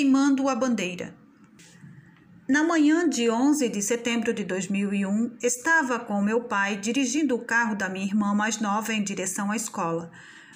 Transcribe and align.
queimando 0.00 0.48
a 0.48 0.54
bandeira. 0.54 1.14
Na 2.48 2.64
manhã 2.64 3.06
de 3.06 3.28
11 3.28 3.68
de 3.68 3.82
setembro 3.82 4.32
de 4.32 4.44
2001, 4.44 5.36
estava 5.42 6.00
com 6.00 6.22
meu 6.22 6.44
pai 6.44 6.78
dirigindo 6.78 7.34
o 7.34 7.44
carro 7.44 7.74
da 7.76 7.86
minha 7.86 8.06
irmã 8.06 8.32
mais 8.32 8.58
nova 8.60 8.94
em 8.94 9.04
direção 9.04 9.50
à 9.50 9.56
escola. 9.56 10.10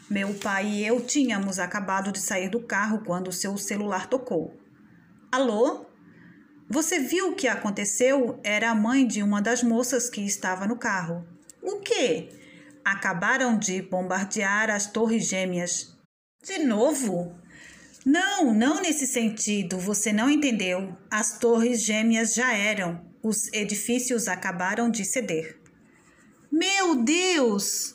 Meu 0.09 0.33
pai 0.33 0.67
e 0.67 0.87
eu 0.87 0.99
tínhamos 0.99 1.59
acabado 1.59 2.11
de 2.11 2.21
sair 2.21 2.49
do 2.49 2.59
carro 2.59 3.03
quando 3.05 3.31
seu 3.31 3.59
celular 3.59 4.07
tocou. 4.07 4.59
Alô? 5.31 5.85
Você 6.67 6.99
viu 6.99 7.33
o 7.33 7.35
que 7.35 7.47
aconteceu? 7.47 8.41
Era 8.43 8.71
a 8.71 8.75
mãe 8.75 9.07
de 9.07 9.23
uma 9.23 9.43
das 9.43 9.63
moças 9.63 10.09
que 10.09 10.23
estava 10.23 10.67
no 10.67 10.79
carro. 10.79 11.23
O 11.63 11.81
quê? 11.81 12.31
Acabaram 12.83 13.59
de 13.59 13.83
bombardear 13.83 14.71
as 14.71 14.87
Torres 14.87 15.29
Gêmeas. 15.29 15.95
De 16.43 16.61
novo? 16.61 17.44
Não, 18.05 18.53
não 18.53 18.83
nesse 18.83 19.07
sentido, 19.07 19.79
você 19.79 20.13
não 20.13 20.29
entendeu. 20.29 20.95
As 21.11 21.39
Torres 21.39 21.83
Gêmeas 21.83 22.35
já 22.35 22.53
eram. 22.53 23.01
Os 23.23 23.51
edifícios 23.51 24.29
acabaram 24.29 24.91
de 24.91 25.07
ceder. 25.07 25.59
Meu 26.53 26.97
Deus! 26.97 27.95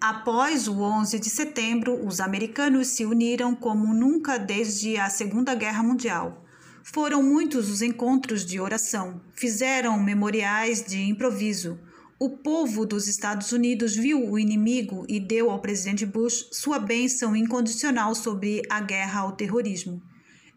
Após 0.00 0.66
o 0.66 0.82
11 0.82 1.20
de 1.20 1.30
setembro, 1.30 2.04
os 2.04 2.18
americanos 2.18 2.88
se 2.88 3.04
uniram 3.04 3.54
como 3.54 3.94
nunca 3.94 4.36
desde 4.36 4.96
a 4.96 5.08
Segunda 5.08 5.54
Guerra 5.54 5.84
Mundial. 5.84 6.44
Foram 6.82 7.22
muitos 7.22 7.70
os 7.70 7.80
encontros 7.80 8.44
de 8.44 8.58
oração, 8.58 9.22
fizeram 9.32 10.02
memoriais 10.02 10.82
de 10.82 11.00
improviso 11.00 11.78
o 12.24 12.30
povo 12.30 12.86
dos 12.86 13.08
Estados 13.08 13.50
Unidos 13.50 13.96
viu 13.96 14.30
o 14.30 14.38
inimigo 14.38 15.04
e 15.08 15.18
deu 15.18 15.50
ao 15.50 15.58
presidente 15.58 16.06
Bush 16.06 16.46
sua 16.52 16.78
bênção 16.78 17.34
incondicional 17.34 18.14
sobre 18.14 18.62
a 18.70 18.80
guerra 18.80 19.22
ao 19.22 19.32
terrorismo. 19.32 20.00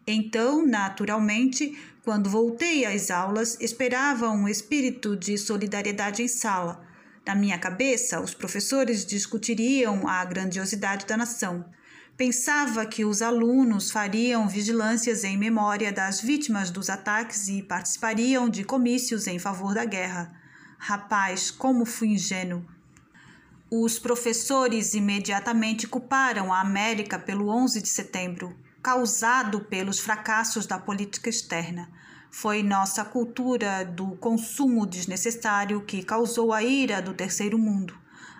Então, 0.06 0.64
naturalmente, 0.64 1.76
quando 2.04 2.30
voltei 2.30 2.84
às 2.84 3.10
aulas, 3.10 3.58
esperava 3.60 4.30
um 4.30 4.46
espírito 4.46 5.16
de 5.16 5.36
solidariedade 5.36 6.22
em 6.22 6.28
sala. 6.28 6.86
Na 7.26 7.34
minha 7.34 7.58
cabeça, 7.58 8.20
os 8.20 8.32
professores 8.32 9.04
discutiriam 9.04 10.06
a 10.06 10.24
grandiosidade 10.24 11.04
da 11.04 11.16
nação. 11.16 11.64
Pensava 12.16 12.86
que 12.86 13.04
os 13.04 13.20
alunos 13.20 13.90
fariam 13.90 14.46
vigilâncias 14.48 15.24
em 15.24 15.36
memória 15.36 15.92
das 15.92 16.20
vítimas 16.20 16.70
dos 16.70 16.88
ataques 16.88 17.48
e 17.48 17.60
participariam 17.60 18.48
de 18.48 18.62
comícios 18.62 19.26
em 19.26 19.40
favor 19.40 19.74
da 19.74 19.84
guerra. 19.84 20.45
Rapaz, 20.88 21.50
como 21.50 21.84
fui 21.84 22.10
ingênuo. 22.10 22.64
Os 23.68 23.98
professores 23.98 24.94
imediatamente 24.94 25.84
culparam 25.88 26.52
a 26.52 26.60
América 26.60 27.18
pelo 27.18 27.48
11 27.48 27.82
de 27.82 27.88
setembro, 27.88 28.56
causado 28.80 29.62
pelos 29.62 29.98
fracassos 29.98 30.64
da 30.64 30.78
política 30.78 31.28
externa. 31.28 31.90
Foi 32.30 32.62
nossa 32.62 33.04
cultura 33.04 33.84
do 33.84 34.12
consumo 34.18 34.86
desnecessário 34.86 35.80
que 35.80 36.04
causou 36.04 36.52
a 36.52 36.62
ira 36.62 37.02
do 37.02 37.12
terceiro 37.12 37.58
mundo. 37.58 37.98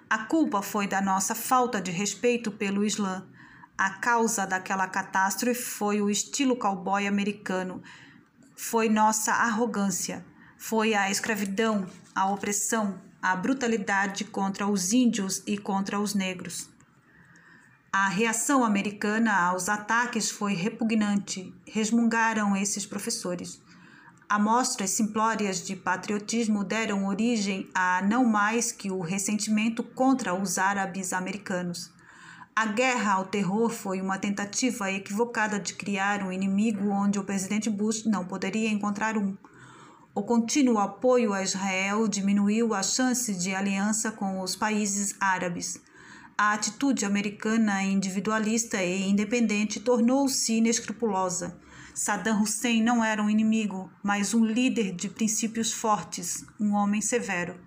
A 0.08 0.18
culpa 0.18 0.62
foi 0.62 0.86
da 0.86 1.00
nossa 1.00 1.34
falta 1.34 1.80
de 1.80 1.90
respeito 1.90 2.52
pelo 2.52 2.84
Islã. 2.84 3.26
A 3.76 3.90
causa 3.90 4.46
daquela 4.46 4.86
catástrofe 4.86 5.60
foi 5.60 6.00
o 6.00 6.08
estilo 6.08 6.54
cowboy 6.54 7.08
americano. 7.08 7.82
Foi 8.54 8.88
nossa 8.88 9.32
arrogância. 9.32 10.24
Foi 10.56 10.94
a 10.94 11.10
escravidão, 11.10 11.88
a 12.16 12.24
opressão, 12.30 12.98
a 13.20 13.36
brutalidade 13.36 14.24
contra 14.24 14.66
os 14.66 14.94
índios 14.94 15.42
e 15.46 15.58
contra 15.58 16.00
os 16.00 16.14
negros. 16.14 16.70
A 17.92 18.08
reação 18.08 18.64
americana 18.64 19.34
aos 19.34 19.68
ataques 19.68 20.30
foi 20.30 20.54
repugnante, 20.54 21.54
resmungaram 21.66 22.56
esses 22.56 22.86
professores. 22.86 23.60
Amostras 24.26 24.90
simplórias 24.90 25.62
de 25.62 25.76
patriotismo 25.76 26.64
deram 26.64 27.06
origem 27.06 27.68
a 27.74 28.00
não 28.02 28.24
mais 28.24 28.72
que 28.72 28.90
o 28.90 29.00
ressentimento 29.00 29.82
contra 29.82 30.34
os 30.34 30.56
árabes 30.56 31.12
americanos. 31.12 31.92
A 32.54 32.64
guerra 32.64 33.12
ao 33.12 33.26
terror 33.26 33.68
foi 33.68 34.00
uma 34.00 34.18
tentativa 34.18 34.90
equivocada 34.90 35.60
de 35.60 35.74
criar 35.74 36.22
um 36.22 36.32
inimigo 36.32 36.88
onde 36.88 37.18
o 37.18 37.24
presidente 37.24 37.68
Bush 37.68 38.06
não 38.06 38.24
poderia 38.24 38.70
encontrar 38.70 39.18
um. 39.18 39.36
O 40.16 40.22
contínuo 40.22 40.78
apoio 40.78 41.34
a 41.34 41.42
Israel 41.42 42.08
diminuiu 42.08 42.72
a 42.72 42.82
chance 42.82 43.34
de 43.34 43.54
aliança 43.54 44.10
com 44.10 44.40
os 44.40 44.56
países 44.56 45.14
árabes. 45.20 45.78
A 46.38 46.54
atitude 46.54 47.04
americana 47.04 47.82
individualista 47.82 48.82
e 48.82 49.10
independente 49.10 49.78
tornou-se 49.78 50.54
inescrupulosa. 50.54 51.60
Saddam 51.94 52.40
Hussein 52.40 52.82
não 52.82 53.04
era 53.04 53.22
um 53.22 53.28
inimigo, 53.28 53.92
mas 54.02 54.32
um 54.32 54.42
líder 54.42 54.92
de 54.92 55.10
princípios 55.10 55.70
fortes, 55.70 56.46
um 56.58 56.72
homem 56.72 57.02
severo. 57.02 57.60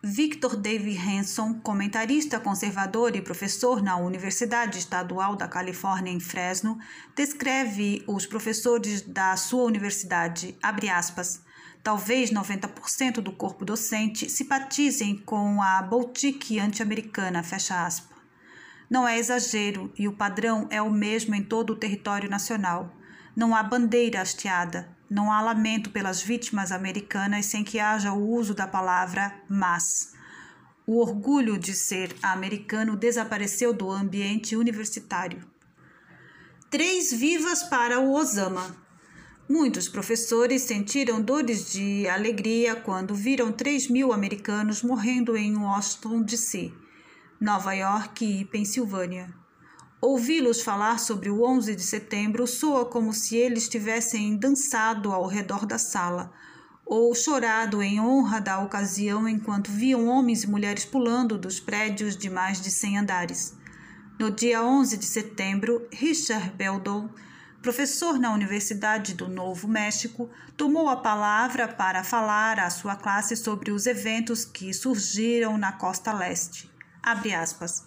Victor 0.00 0.54
David 0.54 0.96
Hanson, 0.96 1.54
comentarista 1.54 2.38
conservador 2.38 3.16
e 3.16 3.20
professor 3.20 3.82
na 3.82 3.96
Universidade 3.96 4.78
Estadual 4.78 5.34
da 5.34 5.48
Califórnia 5.48 6.12
em 6.12 6.20
Fresno, 6.20 6.78
descreve 7.16 8.04
os 8.06 8.24
professores 8.24 9.02
da 9.02 9.36
sua 9.36 9.64
universidade, 9.64 10.56
abre 10.62 10.88
aspas, 10.88 11.44
talvez 11.86 12.32
90% 12.32 13.20
do 13.20 13.30
corpo 13.30 13.64
docente 13.64 14.28
simpatizem 14.28 15.18
com 15.18 15.62
a 15.62 15.80
boutique 15.80 16.58
anti-americana, 16.58 17.44
fecha 17.44 17.86
aspas. 17.86 18.18
Não 18.90 19.06
é 19.06 19.16
exagero 19.16 19.92
e 19.96 20.08
o 20.08 20.12
padrão 20.12 20.66
é 20.68 20.82
o 20.82 20.90
mesmo 20.90 21.36
em 21.36 21.44
todo 21.44 21.70
o 21.70 21.76
território 21.76 22.28
nacional. 22.28 22.92
Não 23.36 23.54
há 23.54 23.62
bandeira 23.62 24.20
hasteada, 24.20 24.88
não 25.08 25.30
há 25.30 25.40
lamento 25.40 25.90
pelas 25.90 26.20
vítimas 26.20 26.72
americanas 26.72 27.46
sem 27.46 27.62
que 27.62 27.78
haja 27.78 28.12
o 28.12 28.30
uso 28.30 28.52
da 28.52 28.66
palavra 28.66 29.32
mas. 29.48 30.12
O 30.88 31.00
orgulho 31.00 31.56
de 31.56 31.72
ser 31.72 32.16
americano 32.20 32.96
desapareceu 32.96 33.72
do 33.72 33.92
ambiente 33.92 34.56
universitário. 34.56 35.48
Três 36.68 37.12
vivas 37.12 37.62
para 37.62 38.00
o 38.00 38.12
Osama. 38.12 38.85
Muitos 39.48 39.88
professores 39.88 40.62
sentiram 40.62 41.22
dores 41.22 41.70
de 41.70 42.08
alegria 42.08 42.74
quando 42.74 43.14
viram 43.14 43.52
3 43.52 43.88
mil 43.88 44.12
americanos 44.12 44.82
morrendo 44.82 45.36
em 45.36 45.56
Washington, 45.56 46.22
D.C., 46.22 46.72
Nova 47.40 47.72
York 47.72 48.24
e 48.24 48.44
Pensilvânia. 48.44 49.32
Ouvi-los 50.00 50.62
falar 50.62 50.98
sobre 50.98 51.30
o 51.30 51.44
11 51.44 51.76
de 51.76 51.82
setembro 51.82 52.44
soa 52.44 52.86
como 52.86 53.12
se 53.12 53.36
eles 53.36 53.68
tivessem 53.68 54.36
dançado 54.36 55.12
ao 55.12 55.26
redor 55.26 55.64
da 55.64 55.78
sala 55.78 56.32
ou 56.84 57.14
chorado 57.14 57.82
em 57.82 58.00
honra 58.00 58.40
da 58.40 58.60
ocasião 58.60 59.28
enquanto 59.28 59.70
viam 59.70 60.06
homens 60.06 60.42
e 60.42 60.48
mulheres 60.48 60.84
pulando 60.84 61.38
dos 61.38 61.60
prédios 61.60 62.16
de 62.16 62.28
mais 62.28 62.60
de 62.60 62.70
100 62.70 62.98
andares. 62.98 63.56
No 64.18 64.30
dia 64.30 64.62
11 64.64 64.96
de 64.96 65.04
setembro, 65.04 65.86
Richard 65.92 66.50
Beldon 66.56 67.10
professor 67.66 68.16
na 68.16 68.32
Universidade 68.32 69.12
do 69.12 69.28
Novo 69.28 69.66
México, 69.66 70.30
tomou 70.56 70.88
a 70.88 70.94
palavra 70.94 71.66
para 71.66 72.04
falar 72.04 72.60
à 72.60 72.70
sua 72.70 72.94
classe 72.94 73.34
sobre 73.34 73.72
os 73.72 73.86
eventos 73.86 74.44
que 74.44 74.72
surgiram 74.72 75.58
na 75.58 75.72
costa 75.72 76.12
leste. 76.12 76.70
Abre 77.02 77.34
aspas. 77.34 77.84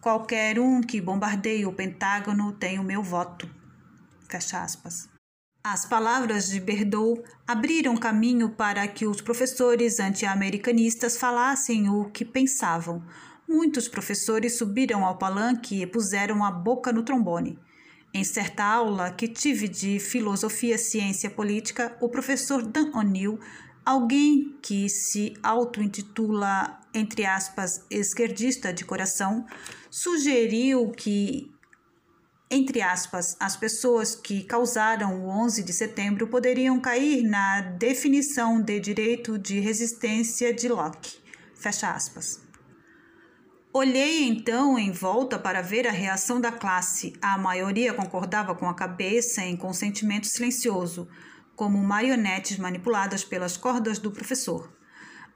Qualquer 0.00 0.58
um 0.58 0.80
que 0.80 0.98
bombardeie 0.98 1.66
o 1.66 1.72
Pentágono 1.74 2.52
tem 2.52 2.78
o 2.78 2.82
meu 2.82 3.02
voto. 3.02 3.46
Fecha 4.30 4.62
aspas. 4.62 5.10
As 5.62 5.84
palavras 5.84 6.48
de 6.48 6.58
Berdou 6.58 7.22
abriram 7.46 7.98
caminho 7.98 8.48
para 8.48 8.88
que 8.88 9.06
os 9.06 9.20
professores 9.20 10.00
anti-americanistas 10.00 11.18
falassem 11.18 11.90
o 11.90 12.06
que 12.06 12.24
pensavam. 12.24 13.04
Muitos 13.46 13.88
professores 13.88 14.56
subiram 14.56 15.04
ao 15.04 15.18
palanque 15.18 15.82
e 15.82 15.86
puseram 15.86 16.42
a 16.42 16.50
boca 16.50 16.90
no 16.90 17.02
trombone. 17.02 17.58
Em 18.18 18.24
certa 18.24 18.64
aula 18.64 19.12
que 19.12 19.28
tive 19.28 19.68
de 19.68 20.00
filosofia, 20.00 20.76
ciência 20.76 21.30
política, 21.30 21.96
o 22.00 22.08
professor 22.08 22.60
Dan 22.62 22.90
O'Neill, 22.92 23.38
alguém 23.86 24.58
que 24.60 24.88
se 24.88 25.34
auto-intitula, 25.40 26.80
entre 26.92 27.24
aspas, 27.24 27.84
esquerdista 27.88 28.72
de 28.72 28.84
coração, 28.84 29.46
sugeriu 29.88 30.90
que, 30.90 31.48
entre 32.50 32.82
aspas, 32.82 33.36
as 33.38 33.56
pessoas 33.56 34.16
que 34.16 34.42
causaram 34.42 35.24
o 35.24 35.28
11 35.28 35.62
de 35.62 35.72
setembro 35.72 36.26
poderiam 36.26 36.80
cair 36.80 37.22
na 37.22 37.60
definição 37.60 38.60
de 38.60 38.80
direito 38.80 39.38
de 39.38 39.60
resistência 39.60 40.52
de 40.52 40.66
Locke. 40.66 41.18
Fecha 41.54 41.88
aspas. 41.92 42.47
Olhei 43.80 44.24
então 44.24 44.76
em 44.76 44.90
volta 44.90 45.38
para 45.38 45.62
ver 45.62 45.86
a 45.86 45.92
reação 45.92 46.40
da 46.40 46.50
classe. 46.50 47.12
A 47.22 47.38
maioria 47.38 47.94
concordava 47.94 48.52
com 48.52 48.68
a 48.68 48.74
cabeça 48.74 49.40
em 49.44 49.56
consentimento 49.56 50.26
silencioso, 50.26 51.08
como 51.54 51.78
marionetes 51.78 52.58
manipuladas 52.58 53.22
pelas 53.22 53.56
cordas 53.56 54.00
do 54.00 54.10
professor. 54.10 54.68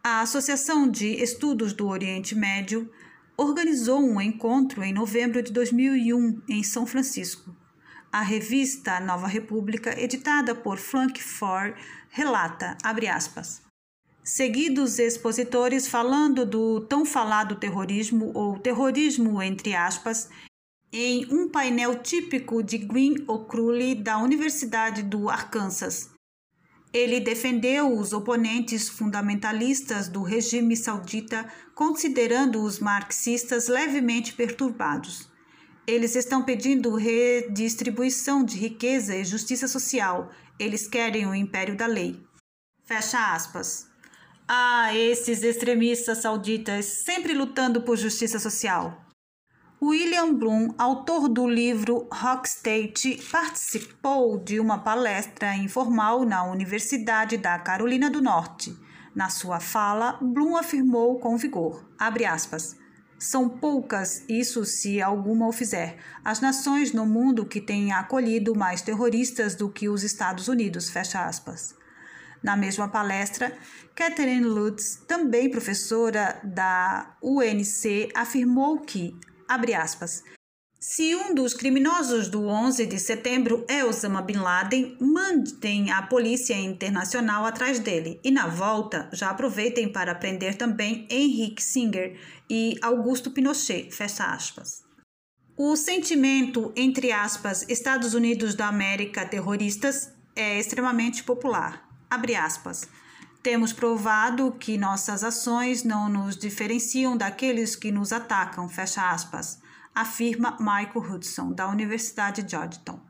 A 0.02 0.22
Associação 0.22 0.90
de 0.90 1.06
Estudos 1.22 1.72
do 1.72 1.86
Oriente 1.86 2.34
Médio 2.34 2.90
organizou 3.36 4.02
um 4.02 4.20
encontro 4.20 4.82
em 4.82 4.92
novembro 4.92 5.40
de 5.40 5.52
2001 5.52 6.42
em 6.48 6.64
São 6.64 6.84
Francisco. 6.84 7.54
A 8.10 8.22
revista 8.22 8.98
Nova 8.98 9.28
República, 9.28 9.96
editada 9.96 10.52
por 10.52 10.78
Frank 10.78 11.22
Ford, 11.22 11.76
relata, 12.10 12.76
abre 12.82 13.06
aspas, 13.06 13.62
seguidos 14.22 14.98
expositores 14.98 15.88
falando 15.88 16.46
do 16.46 16.80
tão 16.80 17.04
falado 17.04 17.56
terrorismo 17.56 18.30
ou 18.34 18.58
terrorismo 18.58 19.42
entre 19.42 19.74
aspas, 19.74 20.28
em 20.92 21.26
um 21.32 21.48
painel 21.48 22.02
típico 22.02 22.62
de 22.62 22.78
Green 22.78 23.24
O'Cruley 23.26 23.94
da 23.94 24.18
Universidade 24.18 25.02
do 25.02 25.28
Arkansas. 25.28 26.10
Ele 26.92 27.18
defendeu 27.20 27.96
os 27.96 28.12
oponentes 28.12 28.88
fundamentalistas 28.88 30.08
do 30.08 30.22
regime 30.22 30.76
saudita, 30.76 31.50
considerando 31.74 32.62
os 32.62 32.78
marxistas 32.78 33.66
levemente 33.66 34.34
perturbados. 34.34 35.30
Eles 35.86 36.14
estão 36.14 36.44
pedindo 36.44 36.94
redistribuição 36.94 38.44
de 38.44 38.58
riqueza 38.58 39.16
e 39.16 39.24
justiça 39.24 39.66
social. 39.66 40.30
Eles 40.58 40.86
querem 40.86 41.26
o 41.26 41.34
império 41.34 41.74
da 41.74 41.86
lei. 41.86 42.22
Fecha 42.84 43.34
aspas. 43.34 43.91
Ah, 44.54 44.94
esses 44.94 45.42
extremistas 45.42 46.18
sauditas 46.18 46.84
sempre 46.84 47.32
lutando 47.32 47.80
por 47.80 47.96
justiça 47.96 48.38
social. 48.38 49.02
William 49.82 50.34
Bloom, 50.34 50.74
autor 50.76 51.26
do 51.26 51.48
livro 51.48 52.06
Rock 52.12 52.46
State, 52.46 53.18
participou 53.32 54.36
de 54.38 54.60
uma 54.60 54.76
palestra 54.76 55.56
informal 55.56 56.26
na 56.26 56.44
Universidade 56.44 57.38
da 57.38 57.58
Carolina 57.58 58.10
do 58.10 58.20
Norte. 58.20 58.76
Na 59.14 59.30
sua 59.30 59.58
fala, 59.58 60.18
Bloom 60.20 60.54
afirmou 60.54 61.18
com 61.18 61.34
vigor, 61.38 61.88
aspas, 61.98 62.76
são 63.18 63.48
poucas, 63.48 64.22
isso 64.28 64.66
se 64.66 65.00
alguma 65.00 65.48
o 65.48 65.52
fizer, 65.52 65.96
as 66.22 66.42
nações 66.42 66.92
no 66.92 67.06
mundo 67.06 67.46
que 67.46 67.58
têm 67.58 67.90
acolhido 67.90 68.54
mais 68.54 68.82
terroristas 68.82 69.54
do 69.54 69.70
que 69.70 69.88
os 69.88 70.02
Estados 70.02 70.46
Unidos. 70.46 70.90
Fecha 70.90 71.24
aspas. 71.24 71.80
Na 72.42 72.56
mesma 72.56 72.88
palestra, 72.88 73.56
Catherine 73.94 74.44
Lutz, 74.44 74.96
também 75.06 75.50
professora 75.50 76.40
da 76.42 77.16
UNC, 77.22 78.10
afirmou 78.14 78.80
que, 78.80 79.14
abre 79.48 79.74
aspas, 79.74 80.24
se 80.84 81.14
um 81.14 81.32
dos 81.32 81.54
criminosos 81.54 82.26
do 82.26 82.48
11 82.48 82.86
de 82.86 82.98
setembro 82.98 83.64
é 83.68 83.84
Osama 83.84 84.20
Bin 84.20 84.38
Laden, 84.38 84.96
mandem 85.00 85.92
a 85.92 86.02
Polícia 86.02 86.58
Internacional 86.58 87.46
atrás 87.46 87.78
dele 87.78 88.18
e, 88.24 88.32
na 88.32 88.48
volta, 88.48 89.08
já 89.12 89.30
aproveitem 89.30 89.92
para 89.92 90.12
prender 90.12 90.56
também 90.56 91.06
Henrique 91.08 91.62
Singer 91.62 92.18
e 92.50 92.76
Augusto 92.82 93.30
Pinochet. 93.30 93.92
Fecha 93.92 94.24
aspas. 94.24 94.82
O 95.56 95.76
sentimento, 95.76 96.72
entre 96.74 97.12
aspas, 97.12 97.64
Estados 97.68 98.12
Unidos 98.12 98.56
da 98.56 98.66
América 98.66 99.24
terroristas 99.24 100.12
é 100.34 100.58
extremamente 100.58 101.22
popular. 101.22 101.91
Abre 102.12 102.36
aspas. 102.36 102.86
Temos 103.42 103.72
provado 103.72 104.52
que 104.52 104.76
nossas 104.76 105.24
ações 105.24 105.82
não 105.82 106.10
nos 106.10 106.36
diferenciam 106.36 107.16
daqueles 107.16 107.74
que 107.74 107.90
nos 107.90 108.12
atacam. 108.12 108.68
Fecha 108.68 109.10
aspas 109.10 109.58
afirma 109.94 110.58
Michael 110.60 111.10
Hudson, 111.10 111.52
da 111.52 111.68
Universidade 111.68 112.42
de 112.42 112.50
Georgetown. 112.50 113.00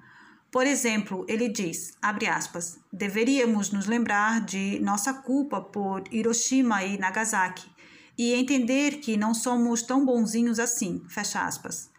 Por 0.52 0.66
exemplo, 0.66 1.24
ele 1.28 1.48
diz, 1.48 1.96
abre 2.00 2.28
aspas, 2.28 2.78
deveríamos 2.92 3.72
nos 3.72 3.86
lembrar 3.86 4.40
de 4.40 4.78
nossa 4.78 5.12
culpa 5.12 5.60
por 5.60 6.04
Hiroshima 6.12 6.84
e 6.84 6.96
Nagasaki 6.96 7.68
e 8.16 8.34
entender 8.34 9.00
que 9.00 9.16
não 9.16 9.34
somos 9.34 9.82
tão 9.82 10.06
bonzinhos 10.06 10.60
assim, 10.60 11.02
fecha 11.08 11.44
aspas. 11.44 11.90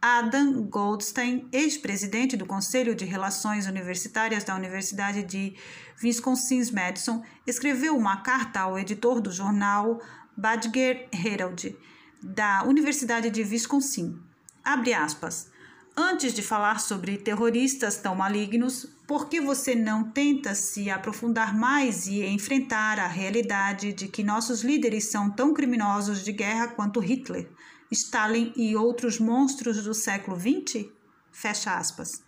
Adam 0.00 0.62
Goldstein, 0.62 1.48
ex-presidente 1.52 2.36
do 2.36 2.46
Conselho 2.46 2.94
de 2.94 3.04
Relações 3.04 3.66
Universitárias 3.66 4.44
da 4.44 4.54
Universidade 4.54 5.24
de 5.24 5.56
Wisconsin-Madison, 6.02 7.22
escreveu 7.46 7.96
uma 7.96 8.18
carta 8.18 8.60
ao 8.60 8.78
editor 8.78 9.20
do 9.20 9.32
jornal 9.32 10.00
Badger 10.36 11.08
Herald, 11.12 11.76
da 12.22 12.64
Universidade 12.64 13.30
de 13.30 13.42
Wisconsin, 13.42 14.20
Abre 14.68 14.92
aspas. 14.92 15.50
Antes 15.96 16.34
de 16.34 16.42
falar 16.42 16.78
sobre 16.78 17.16
terroristas 17.16 17.96
tão 17.96 18.14
malignos, 18.14 18.86
por 19.06 19.30
que 19.30 19.40
você 19.40 19.74
não 19.74 20.10
tenta 20.10 20.54
se 20.54 20.90
aprofundar 20.90 21.56
mais 21.56 22.06
e 22.06 22.22
enfrentar 22.26 23.00
a 23.00 23.06
realidade 23.06 23.94
de 23.94 24.08
que 24.08 24.22
nossos 24.22 24.62
líderes 24.62 25.10
são 25.10 25.30
tão 25.30 25.54
criminosos 25.54 26.22
de 26.22 26.32
guerra 26.32 26.68
quanto 26.68 27.00
Hitler, 27.00 27.48
Stalin 27.90 28.52
e 28.54 28.76
outros 28.76 29.18
monstros 29.18 29.82
do 29.82 29.94
século 29.94 30.38
XX? 30.38 30.84
Fecha 31.32 31.78
aspas. 31.78 32.22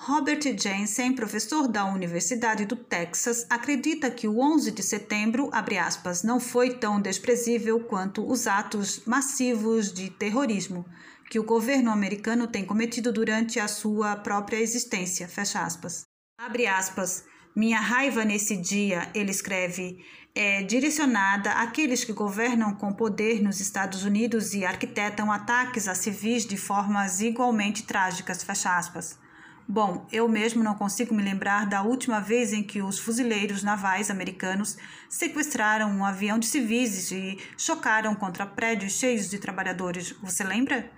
Robert 0.00 0.40
Jensen, 0.56 1.12
professor 1.12 1.66
da 1.66 1.84
Universidade 1.84 2.64
do 2.64 2.76
Texas, 2.76 3.44
acredita 3.50 4.08
que 4.08 4.28
o 4.28 4.38
11 4.38 4.70
de 4.70 4.80
setembro, 4.80 5.50
aspas, 5.52 6.22
não 6.22 6.38
foi 6.38 6.74
tão 6.74 7.00
desprezível 7.00 7.80
quanto 7.80 8.24
os 8.24 8.46
atos 8.46 9.02
massivos 9.04 9.92
de 9.92 10.08
terrorismo 10.08 10.86
que 11.28 11.40
o 11.40 11.42
governo 11.42 11.90
americano 11.90 12.46
tem 12.46 12.64
cometido 12.64 13.12
durante 13.12 13.58
a 13.58 13.66
sua 13.66 14.14
própria 14.14 14.58
existência. 14.58 15.26
Fecha 15.26 15.62
aspas. 15.62 16.04
Abre 16.38 16.68
aspas. 16.68 17.24
Minha 17.54 17.80
raiva 17.80 18.24
nesse 18.24 18.56
dia, 18.56 19.10
ele 19.12 19.32
escreve, 19.32 19.98
é 20.32 20.62
direcionada 20.62 21.50
àqueles 21.54 22.04
que 22.04 22.12
governam 22.12 22.72
com 22.76 22.92
poder 22.92 23.42
nos 23.42 23.60
Estados 23.60 24.04
Unidos 24.04 24.54
e 24.54 24.64
arquitetam 24.64 25.32
ataques 25.32 25.88
a 25.88 25.94
civis 25.96 26.46
de 26.46 26.56
formas 26.56 27.20
igualmente 27.20 27.82
trágicas. 27.82 28.44
Fecha 28.44 28.78
aspas. 28.78 29.18
Bom, 29.70 30.06
eu 30.10 30.26
mesmo 30.26 30.64
não 30.64 30.74
consigo 30.74 31.14
me 31.14 31.22
lembrar 31.22 31.66
da 31.66 31.82
última 31.82 32.20
vez 32.20 32.54
em 32.54 32.62
que 32.62 32.80
os 32.80 32.98
fuzileiros 32.98 33.62
navais 33.62 34.10
americanos 34.10 34.78
sequestraram 35.10 35.90
um 35.90 36.06
avião 36.06 36.38
de 36.38 36.46
civis 36.46 37.12
e 37.12 37.38
chocaram 37.54 38.14
contra 38.14 38.46
prédios 38.46 38.92
cheios 38.92 39.28
de 39.28 39.38
trabalhadores. 39.38 40.12
Você 40.22 40.42
lembra? 40.42 40.90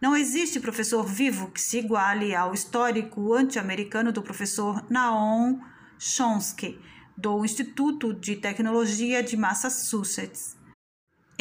Não 0.00 0.16
existe 0.16 0.58
professor 0.58 1.06
vivo 1.06 1.52
que 1.52 1.60
se 1.60 1.78
iguale 1.78 2.34
ao 2.34 2.52
histórico 2.52 3.32
anti-americano 3.32 4.10
do 4.10 4.22
professor 4.22 4.84
Naon 4.90 5.60
Chomsky, 5.96 6.80
do 7.16 7.44
Instituto 7.44 8.12
de 8.12 8.34
Tecnologia 8.34 9.22
de 9.22 9.36
Massachusetts. 9.36 10.56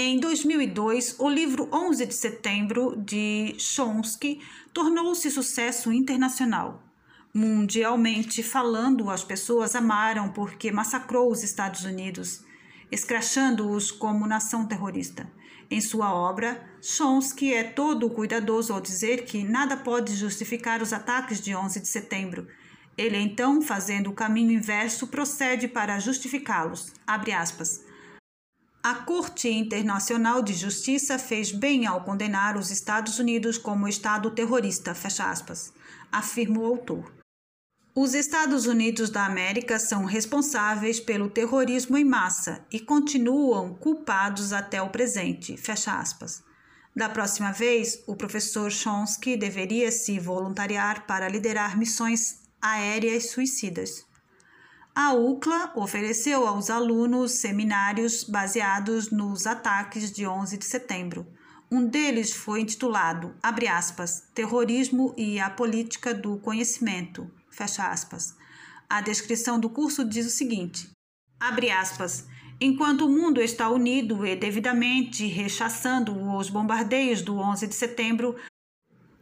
Em 0.01 0.17
2002, 0.17 1.15
o 1.19 1.27
livro 1.29 1.67
11 1.73 2.05
de 2.05 2.13
setembro 2.13 2.95
de 2.95 3.53
Chomsky 3.59 4.39
tornou-se 4.71 5.29
sucesso 5.29 5.91
internacional. 5.91 6.81
Mundialmente 7.33 8.41
falando, 8.41 9.09
as 9.09 9.25
pessoas 9.25 9.75
amaram 9.75 10.31
porque 10.31 10.71
massacrou 10.71 11.29
os 11.29 11.43
Estados 11.43 11.83
Unidos, 11.83 12.45
escrachando-os 12.89 13.91
como 13.91 14.25
nação 14.25 14.65
terrorista. 14.65 15.29
Em 15.69 15.81
sua 15.81 16.13
obra, 16.13 16.65
Chomsky 16.81 17.53
é 17.53 17.65
todo 17.65 18.09
cuidadoso 18.09 18.71
ao 18.71 18.79
dizer 18.79 19.25
que 19.25 19.43
nada 19.43 19.75
pode 19.75 20.15
justificar 20.15 20.81
os 20.81 20.93
ataques 20.93 21.41
de 21.41 21.53
11 21.53 21.77
de 21.81 21.89
setembro. 21.89 22.47
Ele 22.97 23.17
então, 23.17 23.61
fazendo 23.61 24.09
o 24.09 24.15
caminho 24.15 24.53
inverso, 24.53 25.07
procede 25.07 25.67
para 25.67 25.99
justificá-los. 25.99 26.93
A 28.81 28.95
Corte 28.95 29.49
Internacional 29.49 30.41
de 30.41 30.53
Justiça 30.53 31.19
fez 31.19 31.51
bem 31.51 31.85
ao 31.85 32.01
condenar 32.01 32.55
os 32.55 32.71
Estados 32.71 33.19
Unidos 33.19 33.57
como 33.57 33.89
Estado 33.89 34.31
terrorista, 34.31 34.95
fecha 34.95 35.29
aspas, 35.29 35.73
afirma 36.09 36.61
o 36.61 36.65
autor. 36.65 37.11
Os 37.93 38.13
Estados 38.13 38.67
Unidos 38.67 39.09
da 39.09 39.25
América 39.25 39.77
são 39.77 40.05
responsáveis 40.05 40.97
pelo 40.97 41.29
terrorismo 41.29 41.97
em 41.97 42.05
massa 42.05 42.65
e 42.71 42.79
continuam 42.79 43.73
culpados 43.73 44.53
até 44.53 44.81
o 44.81 44.89
presente. 44.89 45.57
Fecha 45.57 45.99
aspas. 45.99 46.41
Da 46.95 47.09
próxima 47.09 47.51
vez, 47.51 48.01
o 48.07 48.15
professor 48.15 48.71
Chomsky 48.71 49.35
deveria 49.35 49.91
se 49.91 50.17
voluntariar 50.17 51.05
para 51.05 51.27
liderar 51.27 51.77
missões 51.77 52.43
aéreas 52.61 53.31
suicidas. 53.31 54.05
A 55.01 55.13
UCLA 55.13 55.71
ofereceu 55.75 56.45
aos 56.45 56.69
alunos 56.69 57.31
seminários 57.31 58.25
baseados 58.25 59.09
nos 59.09 59.47
ataques 59.47 60.11
de 60.11 60.27
11 60.27 60.57
de 60.57 60.65
setembro. 60.65 61.25
Um 61.71 61.85
deles 61.85 62.33
foi 62.33 62.59
intitulado, 62.59 63.33
aspas, 63.41 64.27
Terrorismo 64.35 65.13
e 65.15 65.39
a 65.39 65.49
Política 65.49 66.13
do 66.13 66.37
Conhecimento. 66.39 67.31
A 68.89 68.99
descrição 68.99 69.57
do 69.57 69.69
curso 69.69 70.03
diz 70.03 70.25
o 70.25 70.29
seguinte: 70.29 70.89
aspas. 71.39 72.27
Enquanto 72.59 73.05
o 73.05 73.09
mundo 73.09 73.41
está 73.41 73.69
unido 73.69 74.25
e 74.25 74.35
devidamente 74.35 75.25
rechaçando 75.27 76.11
os 76.35 76.49
bombardeios 76.49 77.21
do 77.21 77.37
11 77.37 77.67
de 77.67 77.75
setembro, 77.75 78.35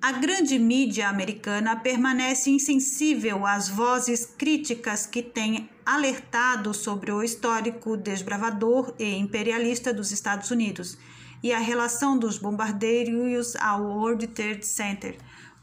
a 0.07 0.13
grande 0.13 0.57
mídia 0.57 1.09
americana 1.09 1.75
permanece 1.75 2.49
insensível 2.49 3.45
às 3.45 3.67
vozes 3.67 4.25
críticas 4.25 5.05
que 5.05 5.21
têm 5.21 5.69
alertado 5.85 6.73
sobre 6.73 7.11
o 7.11 7.21
histórico 7.21 7.97
desbravador 7.97 8.95
e 8.97 9.17
imperialista 9.17 9.93
dos 9.93 10.13
Estados 10.13 10.49
Unidos 10.49 10.97
e 11.43 11.51
a 11.51 11.59
relação 11.59 12.17
dos 12.17 12.37
bombardeiros 12.37 13.57
ao 13.57 13.83
World 13.83 14.27
Trade 14.27 14.65
Center 14.65 15.17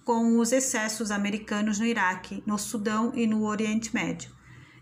com 0.05 0.39
os 0.39 0.53
excessos 0.53 1.11
americanos 1.11 1.79
no 1.79 1.87
Iraque, 1.87 2.43
no 2.45 2.59
Sudão 2.59 3.13
e 3.15 3.27
no 3.27 3.47
Oriente 3.47 3.95
Médio. 3.95 4.31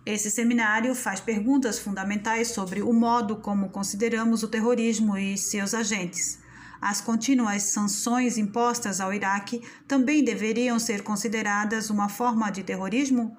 Esse 0.04 0.28
seminário 0.28 0.92
faz 0.92 1.21
perguntas 1.21 1.78
fundamentais 1.78 2.49
sobre 2.49 2.83
o 2.83 2.92
modo 2.92 3.37
como 3.37 3.69
consideramos 3.69 4.42
o 4.42 4.49
terrorismo 4.49 5.16
e 5.16 5.38
seus 5.38 5.73
agentes. 5.73 6.42
As 6.83 7.01
contínuas 7.01 7.62
sanções 7.62 8.37
impostas 8.37 9.01
ao 9.01 9.15
Iraque 9.15 9.62
também 9.87 10.25
deveriam 10.25 10.81
ser 10.81 11.05
consideradas 11.05 11.91
uma 11.91 12.09
forma 12.09 12.51
de 12.51 12.65
terrorismo? 12.65 13.37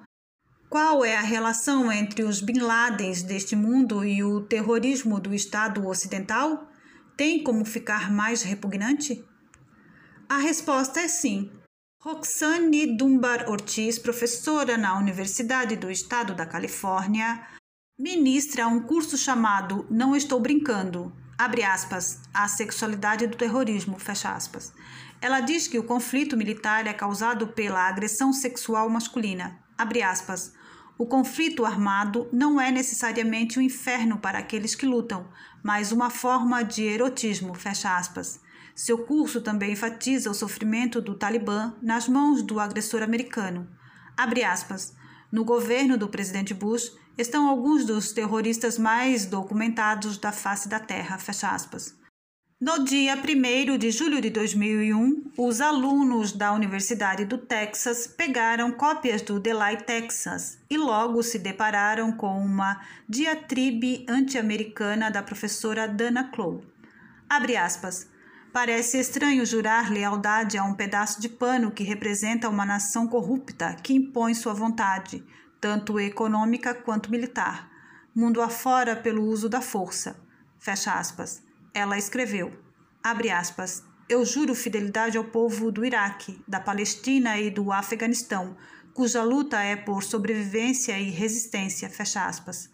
Qual 0.70 1.04
é 1.04 1.14
a 1.14 1.20
relação 1.20 1.92
entre 1.92 2.24
os 2.24 2.40
Bin 2.40 2.60
Ladens 2.60 3.22
deste 3.22 3.54
mundo 3.54 4.02
e 4.02 4.24
o 4.24 4.40
terrorismo 4.40 5.20
do 5.20 5.34
Estado 5.34 5.86
Ocidental? 5.86 6.66
Tem 7.18 7.44
como 7.44 7.66
ficar 7.66 8.10
mais 8.10 8.42
repugnante? 8.42 9.22
A 10.26 10.38
resposta 10.38 11.00
é 11.00 11.06
sim. 11.06 11.52
Roxane 12.00 12.96
Dunbar 12.96 13.50
Ortiz, 13.50 13.98
professora 13.98 14.78
na 14.78 14.98
Universidade 14.98 15.76
do 15.76 15.90
Estado 15.90 16.34
da 16.34 16.46
Califórnia, 16.46 17.46
ministra 17.98 18.66
um 18.66 18.80
curso 18.80 19.18
chamado 19.18 19.86
Não 19.90 20.16
Estou 20.16 20.40
Brincando, 20.40 21.14
abre 21.38 21.62
aspas, 21.62 22.20
a 22.32 22.46
sexualidade 22.48 23.26
do 23.26 23.36
terrorismo, 23.36 23.98
fecha 23.98 24.32
aspas. 24.32 24.72
Ela 25.20 25.40
diz 25.40 25.66
que 25.66 25.78
o 25.78 25.84
conflito 25.84 26.36
militar 26.36 26.86
é 26.86 26.92
causado 26.92 27.48
pela 27.48 27.88
agressão 27.88 28.32
sexual 28.32 28.88
masculina, 28.88 29.58
abre 29.76 30.02
aspas. 30.02 30.52
O 30.96 31.06
conflito 31.06 31.64
armado 31.64 32.28
não 32.32 32.60
é 32.60 32.70
necessariamente 32.70 33.58
um 33.58 33.62
inferno 33.62 34.18
para 34.18 34.38
aqueles 34.38 34.74
que 34.74 34.86
lutam, 34.86 35.28
mas 35.62 35.90
uma 35.90 36.08
forma 36.08 36.62
de 36.62 36.84
erotismo, 36.84 37.54
fecha 37.54 37.96
aspas. 37.96 38.40
Seu 38.74 38.98
curso 38.98 39.40
também 39.40 39.72
enfatiza 39.72 40.30
o 40.30 40.34
sofrimento 40.34 41.00
do 41.00 41.14
Talibã 41.14 41.74
nas 41.80 42.08
mãos 42.08 42.42
do 42.42 42.60
agressor 42.60 43.02
americano. 43.02 43.68
Abre 44.16 44.44
aspas. 44.44 44.94
No 45.32 45.44
governo 45.44 45.96
do 45.96 46.08
presidente 46.08 46.54
Bush 46.54 46.92
estão 47.16 47.48
alguns 47.48 47.84
dos 47.84 48.12
terroristas 48.12 48.78
mais 48.78 49.26
documentados 49.26 50.18
da 50.18 50.32
face 50.32 50.68
da 50.68 50.80
Terra. 50.80 51.18
Fecha 51.18 51.48
aspas. 51.48 51.94
No 52.60 52.84
dia 52.84 53.14
1 53.14 53.76
de 53.76 53.90
julho 53.90 54.20
de 54.20 54.30
2001, 54.30 55.32
os 55.36 55.60
alunos 55.60 56.32
da 56.32 56.52
Universidade 56.52 57.24
do 57.24 57.36
Texas 57.36 58.06
pegaram 58.06 58.72
cópias 58.72 59.20
do 59.20 59.38
Delay 59.38 59.76
Texas 59.76 60.58
e 60.70 60.78
logo 60.78 61.22
se 61.22 61.38
depararam 61.38 62.12
com 62.12 62.38
uma 62.38 62.80
diatribe 63.08 64.06
anti-americana 64.08 65.10
da 65.10 65.22
professora 65.22 65.86
Dana 65.86 66.30
Clow. 66.32 66.64
Abre 67.28 67.56
aspas. 67.56 68.08
Parece 68.52 69.00
estranho 69.00 69.44
jurar 69.44 69.90
lealdade 69.90 70.56
a 70.56 70.62
um 70.62 70.74
pedaço 70.74 71.20
de 71.20 71.28
pano 71.28 71.72
que 71.72 71.82
representa 71.82 72.48
uma 72.48 72.64
nação 72.64 73.08
corrupta 73.08 73.74
que 73.82 73.92
impõe 73.92 74.32
sua 74.32 74.54
vontade, 74.54 75.24
tanto 75.64 75.98
econômica 75.98 76.74
quanto 76.74 77.10
militar, 77.10 77.70
mundo 78.14 78.42
afora 78.42 78.94
pelo 78.94 79.24
uso 79.24 79.48
da 79.48 79.62
força. 79.62 80.14
Fecha 80.58 80.92
aspas. 80.92 81.42
Ela 81.72 81.96
escreveu, 81.96 82.52
abre 83.02 83.30
aspas, 83.30 83.82
eu 84.06 84.26
juro 84.26 84.54
fidelidade 84.54 85.16
ao 85.16 85.24
povo 85.24 85.72
do 85.72 85.82
Iraque, 85.82 86.38
da 86.46 86.60
Palestina 86.60 87.40
e 87.40 87.48
do 87.48 87.72
Afeganistão, 87.72 88.54
cuja 88.92 89.22
luta 89.22 89.58
é 89.58 89.74
por 89.74 90.02
sobrevivência 90.02 90.98
e 90.98 91.08
resistência, 91.08 91.88
fecha 91.88 92.26
aspas. 92.26 92.68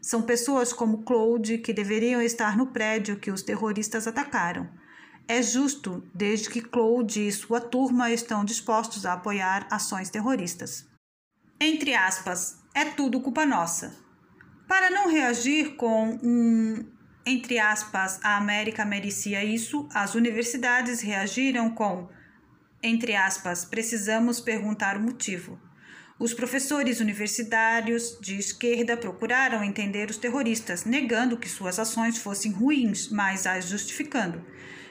São 0.00 0.22
pessoas 0.22 0.72
como 0.72 1.02
Claude 1.02 1.58
que 1.58 1.72
deveriam 1.72 2.22
estar 2.22 2.56
no 2.56 2.68
prédio 2.68 3.18
que 3.18 3.32
os 3.32 3.42
terroristas 3.42 4.06
atacaram. 4.06 4.68
É 5.26 5.42
justo, 5.42 6.08
desde 6.14 6.48
que 6.48 6.62
Claude 6.62 7.26
e 7.26 7.32
sua 7.32 7.60
turma 7.60 8.12
estão 8.12 8.44
dispostos 8.44 9.04
a 9.04 9.14
apoiar 9.14 9.66
ações 9.68 10.10
terroristas. 10.10 10.86
Entre 11.60 11.94
aspas, 11.94 12.62
é 12.74 12.84
tudo 12.84 13.20
culpa 13.20 13.46
nossa. 13.46 13.96
Para 14.68 14.90
não 14.90 15.08
reagir 15.10 15.76
com 15.76 16.18
um, 16.22 16.84
entre 17.24 17.58
aspas, 17.58 18.20
a 18.22 18.36
América 18.36 18.84
merecia 18.84 19.42
isso, 19.42 19.88
as 19.94 20.14
universidades 20.14 21.00
reagiram 21.00 21.70
com, 21.70 22.08
entre 22.82 23.16
aspas, 23.16 23.64
precisamos 23.64 24.38
perguntar 24.38 24.96
o 24.96 25.00
motivo. 25.00 25.58
Os 26.18 26.32
professores 26.32 27.00
universitários 27.00 28.18
de 28.20 28.38
esquerda 28.38 28.96
procuraram 28.96 29.64
entender 29.64 30.08
os 30.08 30.16
terroristas, 30.16 30.84
negando 30.84 31.36
que 31.36 31.48
suas 31.48 31.78
ações 31.78 32.18
fossem 32.18 32.52
ruins, 32.52 33.08
mas 33.10 33.46
as 33.46 33.66
justificando. 33.66 34.44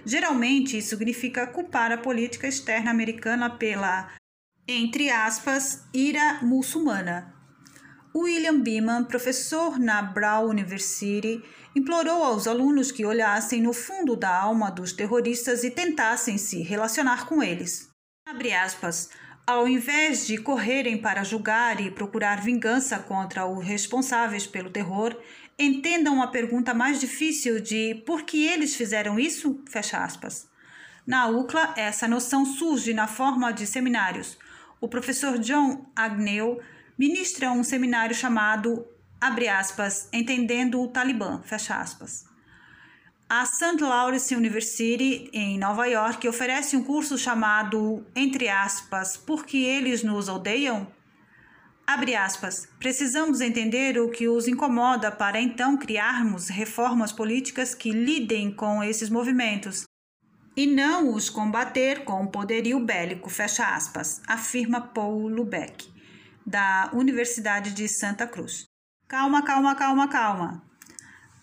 Geralmente, 0.05 0.77
isso 0.77 0.89
significa 0.89 1.47
culpar 1.47 1.91
a 1.91 1.97
política 1.97 2.47
externa 2.47 2.91
americana 2.91 3.49
pela, 3.49 4.11
entre 4.67 5.09
aspas, 5.09 5.83
ira 5.93 6.39
muçulmana. 6.41 7.33
William 8.15 8.61
Beeman, 8.61 9.03
professor 9.03 9.77
na 9.77 10.01
Brown 10.01 10.49
University, 10.49 11.43
implorou 11.75 12.23
aos 12.23 12.47
alunos 12.47 12.91
que 12.91 13.05
olhassem 13.05 13.61
no 13.61 13.73
fundo 13.73 14.15
da 14.15 14.33
alma 14.33 14.71
dos 14.71 14.93
terroristas 14.93 15.63
e 15.63 15.69
tentassem 15.69 16.37
se 16.37 16.61
relacionar 16.61 17.25
com 17.25 17.43
eles. 17.43 17.89
Abre 18.25 18.53
aspas. 18.53 19.09
Ao 19.45 19.67
invés 19.67 20.25
de 20.25 20.37
correrem 20.37 20.97
para 20.97 21.23
julgar 21.23 21.79
e 21.79 21.91
procurar 21.91 22.41
vingança 22.41 22.97
contra 22.97 23.45
os 23.45 23.63
responsáveis 23.63 24.47
pelo 24.47 24.71
terror, 24.71 25.15
entendam 25.59 26.21
a 26.21 26.27
pergunta 26.27 26.73
mais 26.73 26.99
difícil 26.99 27.59
de 27.59 28.01
por 28.07 28.23
que 28.23 28.47
eles 28.47 28.75
fizeram 28.75 29.19
isso? 29.19 29.61
Fecha 29.69 30.03
aspas. 30.03 30.49
Na 31.05 31.27
UCLA, 31.27 31.73
essa 31.77 32.07
noção 32.07 32.43
surge 32.45 32.93
na 32.93 33.07
forma 33.07 33.51
de 33.51 33.67
seminários. 33.67 34.39
O 34.85 34.87
professor 34.87 35.39
John 35.39 35.83
Agnew 35.95 36.59
ministra 36.95 37.51
um 37.51 37.63
seminário 37.63 38.13
chamado, 38.13 38.85
abre 39.19 39.47
aspas, 39.47 40.07
Entendendo 40.13 40.79
o 40.79 40.87
Talibã, 40.87 41.41
fecha 41.41 41.75
aspas. 41.77 42.27
A 43.27 43.43
St. 43.47 43.81
Lawrence 43.81 44.35
University, 44.35 45.27
em 45.33 45.57
Nova 45.57 45.87
York, 45.87 46.27
oferece 46.27 46.77
um 46.77 46.83
curso 46.83 47.17
chamado, 47.17 48.05
entre 48.15 48.47
aspas, 48.47 49.17
Por 49.17 49.43
que 49.43 49.65
eles 49.65 50.03
nos 50.03 50.29
odeiam? 50.29 50.85
Abre 51.87 52.15
aspas. 52.15 52.69
Precisamos 52.77 53.41
entender 53.41 53.97
o 53.99 54.11
que 54.11 54.27
os 54.27 54.47
incomoda 54.47 55.11
para 55.11 55.41
então 55.41 55.77
criarmos 55.77 56.47
reformas 56.47 57.11
políticas 57.11 57.73
que 57.73 57.89
lidem 57.89 58.51
com 58.51 58.83
esses 58.83 59.09
movimentos 59.09 59.87
e 60.55 60.65
não 60.65 61.13
os 61.13 61.29
combater 61.29 62.03
com 62.05 62.25
poderio 62.25 62.79
bélico, 62.79 63.29
fecha 63.29 63.75
aspas, 63.75 64.21
afirma 64.27 64.79
Paul 64.79 65.27
Lubeck, 65.27 65.91
da 66.45 66.89
Universidade 66.93 67.73
de 67.73 67.87
Santa 67.87 68.25
Cruz. 68.25 68.65
Calma, 69.07 69.43
calma, 69.43 69.75
calma, 69.75 70.07
calma. 70.07 70.63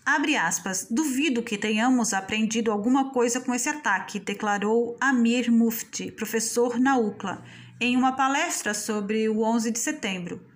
Abre 0.05 0.35
aspas, 0.35 0.87
duvido 0.89 1.43
que 1.43 1.57
tenhamos 1.57 2.13
aprendido 2.13 2.71
alguma 2.71 3.11
coisa 3.11 3.39
com 3.39 3.53
esse 3.53 3.69
ataque, 3.69 4.19
declarou 4.19 4.97
Amir 4.99 5.49
Mufti, 5.49 6.11
professor 6.11 6.77
na 6.79 6.97
UCLA, 6.97 7.41
em 7.79 7.95
uma 7.95 8.11
palestra 8.11 8.73
sobre 8.73 9.29
o 9.29 9.41
11 9.43 9.71
de 9.71 9.79
setembro. 9.79 10.52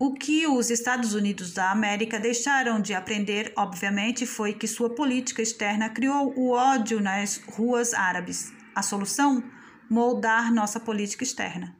O 0.00 0.14
que 0.14 0.46
os 0.46 0.70
Estados 0.70 1.12
Unidos 1.12 1.52
da 1.52 1.72
América 1.72 2.20
deixaram 2.20 2.80
de 2.80 2.94
aprender, 2.94 3.52
obviamente, 3.56 4.26
foi 4.26 4.52
que 4.52 4.68
sua 4.68 4.90
política 4.90 5.42
externa 5.42 5.88
criou 5.88 6.32
o 6.36 6.50
ódio 6.50 7.00
nas 7.00 7.42
ruas 7.48 7.92
árabes. 7.92 8.52
A 8.72 8.80
solução? 8.80 9.42
Moldar 9.90 10.54
nossa 10.54 10.78
política 10.78 11.24
externa. 11.24 11.74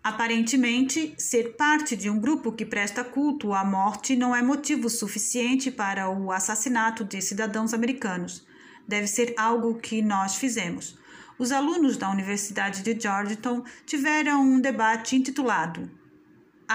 Aparentemente, 0.00 1.12
ser 1.18 1.56
parte 1.56 1.96
de 1.96 2.08
um 2.08 2.20
grupo 2.20 2.52
que 2.52 2.64
presta 2.64 3.02
culto 3.02 3.52
à 3.52 3.64
morte 3.64 4.14
não 4.14 4.36
é 4.36 4.40
motivo 4.40 4.88
suficiente 4.88 5.72
para 5.72 6.08
o 6.08 6.30
assassinato 6.30 7.04
de 7.04 7.20
cidadãos 7.20 7.74
americanos. 7.74 8.46
Deve 8.86 9.08
ser 9.08 9.34
algo 9.36 9.74
que 9.80 10.00
nós 10.00 10.36
fizemos 10.36 10.96
os 11.38 11.50
alunos 11.50 11.96
da 11.96 12.10
Universidade 12.10 12.82
de 12.82 13.00
Georgetown 13.00 13.64
tiveram 13.84 14.40
um 14.40 14.60
debate 14.60 15.16
intitulado 15.16 15.90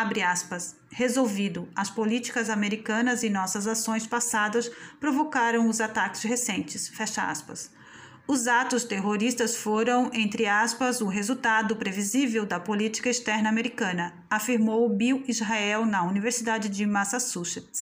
Abre 0.01 0.21
aspas, 0.21 0.77
resolvido. 0.89 1.67
As 1.75 1.89
políticas 1.89 2.49
americanas 2.49 3.21
e 3.21 3.29
nossas 3.29 3.67
ações 3.67 4.07
passadas 4.07 4.71
provocaram 4.97 5.67
os 5.67 5.81
ataques 5.81 6.23
recentes. 6.23 6.87
Fecha 6.87 7.23
aspas. 7.23 7.69
Os 8.25 8.47
atos 8.47 8.85
terroristas 8.85 9.57
foram, 9.57 10.09
entre 10.13 10.45
aspas, 10.45 11.01
o 11.01 11.07
resultado 11.07 11.75
previsível 11.75 12.45
da 12.45 12.61
política 12.61 13.09
externa 13.09 13.49
americana, 13.49 14.13
afirmou 14.29 14.87
Bill 14.87 15.21
Israel 15.27 15.85
na 15.85 16.01
Universidade 16.03 16.69
de 16.69 16.85
Massachusetts. 16.85 17.88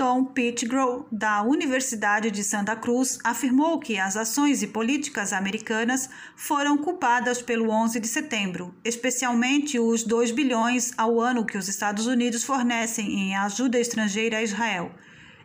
Tom 0.00 0.24
Pettigrew, 0.24 1.04
da 1.12 1.42
Universidade 1.42 2.30
de 2.30 2.42
Santa 2.42 2.74
Cruz, 2.74 3.18
afirmou 3.22 3.78
que 3.78 3.98
as 3.98 4.16
ações 4.16 4.62
e 4.62 4.66
políticas 4.66 5.30
americanas 5.30 6.08
foram 6.34 6.78
culpadas 6.78 7.42
pelo 7.42 7.68
11 7.68 8.00
de 8.00 8.08
setembro, 8.08 8.74
especialmente 8.82 9.78
os 9.78 10.02
2 10.02 10.30
bilhões 10.30 10.94
ao 10.96 11.20
ano 11.20 11.44
que 11.44 11.58
os 11.58 11.68
Estados 11.68 12.06
Unidos 12.06 12.44
fornecem 12.44 13.12
em 13.12 13.36
ajuda 13.36 13.78
estrangeira 13.78 14.38
a 14.38 14.42
Israel. 14.42 14.90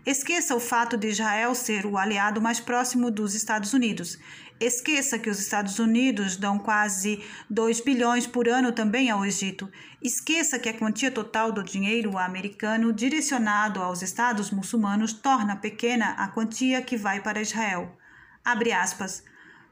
Esqueça 0.06 0.56
o 0.56 0.60
fato 0.60 0.96
de 0.96 1.08
Israel 1.08 1.56
ser 1.56 1.84
o 1.84 1.98
aliado 1.98 2.40
mais 2.40 2.60
próximo 2.60 3.10
dos 3.10 3.34
Estados 3.34 3.74
Unidos. 3.74 4.20
Esqueça 4.60 5.18
que 5.18 5.32
os 5.32 5.40
Estados 5.40 5.80
Unidos 5.80 6.38
dão 6.38 6.60
quase 6.60 7.24
2 7.50 7.82
bilhões 7.82 8.28
por 8.28 8.48
ano 8.48 8.72
também 8.72 9.10
ao 9.10 9.26
Egito. 9.26 9.68
Esqueça 10.00 10.60
que 10.60 10.70
a 10.70 10.78
quantia 10.78 11.10
total 11.10 11.52
do 11.52 11.64
dinheiro 11.64 12.20
americano 12.20 12.94
direcionado 12.94 13.82
aos 13.82 14.04
Estados 14.04 14.52
muçulmanos 14.52 15.12
torna 15.12 15.56
pequena 15.56 16.12
a 16.12 16.28
quantia 16.28 16.84
que 16.84 16.96
vai 16.96 17.20
para 17.20 17.42
Israel. 17.42 17.98
Abre 18.44 18.72
aspas. 18.74 19.24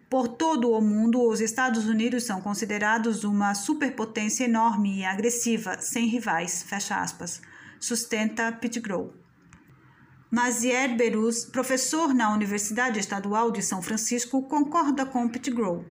Por 0.09 0.27
todo 0.27 0.71
o 0.71 0.81
mundo, 0.81 1.21
os 1.21 1.41
Estados 1.41 1.85
Unidos 1.85 2.23
são 2.23 2.41
considerados 2.41 3.23
uma 3.23 3.53
superpotência 3.53 4.45
enorme 4.45 4.97
e 4.97 5.05
agressiva, 5.05 5.79
sem 5.79 6.07
rivais. 6.07 6.63
Fecha 6.63 6.99
aspas. 6.99 7.39
Sustenta 7.79 8.51
Pettigrew. 8.51 9.22
Mazier 10.33 10.97
Beruz, 10.97 11.45
professor 11.45 12.11
na 12.11 12.33
Universidade 12.33 12.99
Estadual 12.99 13.51
de 13.51 13.61
São 13.61 13.83
Francisco, 13.83 14.41
concorda 14.41 15.05
com 15.05 15.29
Pettigrew. 15.29 15.85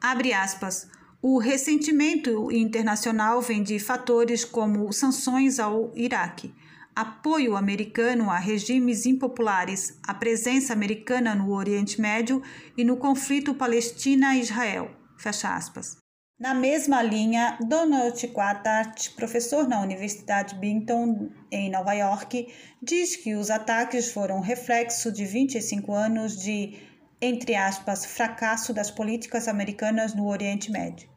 Abre 0.00 0.32
aspas. 0.32 0.88
O 1.20 1.38
ressentimento 1.38 2.50
internacional 2.50 3.42
vem 3.42 3.62
de 3.62 3.78
fatores 3.78 4.42
como 4.42 4.90
sanções 4.90 5.58
ao 5.58 5.92
Iraque 5.94 6.54
apoio 6.96 7.56
americano 7.56 8.28
a 8.28 8.38
regimes 8.38 9.06
impopulares, 9.06 9.96
a 10.02 10.12
presença 10.12 10.72
americana 10.72 11.32
no 11.32 11.52
Oriente 11.52 12.00
Médio 12.00 12.42
e 12.76 12.82
no 12.82 12.96
conflito 12.96 13.54
Palestina-Israel. 13.54 14.90
Fecha 15.16 15.54
aspas. 15.54 15.96
Na 16.38 16.54
mesma 16.54 17.02
linha, 17.02 17.58
Donald 17.66 18.28
Quattart, 18.28 19.10
professor 19.16 19.66
na 19.66 19.80
Universidade 19.80 20.54
Bingham, 20.54 21.30
em 21.50 21.68
Nova 21.68 21.92
York, 21.94 22.46
diz 22.80 23.16
que 23.16 23.34
os 23.34 23.50
ataques 23.50 24.12
foram 24.12 24.38
reflexo 24.38 25.10
de 25.10 25.24
25 25.24 25.92
anos 25.92 26.40
de, 26.40 26.78
entre 27.20 27.56
aspas, 27.56 28.06
fracasso 28.06 28.72
das 28.72 28.88
políticas 28.88 29.48
americanas 29.48 30.14
no 30.14 30.28
Oriente 30.28 30.70
Médio. 30.70 31.08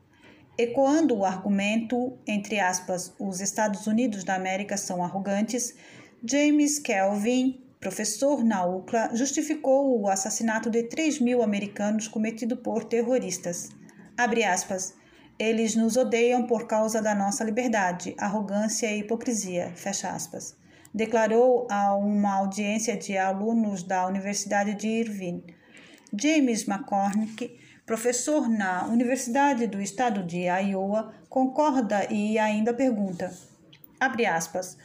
Ecoando 0.57 1.15
o 1.15 1.23
argumento, 1.23 2.17
entre 2.25 2.59
aspas, 2.59 3.13
os 3.19 3.41
Estados 3.41 3.85
Unidos 3.85 4.23
da 4.23 4.33
América 4.33 4.75
são 4.75 5.03
arrogantes, 5.03 5.75
James 6.25 6.79
Kelvin, 6.79 7.63
professor 7.79 8.43
na 8.43 8.65
UCLA, 8.65 9.11
justificou 9.13 10.01
o 10.01 10.09
assassinato 10.09 10.67
de 10.71 10.81
3 10.81 11.19
mil 11.19 11.43
americanos 11.43 12.07
cometido 12.07 12.57
por 12.57 12.85
terroristas. 12.85 13.69
Abre 14.17 14.43
aspas. 14.43 14.99
Eles 15.41 15.75
nos 15.75 15.97
odeiam 15.97 16.45
por 16.45 16.67
causa 16.67 17.01
da 17.01 17.15
nossa 17.15 17.43
liberdade, 17.43 18.13
arrogância 18.19 18.85
e 18.85 18.99
hipocrisia. 18.99 19.71
Fecha 19.75 20.11
aspas. 20.11 20.55
Declarou 20.93 21.65
a 21.71 21.95
uma 21.95 22.35
audiência 22.35 22.95
de 22.95 23.17
alunos 23.17 23.81
da 23.81 24.05
Universidade 24.05 24.75
de 24.75 24.87
Irvine. 24.87 25.43
James 26.13 26.67
McCormick 26.67 27.59
professor 27.91 28.47
na 28.47 28.85
Universidade 28.85 29.67
do 29.67 29.81
Estado 29.81 30.23
de 30.23 30.43
Iowa, 30.43 31.13
concorda 31.27 32.07
e 32.09 32.37
ainda 32.37 32.73
pergunta: 32.73 33.33
abre 33.99 34.25
aspas. 34.25 34.77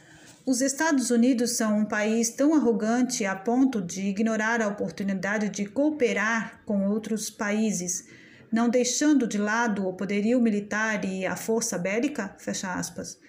Os 0.45 0.59
Estados 0.59 1.09
Unidos 1.09 1.57
são 1.57 1.79
um 1.79 1.85
país 1.85 2.29
tão 2.29 2.53
arrogante 2.53 3.25
a 3.25 3.33
ponto 3.33 3.81
de 3.81 4.07
ignorar 4.07 4.61
a 4.61 4.67
oportunidade 4.67 5.49
de 5.49 5.65
cooperar 5.65 6.61
com 6.65 6.87
outros 6.89 7.29
países, 7.29 8.07
não 8.51 8.69
deixando 8.69 9.27
de 9.27 9.37
lado 9.37 9.87
o 9.87 9.93
poderio 9.93 10.39
militar 10.39 11.03
e 11.05 11.25
a 11.25 11.35
força 11.35 11.77
bélica? 11.77 12.35
Fecha 12.39 12.73
aspas. 12.73 13.19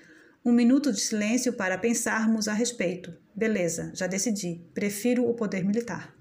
Um 0.45 0.53
minuto 0.53 0.93
de 0.93 1.01
silêncio 1.01 1.53
para 1.53 1.77
pensarmos 1.77 2.49
a 2.49 2.53
respeito. 2.53 3.13
Beleza, 3.35 3.93
já 3.95 4.07
decidi. 4.07 4.63
Prefiro 4.73 5.29
o 5.29 5.35
poder 5.35 5.65
militar. 5.65 6.15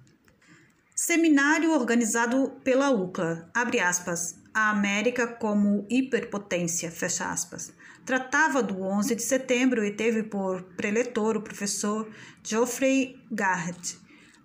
Seminário 0.95 1.73
organizado 1.73 2.59
pela 2.63 2.89
UCLA, 2.89 3.49
abre 3.53 3.79
aspas, 3.79 4.35
a 4.51 4.71
América 4.71 5.27
como 5.27 5.85
hiperpotência, 5.87 6.89
fecha 6.89 7.29
aspas. 7.29 7.71
Tratava 8.03 8.63
do 8.63 8.81
11 8.81 9.13
de 9.13 9.21
setembro 9.21 9.85
e 9.85 9.91
teve 9.91 10.23
por 10.23 10.63
preletor 10.75 11.37
o 11.37 11.41
professor 11.41 12.11
Geoffrey 12.43 13.21
Garrett. 13.31 13.99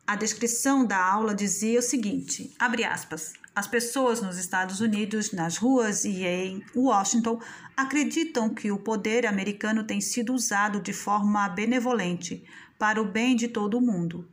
A 0.07 0.15
descrição 0.15 0.85
da 0.85 1.03
aula 1.03 1.35
dizia 1.35 1.79
o 1.79 1.83
seguinte, 1.83 2.55
abre 2.59 2.85
aspas, 2.85 3.33
as 3.55 3.67
pessoas 3.67 4.21
nos 4.21 4.39
Estados 4.39 4.81
Unidos, 4.81 5.33
nas 5.33 5.57
ruas 5.57 6.05
e 6.05 6.25
em 6.25 6.65
Washington, 6.75 7.41
acreditam 7.77 8.49
que 8.49 8.71
o 8.71 8.79
poder 8.79 9.27
americano 9.27 9.85
tem 9.85 10.01
sido 10.01 10.33
usado 10.33 10.81
de 10.81 10.93
forma 10.93 11.49
benevolente 11.49 12.45
para 12.79 13.01
o 13.01 13.05
bem 13.05 13.37
de 13.37 13.49
todo 13.49 13.79
o 13.79 13.81
mundo 13.81 14.29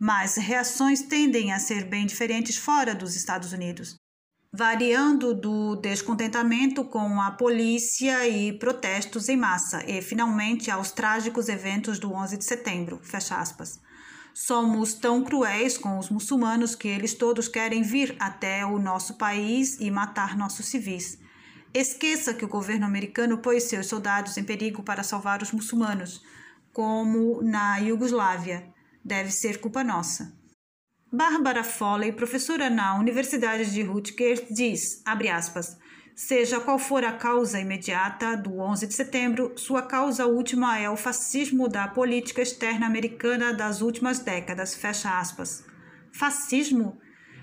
mas 0.00 0.36
reações 0.36 1.02
tendem 1.02 1.52
a 1.52 1.58
ser 1.58 1.84
bem 1.84 2.06
diferentes 2.06 2.56
fora 2.56 2.94
dos 2.94 3.14
Estados 3.14 3.52
Unidos, 3.52 3.96
variando 4.50 5.34
do 5.34 5.76
descontentamento 5.76 6.82
com 6.86 7.20
a 7.20 7.30
polícia 7.32 8.26
e 8.26 8.50
protestos 8.58 9.28
em 9.28 9.36
massa, 9.36 9.84
e 9.86 10.00
finalmente 10.00 10.70
aos 10.70 10.90
trágicos 10.90 11.50
eventos 11.50 11.98
do 11.98 12.10
11 12.14 12.38
de 12.38 12.44
setembro. 12.46 12.98
Fecha 13.02 13.36
aspas. 13.36 13.78
Somos 14.32 14.94
tão 14.94 15.22
cruéis 15.24 15.76
com 15.76 15.98
os 15.98 16.08
muçulmanos 16.08 16.74
que 16.74 16.88
eles 16.88 17.14
todos 17.14 17.48
querem 17.48 17.82
vir 17.82 18.16
até 18.18 18.64
o 18.64 18.78
nosso 18.78 19.14
país 19.14 19.78
e 19.80 19.90
matar 19.90 20.36
nossos 20.36 20.66
civis. 20.66 21.18
Esqueça 21.72 22.34
que 22.34 22.44
o 22.44 22.48
governo 22.48 22.86
americano 22.86 23.38
pôs 23.38 23.64
seus 23.64 23.86
soldados 23.86 24.36
em 24.36 24.44
perigo 24.44 24.82
para 24.82 25.02
salvar 25.02 25.42
os 25.42 25.52
muçulmanos, 25.52 26.22
como 26.72 27.42
na 27.42 27.78
Iugoslávia 27.78 28.72
deve 29.04 29.30
ser 29.30 29.60
culpa 29.60 29.84
nossa. 29.84 30.32
Bárbara 31.12 31.64
Foley, 31.64 32.12
professora 32.12 32.70
na 32.70 32.96
Universidade 32.96 33.72
de 33.72 33.82
Rutgers, 33.82 34.42
diz, 34.48 35.02
abre 35.04 35.28
aspas, 35.28 35.76
seja 36.20 36.60
qual 36.60 36.78
for 36.78 37.02
a 37.02 37.12
causa 37.12 37.58
imediata 37.58 38.36
do 38.36 38.58
11 38.58 38.86
de 38.86 38.92
setembro, 38.92 39.54
sua 39.56 39.80
causa 39.80 40.26
última 40.26 40.78
é 40.78 40.88
o 40.90 40.94
fascismo 40.94 41.66
da 41.66 41.88
política 41.88 42.42
externa 42.42 42.86
americana 42.86 43.54
das 43.54 43.80
últimas 43.80 44.18
décadas, 44.18 44.74
fecha 44.74 45.18
aspas. 45.18 45.64
Fascismo? 46.12 46.98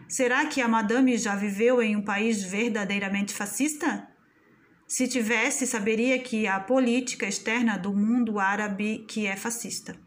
Será 0.08 0.46
que 0.46 0.62
a 0.62 0.68
madame 0.68 1.18
já 1.18 1.36
viveu 1.36 1.82
em 1.82 1.96
um 1.96 2.04
país 2.04 2.44
verdadeiramente 2.44 3.34
fascista? 3.34 4.08
Se 4.88 5.08
tivesse, 5.08 5.66
saberia 5.66 6.20
que 6.20 6.46
a 6.46 6.60
política 6.60 7.26
externa 7.26 7.80
do 7.80 7.92
mundo 7.96 8.40
árabe 8.40 9.06
que 9.08 9.26
é 9.26 9.36
fascista. 9.36 9.98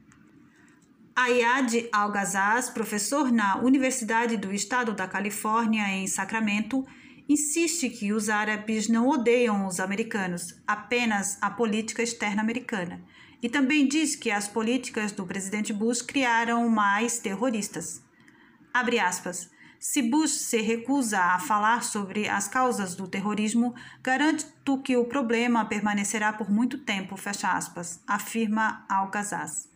Ayad 1.17 1.89
Al-Ghazaz, 1.93 2.71
professor 2.71 3.33
na 3.33 3.57
Universidade 3.57 4.37
do 4.37 4.53
Estado 4.55 4.93
da 4.93 5.09
Califórnia, 5.09 5.89
em 5.89 6.07
Sacramento, 6.07 6.87
insiste 7.31 7.88
que 7.88 8.12
os 8.12 8.29
árabes 8.29 8.88
não 8.88 9.09
odeiam 9.09 9.64
os 9.64 9.79
americanos, 9.79 10.61
apenas 10.66 11.38
a 11.40 11.49
política 11.49 12.03
externa 12.03 12.43
americana. 12.43 13.01
E 13.40 13.49
também 13.49 13.87
diz 13.87 14.16
que 14.16 14.33
as 14.33 14.49
políticas 14.49 15.12
do 15.12 15.25
presidente 15.25 15.73
Bush 15.73 16.03
criaram 16.03 16.69
mais 16.69 17.21
terroristas. 17.21 18.03
Abre 18.75 18.99
aspas. 18.99 19.49
Se 19.79 20.03
Bush 20.03 20.33
se 20.33 20.61
recusa 20.61 21.21
a 21.21 21.38
falar 21.38 21.85
sobre 21.85 22.29
as 22.29 22.49
causas 22.49 22.97
do 22.97 23.07
terrorismo, 23.07 23.77
garanto 24.03 24.83
que 24.83 24.97
o 24.97 25.05
problema 25.05 25.64
permanecerá 25.64 26.33
por 26.33 26.51
muito 26.51 26.79
tempo, 26.79 27.16
fecha 27.16 27.53
aspas, 27.53 28.01
afirma 28.09 28.85
Al-Ghazaz. 28.88 29.71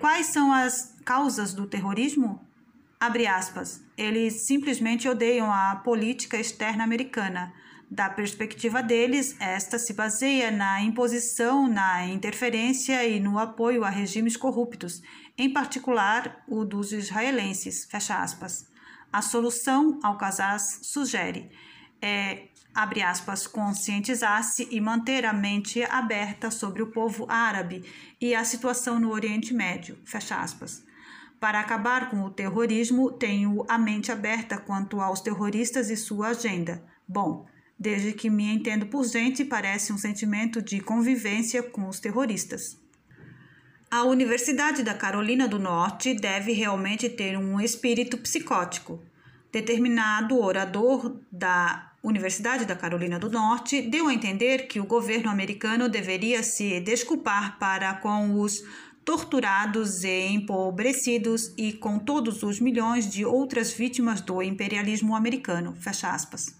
Quais 0.00 0.26
são 0.26 0.52
as 0.52 0.96
causas 1.04 1.54
do 1.54 1.68
terrorismo? 1.68 2.44
Abre 2.98 3.26
aspas. 3.26 3.82
Eles 3.96 4.46
simplesmente 4.46 5.08
odeiam 5.08 5.52
a 5.52 5.76
política 5.76 6.38
externa 6.38 6.84
americana. 6.84 7.52
Da 7.90 8.08
perspectiva 8.08 8.82
deles, 8.82 9.36
esta 9.38 9.78
se 9.78 9.92
baseia 9.92 10.50
na 10.50 10.82
imposição, 10.82 11.68
na 11.68 12.06
interferência 12.06 13.06
e 13.06 13.20
no 13.20 13.38
apoio 13.38 13.84
a 13.84 13.90
regimes 13.90 14.36
corruptos, 14.36 15.02
em 15.36 15.52
particular 15.52 16.42
o 16.48 16.64
dos 16.64 16.92
israelenses. 16.92 17.84
Fecha 17.84 18.20
aspas. 18.20 18.66
A 19.12 19.22
solução, 19.22 20.00
Alcazaz 20.02 20.80
sugere, 20.82 21.50
é 22.02 22.48
abre 22.74 23.02
aspas, 23.02 23.46
conscientizar-se 23.46 24.66
e 24.70 24.80
manter 24.80 25.24
a 25.24 25.32
mente 25.32 25.82
aberta 25.84 26.50
sobre 26.50 26.82
o 26.82 26.88
povo 26.88 27.24
árabe 27.28 27.84
e 28.20 28.34
a 28.34 28.44
situação 28.44 28.98
no 28.98 29.12
Oriente 29.12 29.54
Médio, 29.54 29.96
fecha 30.04 30.36
aspas. 30.36 30.83
Para 31.44 31.60
acabar 31.60 32.08
com 32.08 32.22
o 32.22 32.30
terrorismo, 32.30 33.12
tenho 33.12 33.66
a 33.68 33.76
mente 33.76 34.10
aberta 34.10 34.56
quanto 34.56 34.98
aos 34.98 35.20
terroristas 35.20 35.90
e 35.90 35.96
sua 35.96 36.28
agenda. 36.28 36.82
Bom, 37.06 37.44
desde 37.78 38.14
que 38.14 38.30
me 38.30 38.50
entendo 38.50 38.86
por 38.86 39.04
gente, 39.04 39.44
parece 39.44 39.92
um 39.92 39.98
sentimento 39.98 40.62
de 40.62 40.80
convivência 40.80 41.62
com 41.62 41.86
os 41.86 42.00
terroristas. 42.00 42.80
A 43.90 44.04
Universidade 44.04 44.82
da 44.82 44.94
Carolina 44.94 45.46
do 45.46 45.58
Norte 45.58 46.14
deve 46.14 46.52
realmente 46.52 47.10
ter 47.10 47.36
um 47.36 47.60
espírito 47.60 48.16
psicótico. 48.16 49.02
Determinado 49.52 50.40
orador 50.40 51.20
da 51.30 51.92
Universidade 52.02 52.64
da 52.64 52.74
Carolina 52.74 53.18
do 53.18 53.30
Norte 53.30 53.82
deu 53.82 54.08
a 54.08 54.14
entender 54.14 54.66
que 54.66 54.80
o 54.80 54.86
governo 54.86 55.30
americano 55.30 55.90
deveria 55.90 56.42
se 56.42 56.80
desculpar 56.80 57.58
para 57.58 57.94
com 57.94 58.40
os 58.40 58.62
torturados 59.04 60.02
e 60.02 60.26
empobrecidos 60.28 61.52
e 61.56 61.72
com 61.72 61.98
todos 61.98 62.42
os 62.42 62.58
milhões 62.58 63.10
de 63.10 63.24
outras 63.24 63.72
vítimas 63.72 64.20
do 64.20 64.42
imperialismo 64.42 65.14
americano. 65.14 65.74
Fecha 65.76 66.10
aspas. 66.10 66.54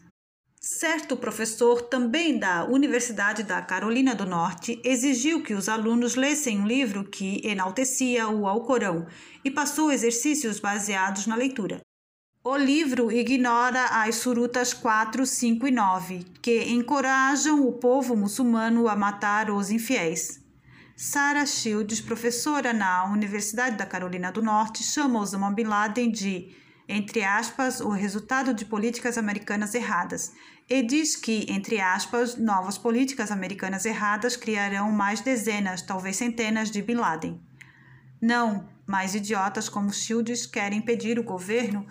Certo 0.60 1.14
professor, 1.14 1.82
também 1.82 2.38
da 2.38 2.64
Universidade 2.64 3.42
da 3.42 3.60
Carolina 3.60 4.14
do 4.14 4.24
Norte, 4.24 4.80
exigiu 4.82 5.42
que 5.42 5.52
os 5.52 5.68
alunos 5.68 6.14
lessem 6.14 6.58
um 6.58 6.66
livro 6.66 7.04
que 7.04 7.40
enaltecia 7.46 8.28
o 8.28 8.46
Alcorão 8.46 9.06
e 9.44 9.50
passou 9.50 9.92
exercícios 9.92 10.60
baseados 10.60 11.26
na 11.26 11.36
leitura. 11.36 11.80
O 12.42 12.56
livro 12.56 13.10
ignora 13.10 13.84
as 13.86 14.16
surutas 14.16 14.74
4, 14.74 15.24
5 15.24 15.66
e 15.66 15.70
9, 15.70 16.24
que 16.42 16.64
encorajam 16.70 17.66
o 17.66 17.72
povo 17.72 18.14
muçulmano 18.14 18.86
a 18.86 18.94
matar 18.94 19.50
os 19.50 19.70
infiéis. 19.70 20.43
Sarah 20.96 21.44
Shields, 21.44 22.00
professora 22.00 22.72
na 22.72 23.04
Universidade 23.06 23.76
da 23.76 23.84
Carolina 23.84 24.30
do 24.30 24.40
Norte, 24.40 24.84
chama 24.84 25.18
Osama 25.18 25.50
Bin 25.50 25.64
Laden 25.64 26.08
de, 26.08 26.54
entre 26.88 27.24
aspas, 27.24 27.80
o 27.80 27.88
resultado 27.88 28.54
de 28.54 28.64
políticas 28.64 29.18
americanas 29.18 29.74
erradas 29.74 30.32
e 30.70 30.82
diz 30.82 31.16
que, 31.16 31.46
entre 31.48 31.80
aspas, 31.80 32.36
novas 32.36 32.78
políticas 32.78 33.32
americanas 33.32 33.84
erradas 33.84 34.36
criarão 34.36 34.92
mais 34.92 35.20
dezenas, 35.20 35.82
talvez 35.82 36.14
centenas 36.14 36.70
de 36.70 36.80
Bin 36.80 36.94
Laden. 36.94 37.42
Não, 38.22 38.68
mais 38.86 39.16
idiotas 39.16 39.68
como 39.68 39.92
Shields 39.92 40.46
querem 40.46 40.78
impedir 40.78 41.18
o 41.18 41.24
governo 41.24 41.84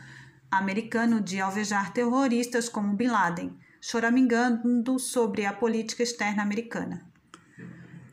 americano 0.49 1.19
de 1.19 1.41
alvejar 1.41 1.91
terroristas 1.91 2.69
como 2.69 2.95
Bin 2.95 3.07
Laden, 3.07 3.53
choramingando 3.81 4.97
sobre 4.97 5.45
a 5.45 5.51
política 5.51 6.03
externa 6.03 6.41
americana. 6.41 7.12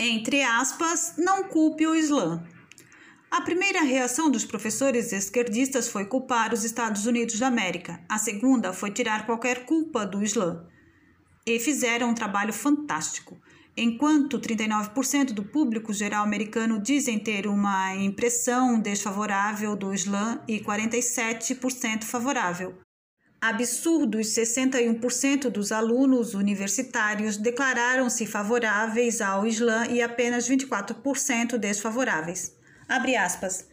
Entre 0.02 0.42
aspas, 0.42 1.16
não 1.18 1.44
culpe 1.44 1.86
o 1.86 1.94
Islã. 1.94 2.42
A 3.30 3.42
primeira 3.42 3.82
reação 3.82 4.30
dos 4.30 4.46
professores 4.46 5.12
esquerdistas 5.12 5.88
foi 5.88 6.06
culpar 6.06 6.54
os 6.54 6.64
Estados 6.64 7.04
Unidos 7.04 7.38
da 7.38 7.48
América. 7.48 8.00
A 8.08 8.16
segunda 8.16 8.72
foi 8.72 8.90
tirar 8.90 9.26
qualquer 9.26 9.66
culpa 9.66 10.06
do 10.06 10.22
Islã. 10.22 10.66
E 11.46 11.60
fizeram 11.60 12.08
um 12.08 12.14
trabalho 12.14 12.50
fantástico. 12.50 13.36
Enquanto 13.76 14.40
39% 14.40 15.34
do 15.34 15.44
público 15.44 15.92
geral 15.92 16.24
americano 16.24 16.80
dizem 16.80 17.18
ter 17.18 17.46
uma 17.46 17.94
impressão 17.94 18.80
desfavorável 18.80 19.76
do 19.76 19.92
Islã 19.92 20.40
e 20.48 20.60
47% 20.60 22.04
favorável. 22.04 22.74
Absurdos 23.42 24.34
61% 24.34 25.48
dos 25.48 25.72
alunos 25.72 26.34
universitários 26.34 27.38
declararam-se 27.38 28.26
favoráveis 28.26 29.22
ao 29.22 29.46
Islã 29.46 29.86
e 29.86 30.02
apenas 30.02 30.46
24% 30.46 31.56
desfavoráveis. 31.56 32.54
Abre 32.86 33.16
aspas. 33.16 33.66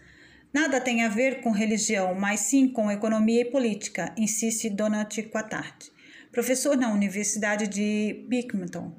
Nada 0.53 0.79
tem 0.79 1.03
a 1.03 1.09
ver 1.09 1.41
com 1.41 1.51
religião, 1.51 2.15
mas 2.15 2.39
sim 2.39 2.69
com 2.69 2.89
economia 2.89 3.41
e 3.41 3.51
política, 3.51 4.13
insiste 4.17 4.69
Donald 4.69 5.21
Quatart, 5.23 5.89
professor 6.31 6.77
na 6.77 6.93
Universidade 6.93 7.67
de 7.67 8.25
Binghamton. 8.29 8.95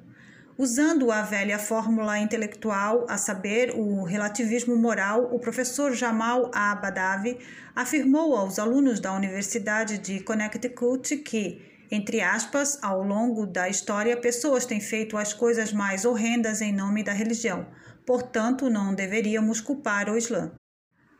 Usando 0.59 1.09
a 1.09 1.21
velha 1.21 1.57
fórmula 1.57 2.19
intelectual, 2.19 3.05
a 3.09 3.17
saber, 3.17 3.71
o 3.73 4.03
relativismo 4.03 4.75
moral, 4.75 5.33
o 5.33 5.39
professor 5.39 5.93
Jamal 5.93 6.51
Abadavi 6.53 7.37
afirmou 7.73 8.35
aos 8.35 8.59
alunos 8.59 8.99
da 8.99 9.13
Universidade 9.13 9.97
de 9.97 10.19
Connecticut 10.19 11.15
que, 11.19 11.61
entre 11.89 12.19
aspas, 12.19 12.77
ao 12.83 13.01
longo 13.01 13.45
da 13.47 13.69
história, 13.69 14.17
pessoas 14.17 14.65
têm 14.65 14.81
feito 14.81 15.17
as 15.17 15.33
coisas 15.33 15.71
mais 15.71 16.03
horrendas 16.03 16.61
em 16.61 16.73
nome 16.73 17.03
da 17.03 17.13
religião 17.13 17.65
portanto, 18.09 18.71
não 18.71 18.95
deveríamos 18.95 19.61
culpar 19.61 20.09
o 20.09 20.17
Islã. 20.17 20.51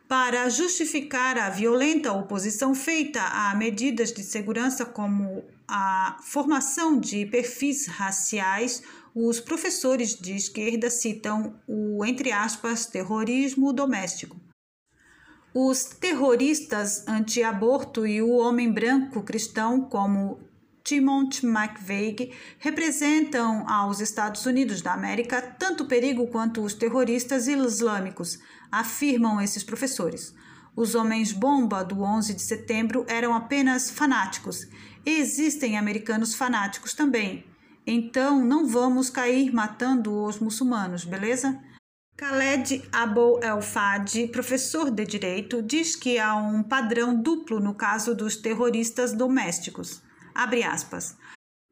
Para 0.08 0.48
justificar 0.48 1.38
a 1.38 1.48
violenta 1.48 2.12
oposição 2.12 2.74
feita 2.74 3.22
a 3.22 3.54
medidas 3.54 4.12
de 4.12 4.24
segurança 4.24 4.84
como 4.84 5.44
a 5.68 6.16
formação 6.24 6.98
de 6.98 7.24
perfis 7.26 7.86
raciais, 7.86 8.82
os 9.14 9.40
professores 9.40 10.14
de 10.14 10.34
esquerda 10.34 10.88
citam 10.90 11.60
o, 11.66 12.04
entre 12.04 12.30
aspas, 12.32 12.86
terrorismo 12.86 13.72
doméstico. 13.72 14.36
Os 15.52 15.84
terroristas 15.84 17.06
anti-aborto 17.08 18.06
e 18.06 18.22
o 18.22 18.36
homem 18.36 18.70
branco 18.70 19.22
cristão, 19.22 19.80
como 19.80 20.38
Timothy 20.84 21.44
McVeigh 21.44 22.32
representam 22.58 23.68
aos 23.68 24.00
Estados 24.00 24.46
Unidos 24.46 24.80
da 24.80 24.92
América 24.92 25.42
tanto 25.42 25.86
perigo 25.86 26.28
quanto 26.28 26.62
os 26.62 26.74
terroristas 26.74 27.48
islâmicos, 27.48 28.38
afirmam 28.70 29.40
esses 29.40 29.64
professores. 29.64 30.32
Os 30.76 30.94
homens-bomba 30.94 31.84
do 31.84 32.00
11 32.00 32.32
de 32.32 32.42
setembro 32.42 33.04
eram 33.08 33.34
apenas 33.34 33.90
fanáticos. 33.90 34.68
Existem 35.04 35.76
americanos 35.76 36.34
fanáticos 36.34 36.94
também. 36.94 37.49
Então 37.86 38.44
não 38.44 38.66
vamos 38.66 39.10
cair 39.10 39.52
matando 39.52 40.22
os 40.22 40.38
muçulmanos, 40.38 41.04
beleza? 41.04 41.58
Khaled 42.16 42.86
Abou 42.92 43.42
El 43.42 43.62
Fadi, 43.62 44.28
professor 44.28 44.90
de 44.90 45.06
direito, 45.06 45.62
diz 45.62 45.96
que 45.96 46.18
há 46.18 46.34
um 46.36 46.62
padrão 46.62 47.20
duplo 47.20 47.58
no 47.58 47.74
caso 47.74 48.14
dos 48.14 48.36
terroristas 48.36 49.14
domésticos. 49.14 50.02
Abre 50.34 50.62
aspas. 50.62 51.16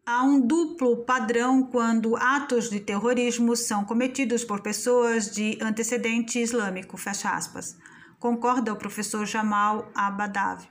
Há 0.07 0.25
um 0.25 0.41
duplo 0.41 1.05
padrão 1.05 1.65
quando 1.65 2.17
atos 2.17 2.71
de 2.71 2.81
terrorismo 2.81 3.55
são 3.55 3.85
cometidos 3.85 4.43
por 4.43 4.63
pessoas 4.63 5.31
de 5.31 5.59
antecedente 5.61 6.41
islâmico, 6.41 6.97
fecha 6.97 7.29
aspas. 7.29 7.77
Concorda 8.19 8.73
o 8.73 8.77
professor 8.77 9.27
Jamal 9.27 9.91
Abadav 9.95 10.67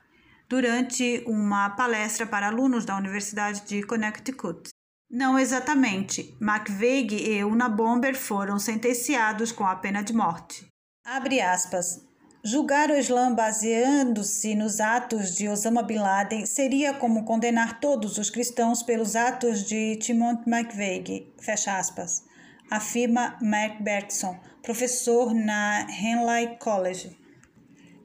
durante 0.50 1.24
uma 1.28 1.70
palestra 1.70 2.26
para 2.26 2.48
alunos 2.48 2.84
da 2.84 2.98
Universidade 2.98 3.62
de 3.68 3.84
Connecticut. 3.84 4.70
Não 5.10 5.40
exatamente. 5.40 6.36
McVeigh 6.42 7.14
e 7.14 7.44
Una 7.44 7.70
Bomber 7.70 8.16
foram 8.16 8.60
sentenciados 8.60 9.54
com 9.54 9.66
a 9.66 9.76
pena 9.76 10.02
de 10.02 10.14
morte. 10.14 10.68
Abre 11.06 11.40
aspas. 11.40 12.06
Julgar 12.44 12.90
o 12.90 12.96
Islã 12.96 13.34
baseando-se 13.34 14.54
nos 14.56 14.80
atos 14.80 15.36
de 15.36 15.50
Osama 15.50 15.82
Bin 15.82 15.98
Laden 15.98 16.46
seria 16.46 16.94
como 16.94 17.26
condenar 17.26 17.80
todos 17.80 18.18
os 18.18 18.30
cristãos 18.30 18.84
pelos 18.84 19.16
atos 19.16 19.64
de 19.64 19.96
Timothy 19.98 20.50
McVeigh, 20.50 21.34
fecha 21.42 21.78
aspas, 21.78 22.24
afirma 22.70 23.38
Mark 23.42 23.82
Bergson, 23.82 24.40
professor 24.62 25.34
na 25.34 25.88
Henley 25.90 26.58
College. 26.60 27.18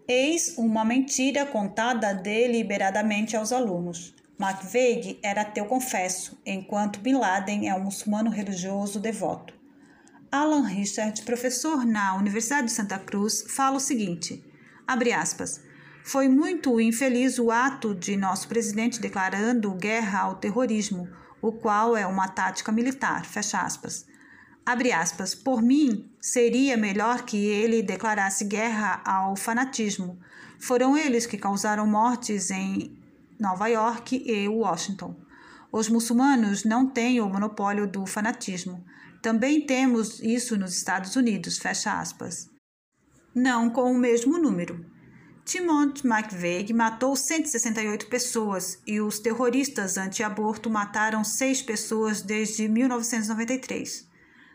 Eis 0.09 0.57
uma 0.57 0.85
mentira 0.85 1.47
contada 1.47 2.13
deliberadamente 2.13 3.37
aos 3.37 3.53
alunos. 3.53 4.15
McVeigh 4.43 5.21
era 5.23 5.43
ateu 5.43 5.67
confesso, 5.67 6.37
enquanto 6.45 6.99
Bin 6.99 7.15
Laden 7.15 7.69
é 7.69 7.75
um 7.77 7.85
muçulmano 7.85 8.29
religioso 8.29 8.99
devoto. 8.99 9.55
Alan 10.33 10.67
Richard, 10.67 11.23
professor 11.23 11.87
na 11.87 12.17
Universidade 12.17 12.67
de 12.67 12.73
Santa 12.73 12.99
Cruz, 12.99 13.45
fala 13.47 13.77
o 13.77 13.81
seguinte: 13.81 14.45
abre 14.85 15.13
aspas. 15.13 15.63
Foi 16.05 16.29
muito 16.29 16.81
infeliz 16.81 17.39
o 17.39 17.53
ato 17.53 17.95
de 17.95 18.17
nosso 18.17 18.49
presidente 18.49 19.01
declarando 19.01 19.73
guerra 19.75 20.23
ao 20.23 20.35
terrorismo, 20.35 21.09
o 21.41 21.53
qual 21.53 21.97
é 21.97 22.05
uma 22.05 22.27
tática 22.27 22.73
militar. 22.73 23.25
Fecha 23.25 23.61
aspas. 23.61 24.05
Abre 24.67 24.91
aspas. 24.91 25.37
Por 25.37 25.63
mim, 25.63 26.11
seria 26.21 26.77
melhor 26.77 27.23
que 27.23 27.37
ele 27.37 27.81
declarasse 27.81 28.45
guerra 28.45 29.01
ao 29.05 29.37
fanatismo. 29.37 30.19
Foram 30.59 30.99
eles 30.99 31.27
que 31.27 31.39
causaram 31.39 31.87
mortes 31.87 32.51
em 32.51 33.01
Nova 33.43 33.67
York 33.67 34.23
e 34.25 34.47
Washington. 34.47 35.17
Os 35.73 35.89
muçulmanos 35.89 36.63
não 36.63 36.87
têm 36.89 37.21
o 37.21 37.29
monopólio 37.29 37.89
do 37.89 38.07
fanatismo. 38.07 38.85
Também 39.21 39.67
temos 39.67 40.21
isso 40.23 40.57
nos 40.57 40.77
Estados 40.77 41.17
Unidos, 41.17 41.59
fecha 41.59 41.99
aspas. 41.99 42.49
Não 43.35 43.69
com 43.69 43.91
o 43.91 43.99
mesmo 43.99 44.39
número. 44.39 44.87
Timothy 45.45 46.07
McVeigh 46.07 46.73
matou 46.73 47.17
168 47.17 48.07
pessoas 48.07 48.81
e 48.87 49.01
os 49.01 49.19
terroristas 49.19 49.97
anti-aborto 49.97 50.71
mataram 50.71 51.25
6 51.25 51.63
pessoas 51.63 52.23
desde 52.23 52.69
1993. 52.69 54.07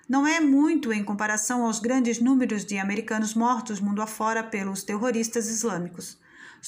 Não 0.08 0.26
é 0.26 0.39
muito 0.39 0.93
em 0.93 1.04
comparação 1.04 1.65
aos 1.65 1.80
grandes 1.80 2.21
números 2.21 2.63
de 2.63 2.78
americanos 2.78 3.34
mortos 3.34 3.82
mundo 3.82 4.02
afora 4.02 4.41
pelos 4.41 4.82
terroristas 4.82 5.50
islâmicos. 5.50 6.17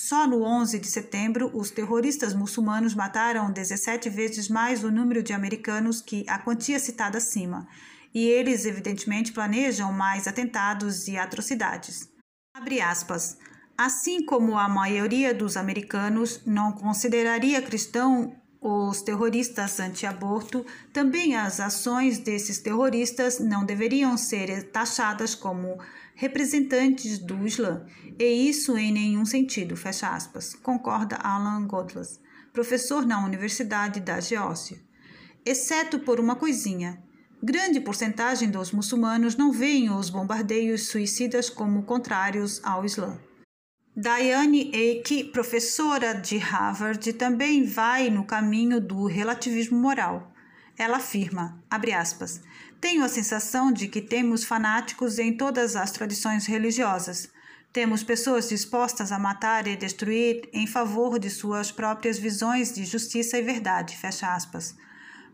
Só 0.01 0.25
no 0.25 0.43
11 0.43 0.79
de 0.79 0.87
setembro, 0.87 1.51
os 1.53 1.71
terroristas 1.71 2.33
muçulmanos 2.33 2.95
mataram 2.95 3.51
17 3.51 4.09
vezes 4.09 4.47
mais 4.47 4.81
o 4.81 4.89
número 4.89 5.21
de 5.21 5.33
americanos 5.33 6.01
que 6.01 6.23
a 6.25 6.39
quantia 6.39 6.79
citada 6.79 7.17
acima, 7.17 7.67
e 8.13 8.25
eles, 8.25 8.63
evidentemente, 8.63 9.33
planejam 9.33 9.91
mais 9.91 10.25
atentados 10.25 11.09
e 11.09 11.17
atrocidades. 11.17 12.09
Abre 12.55 12.79
aspas. 12.79 13.37
Assim 13.77 14.25
como 14.25 14.57
a 14.57 14.69
maioria 14.69 15.33
dos 15.33 15.57
americanos 15.57 16.39
não 16.45 16.71
consideraria 16.71 17.61
cristão 17.61 18.33
os 18.61 19.01
terroristas 19.01 19.81
anti-aborto, 19.81 20.65
também 20.93 21.35
as 21.35 21.59
ações 21.59 22.19
desses 22.19 22.59
terroristas 22.59 23.39
não 23.39 23.65
deveriam 23.65 24.15
ser 24.17 24.63
taxadas 24.71 25.35
como 25.35 25.77
representantes 26.19 27.17
do 27.17 27.47
Islã, 27.47 27.85
e 28.19 28.49
isso 28.49 28.77
em 28.77 28.91
nenhum 28.91 29.23
sentido, 29.23 29.77
fecha 29.77 30.09
aspas, 30.09 30.53
concorda 30.53 31.15
Alan 31.15 31.65
Godless, 31.65 32.19
professor 32.51 33.05
na 33.05 33.23
Universidade 33.23 34.01
da 34.01 34.19
Geórgia. 34.19 34.81
Exceto 35.45 35.97
por 35.99 36.19
uma 36.19 36.35
coisinha, 36.35 37.01
grande 37.41 37.79
porcentagem 37.79 38.51
dos 38.51 38.73
muçulmanos 38.73 39.37
não 39.37 39.53
veem 39.53 39.89
os 39.89 40.09
bombardeios 40.09 40.87
suicidas 40.87 41.49
como 41.49 41.83
contrários 41.83 42.59
ao 42.65 42.83
Islã. 42.83 43.17
Diane 43.95 44.71
Eike, 44.73 45.23
professora 45.23 46.13
de 46.13 46.37
Harvard, 46.37 47.13
também 47.13 47.63
vai 47.63 48.09
no 48.09 48.25
caminho 48.25 48.81
do 48.81 49.05
relativismo 49.05 49.79
moral. 49.79 50.33
Ela 50.77 50.97
afirma, 50.97 51.63
aspas, 51.97 52.41
tenho 52.81 53.03
a 53.03 53.09
sensação 53.09 53.71
de 53.71 53.87
que 53.87 54.01
temos 54.01 54.43
fanáticos 54.43 55.19
em 55.19 55.35
todas 55.35 55.75
as 55.75 55.91
tradições 55.91 56.45
religiosas. 56.45 57.29
Temos 57.71 58.03
pessoas 58.03 58.49
dispostas 58.49 59.11
a 59.11 59.19
matar 59.19 59.67
e 59.67 59.75
destruir 59.75 60.49
em 60.51 60.65
favor 60.65 61.19
de 61.19 61.29
suas 61.29 61.71
próprias 61.71 62.17
visões 62.17 62.73
de 62.73 62.83
justiça 62.85 63.37
e 63.37 63.43
verdade, 63.43 63.95
fecha 63.95 64.33
aspas. 64.33 64.75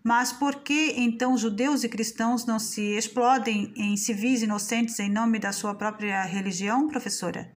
Mas 0.03 0.31
por 0.31 0.55
que 0.55 0.93
então 0.97 1.37
judeus 1.37 1.83
e 1.83 1.89
cristãos 1.89 2.45
não 2.45 2.59
se 2.59 2.95
explodem 2.95 3.73
em 3.75 3.95
civis 3.95 4.43
inocentes 4.43 4.99
em 4.99 5.09
nome 5.09 5.39
da 5.39 5.51
sua 5.51 5.73
própria 5.73 6.23
religião, 6.23 6.87
professora? 6.87 7.51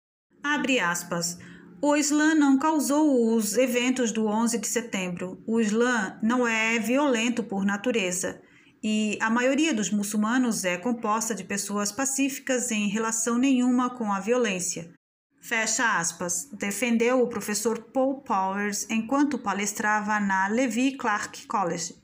Abre 0.43 0.80
aspas. 0.80 1.38
O 1.82 1.95
Islã 1.95 2.34
não 2.34 2.58
causou 2.58 3.36
os 3.36 3.58
eventos 3.58 4.12
do 4.12 4.28
11 4.28 4.60
de 4.60 4.67
setembro. 4.67 5.43
O 5.45 5.60
Islã 5.60 6.17
não 6.23 6.47
é 6.47 6.80
violento 6.80 7.43
por 7.43 7.65
natureza. 7.65 8.41
E 8.84 9.18
a 9.22 9.30
maioria 9.30 9.74
dos 9.74 9.90
muçulmanos 9.90 10.63
é 10.63 10.78
composta 10.78 11.34
de 11.34 11.44
pessoas 11.44 11.92
pacíficas 11.92 12.72
em 12.72 12.88
relação 12.88 13.38
nenhuma 13.38 13.90
com 13.90 14.12
a 14.12 14.20
violência. 14.20 14.94
Fecha 15.42 15.98
aspas, 15.98 16.50
defendeu 16.52 17.22
o 17.22 17.28
professor 17.28 17.80
Paul 17.80 18.22
Powers 18.22 18.86
enquanto 18.90 19.40
palestrava 19.40 20.20
na 20.20 20.48
Levi 20.48 20.98
Clark 20.98 21.48
College. 21.48 21.96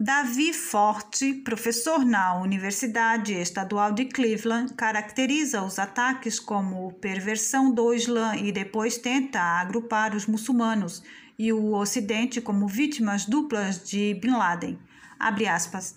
Davi 0.00 0.52
Forte, 0.52 1.34
professor 1.34 2.04
na 2.04 2.40
Universidade 2.40 3.34
Estadual 3.34 3.90
de 3.90 4.04
Cleveland, 4.04 4.74
caracteriza 4.74 5.62
os 5.62 5.76
ataques 5.76 6.38
como 6.38 6.92
perversão 7.00 7.74
do 7.74 7.92
Islã 7.92 8.36
e 8.36 8.52
depois 8.52 8.96
tenta 8.96 9.40
agrupar 9.40 10.14
os 10.14 10.26
muçulmanos 10.26 11.02
e 11.36 11.52
o 11.52 11.72
Ocidente 11.72 12.40
como 12.40 12.68
vítimas 12.68 13.24
duplas 13.24 13.82
de 13.82 14.14
Bin 14.14 14.36
Laden. 14.36 14.78
Abre 15.18 15.46
aspas. 15.46 15.96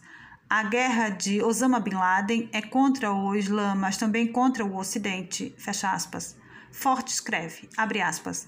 A 0.50 0.64
guerra 0.64 1.10
de 1.10 1.42
Osama 1.42 1.80
Bin 1.80 1.94
Laden 1.94 2.50
é 2.52 2.62
contra 2.62 3.14
o 3.14 3.36
Islã, 3.36 3.76
mas 3.76 3.98
também 3.98 4.28
contra 4.28 4.66
o 4.66 4.76
Ocidente. 4.76 5.56
Fecha 5.58 5.92
aspas. 5.92 6.36
Forte 6.72 7.14
escreve, 7.14 7.70
abre 7.78 8.02
aspas. 8.02 8.48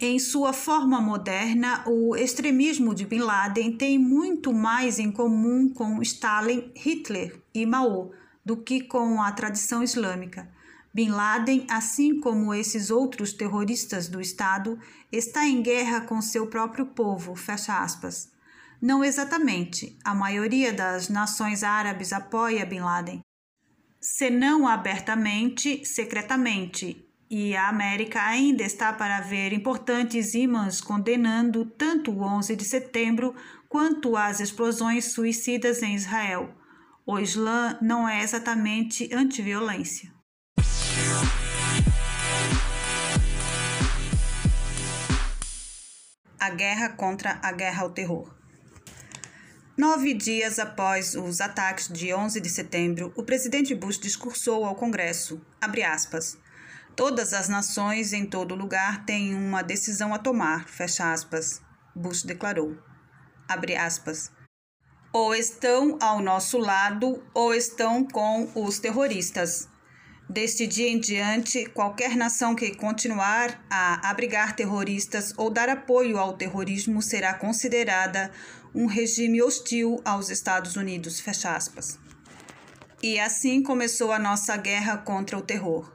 Em 0.00 0.18
sua 0.18 0.52
forma 0.52 1.00
moderna, 1.00 1.82
o 1.86 2.14
extremismo 2.16 2.94
de 2.94 3.06
Bin 3.06 3.20
Laden 3.20 3.76
tem 3.76 3.98
muito 3.98 4.52
mais 4.52 4.98
em 4.98 5.10
comum 5.10 5.68
com 5.68 6.02
Stalin, 6.02 6.70
Hitler 6.76 7.40
e 7.54 7.64
Mao 7.64 8.12
do 8.44 8.56
que 8.56 8.82
com 8.82 9.22
a 9.22 9.32
tradição 9.32 9.82
islâmica. 9.82 10.48
Bin 10.92 11.08
Laden, 11.08 11.66
assim 11.70 12.20
como 12.20 12.52
esses 12.52 12.90
outros 12.90 13.32
terroristas 13.32 14.06
do 14.06 14.20
Estado, 14.20 14.78
está 15.10 15.46
em 15.46 15.62
guerra 15.62 16.02
com 16.02 16.20
seu 16.20 16.46
próprio 16.46 16.86
povo. 16.86 17.34
Fecha 17.34 17.82
aspas. 17.82 18.33
Não 18.84 19.02
exatamente. 19.02 19.98
A 20.04 20.14
maioria 20.14 20.70
das 20.70 21.08
nações 21.08 21.62
árabes 21.62 22.12
apoia 22.12 22.66
Bin 22.66 22.80
Laden, 22.80 23.22
senão 23.98 24.68
abertamente, 24.68 25.86
secretamente, 25.86 27.02
e 27.30 27.56
a 27.56 27.70
América 27.70 28.20
ainda 28.22 28.62
está 28.62 28.92
para 28.92 29.22
ver 29.22 29.54
importantes 29.54 30.34
imãs 30.34 30.82
condenando 30.82 31.64
tanto 31.64 32.10
o 32.10 32.20
11 32.20 32.56
de 32.56 32.64
setembro 32.66 33.34
quanto 33.70 34.18
as 34.18 34.38
explosões 34.38 35.06
suicidas 35.14 35.82
em 35.82 35.94
Israel. 35.94 36.54
O 37.06 37.18
Islã 37.18 37.78
não 37.80 38.06
é 38.06 38.22
exatamente 38.22 39.08
antiviolência. 39.14 40.12
A 46.38 46.50
guerra 46.50 46.90
contra 46.90 47.40
a 47.42 47.50
guerra 47.50 47.84
ao 47.84 47.90
terror. 47.90 48.43
Nove 49.76 50.14
dias 50.14 50.60
após 50.60 51.16
os 51.16 51.40
ataques 51.40 51.88
de 51.88 52.14
11 52.14 52.40
de 52.40 52.48
setembro, 52.48 53.12
o 53.16 53.24
presidente 53.24 53.74
Bush 53.74 53.98
discursou 53.98 54.64
ao 54.64 54.76
Congresso, 54.76 55.40
aspas, 55.60 56.38
Todas 56.94 57.34
as 57.34 57.48
nações 57.48 58.12
em 58.12 58.24
todo 58.24 58.54
lugar 58.54 59.04
têm 59.04 59.34
uma 59.34 59.62
decisão 59.62 60.14
a 60.14 60.18
tomar, 60.18 60.68
fecha 60.68 61.12
aspas, 61.12 61.60
Bush 61.92 62.22
declarou. 62.22 62.78
Abre 63.48 63.74
aspas. 63.74 64.30
Ou 65.12 65.34
estão 65.34 65.98
ao 66.00 66.20
nosso 66.20 66.56
lado 66.56 67.20
ou 67.34 67.52
estão 67.52 68.06
com 68.06 68.48
os 68.54 68.78
terroristas. 68.78 69.68
Deste 70.30 70.68
dia 70.68 70.88
em 70.88 71.00
diante, 71.00 71.66
qualquer 71.66 72.16
nação 72.16 72.54
que 72.54 72.76
continuar 72.76 73.60
a 73.68 74.08
abrigar 74.08 74.54
terroristas 74.54 75.34
ou 75.36 75.50
dar 75.50 75.68
apoio 75.68 76.16
ao 76.16 76.36
terrorismo 76.36 77.02
será 77.02 77.34
considerada 77.34 78.30
um 78.74 78.86
regime 78.86 79.40
hostil 79.40 80.00
aos 80.04 80.30
Estados 80.30 80.74
Unidos. 80.74 81.20
Fecha 81.20 81.54
aspas. 81.54 81.96
E 83.00 83.20
assim 83.20 83.62
começou 83.62 84.10
a 84.10 84.18
nossa 84.18 84.56
guerra 84.56 84.96
contra 84.96 85.38
o 85.38 85.42
terror. 85.42 85.92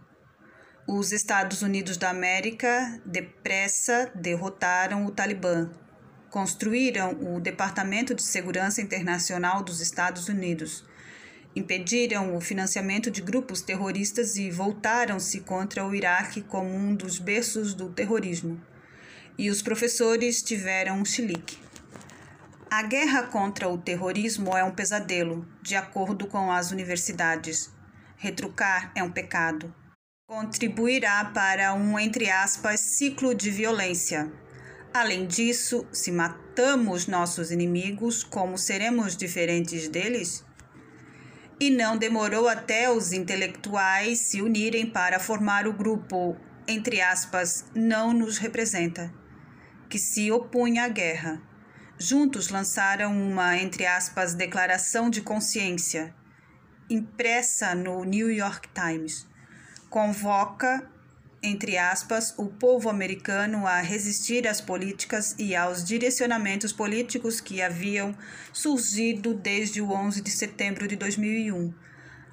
Os 0.87 1.11
Estados 1.11 1.61
Unidos 1.61 1.97
da 1.97 2.09
América 2.09 3.01
depressa 3.05 4.09
derrotaram 4.15 5.05
o 5.05 5.11
Talibã. 5.11 5.69
Construíram 6.29 7.35
o 7.35 7.41
Departamento 7.41 8.15
de 8.15 8.23
Segurança 8.23 8.81
Internacional 8.81 9.61
dos 9.61 9.81
Estados 9.81 10.29
Unidos. 10.29 10.85
Impediram 11.55 12.35
o 12.35 12.39
financiamento 12.39 13.11
de 13.11 13.21
grupos 13.21 13.61
terroristas 13.61 14.37
e 14.37 14.49
voltaram-se 14.49 15.41
contra 15.41 15.85
o 15.85 15.93
Iraque 15.93 16.41
como 16.41 16.69
um 16.69 16.95
dos 16.95 17.19
berços 17.19 17.73
do 17.73 17.89
terrorismo. 17.89 18.61
E 19.37 19.49
os 19.49 19.61
professores 19.61 20.41
tiveram 20.41 20.99
um 20.99 21.05
chilique. 21.05 21.68
A 22.71 22.83
guerra 22.83 23.23
contra 23.23 23.67
o 23.67 23.77
terrorismo 23.77 24.55
é 24.55 24.63
um 24.63 24.71
pesadelo, 24.71 25.47
de 25.61 25.75
acordo 25.75 26.27
com 26.27 26.51
as 26.51 26.71
universidades. 26.71 27.73
Retrucar 28.15 28.91
é 28.95 29.03
um 29.03 29.11
pecado 29.11 29.73
contribuirá 30.29 31.25
para 31.33 31.73
um, 31.73 31.97
entre 31.97 32.29
aspas, 32.29 32.79
ciclo 32.79 33.33
de 33.33 33.49
violência. 33.49 34.31
Além 34.93 35.25
disso, 35.25 35.87
se 35.91 36.11
matamos 36.11 37.07
nossos 37.07 37.49
inimigos, 37.49 38.23
como 38.23 38.55
seremos 38.55 39.17
diferentes 39.17 39.87
deles? 39.87 40.45
E 41.59 41.71
não 41.71 41.97
demorou 41.97 42.47
até 42.47 42.91
os 42.91 43.11
intelectuais 43.11 44.19
se 44.19 44.39
unirem 44.39 44.85
para 44.85 45.19
formar 45.19 45.65
o 45.65 45.73
grupo, 45.73 46.37
entre 46.67 47.01
aspas, 47.01 47.65
não 47.73 48.13
nos 48.13 48.37
representa, 48.37 49.11
que 49.89 49.97
se 49.97 50.31
opunha 50.31 50.83
à 50.83 50.89
guerra. 50.89 51.41
Juntos 51.99 52.47
lançaram 52.47 53.11
uma, 53.11 53.57
entre 53.57 53.85
aspas, 53.85 54.33
declaração 54.33 55.09
de 55.09 55.21
consciência, 55.21 56.15
impressa 56.89 57.75
no 57.75 58.03
New 58.03 58.31
York 58.31 58.69
Times 58.73 59.29
convoca, 59.89 60.87
entre 61.41 61.77
aspas, 61.77 62.33
o 62.37 62.45
povo 62.45 62.89
americano 62.89 63.65
a 63.65 63.79
resistir 63.79 64.47
às 64.47 64.61
políticas 64.61 65.35
e 65.37 65.55
aos 65.55 65.83
direcionamentos 65.83 66.71
políticos 66.71 67.41
que 67.41 67.61
haviam 67.61 68.15
surgido 68.53 69.33
desde 69.33 69.81
o 69.81 69.91
11 69.91 70.21
de 70.21 70.29
setembro 70.29 70.87
de 70.87 70.95
2001, 70.95 71.73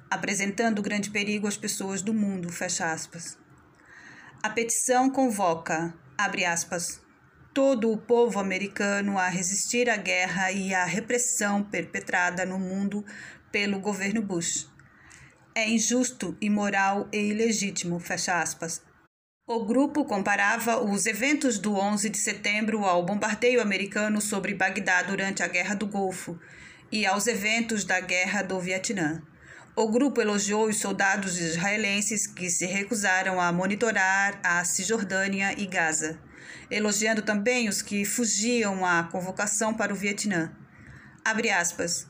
apresentando 0.09 0.81
grande 0.81 1.09
perigo 1.09 1.47
às 1.47 1.57
pessoas 1.57 2.01
do 2.01 2.13
mundo, 2.13 2.49
fecha 2.49 2.91
aspas. 2.91 3.37
A 4.43 4.49
petição 4.49 5.09
convoca, 5.09 5.93
abre 6.17 6.45
aspas, 6.45 7.01
todo 7.57 7.91
o 7.91 7.97
povo 7.97 8.39
americano 8.39 9.17
a 9.17 9.29
resistir 9.29 9.89
à 9.89 9.97
guerra 9.97 10.51
e 10.51 10.75
à 10.75 10.85
repressão 10.85 11.63
perpetrada 11.63 12.45
no 12.45 12.59
mundo 12.59 13.03
pelo 13.51 13.79
governo 13.79 14.21
Bush 14.21 14.69
é 15.55 15.67
injusto, 15.67 16.37
imoral 16.39 17.09
e 17.11 17.17
ilegítimo. 17.17 17.99
Fecha 17.99 18.39
aspas. 18.39 18.83
O 19.47 19.65
grupo 19.65 20.05
comparava 20.05 20.79
os 20.83 21.07
eventos 21.07 21.57
do 21.57 21.73
11 21.73 22.11
de 22.11 22.19
setembro 22.19 22.85
ao 22.85 23.03
bombardeio 23.03 23.59
americano 23.59 24.21
sobre 24.21 24.53
Bagdá 24.53 25.01
durante 25.01 25.41
a 25.41 25.47
Guerra 25.47 25.73
do 25.73 25.87
Golfo 25.87 26.39
e 26.91 27.07
aos 27.07 27.25
eventos 27.25 27.83
da 27.83 27.99
Guerra 27.99 28.43
do 28.43 28.59
Vietnã. 28.59 29.23
O 29.75 29.89
grupo 29.89 30.21
elogiou 30.21 30.67
os 30.67 30.77
soldados 30.77 31.39
israelenses 31.39 32.27
que 32.27 32.51
se 32.51 32.67
recusaram 32.67 33.41
a 33.41 33.51
monitorar 33.51 34.39
a 34.43 34.63
Cisjordânia 34.63 35.59
e 35.59 35.65
Gaza. 35.65 36.26
Elogiando 36.69 37.21
também 37.21 37.69
os 37.69 37.81
que 37.81 38.05
fugiam 38.05 38.85
à 38.85 39.03
convocação 39.03 39.73
para 39.73 39.93
o 39.93 39.95
Vietnã. 39.95 40.51
Abre 41.23 41.49
aspas. 41.49 42.07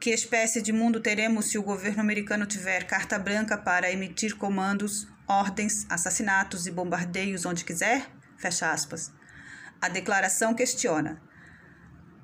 Que 0.00 0.10
espécie 0.10 0.62
de 0.62 0.72
mundo 0.72 1.00
teremos 1.00 1.50
se 1.50 1.58
o 1.58 1.62
governo 1.62 2.00
americano 2.00 2.46
tiver 2.46 2.84
carta 2.84 3.18
branca 3.18 3.58
para 3.58 3.90
emitir 3.90 4.36
comandos, 4.36 5.08
ordens, 5.26 5.86
assassinatos 5.90 6.66
e 6.66 6.70
bombardeios 6.70 7.44
onde 7.44 7.64
quiser? 7.64 8.06
Fecha 8.36 8.70
aspas. 8.70 9.12
A 9.80 9.88
declaração 9.88 10.54
questiona. 10.54 11.20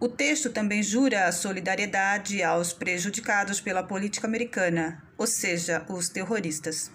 O 0.00 0.08
texto 0.08 0.50
também 0.50 0.82
jura 0.82 1.26
a 1.26 1.32
solidariedade 1.32 2.42
aos 2.42 2.72
prejudicados 2.72 3.60
pela 3.60 3.82
política 3.82 4.26
americana, 4.26 5.02
ou 5.16 5.26
seja, 5.26 5.84
os 5.88 6.08
terroristas. 6.08 6.90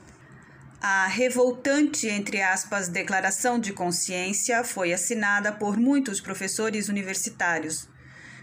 A 0.81 1.07
revoltante, 1.07 2.07
entre 2.07 2.41
aspas, 2.41 2.87
declaração 2.87 3.59
de 3.59 3.73
consciência 3.73 4.63
foi 4.63 4.93
assinada 4.93 5.51
por 5.51 5.75
muitos 5.75 6.21
professores 6.21 6.87
universitários. 6.87 7.89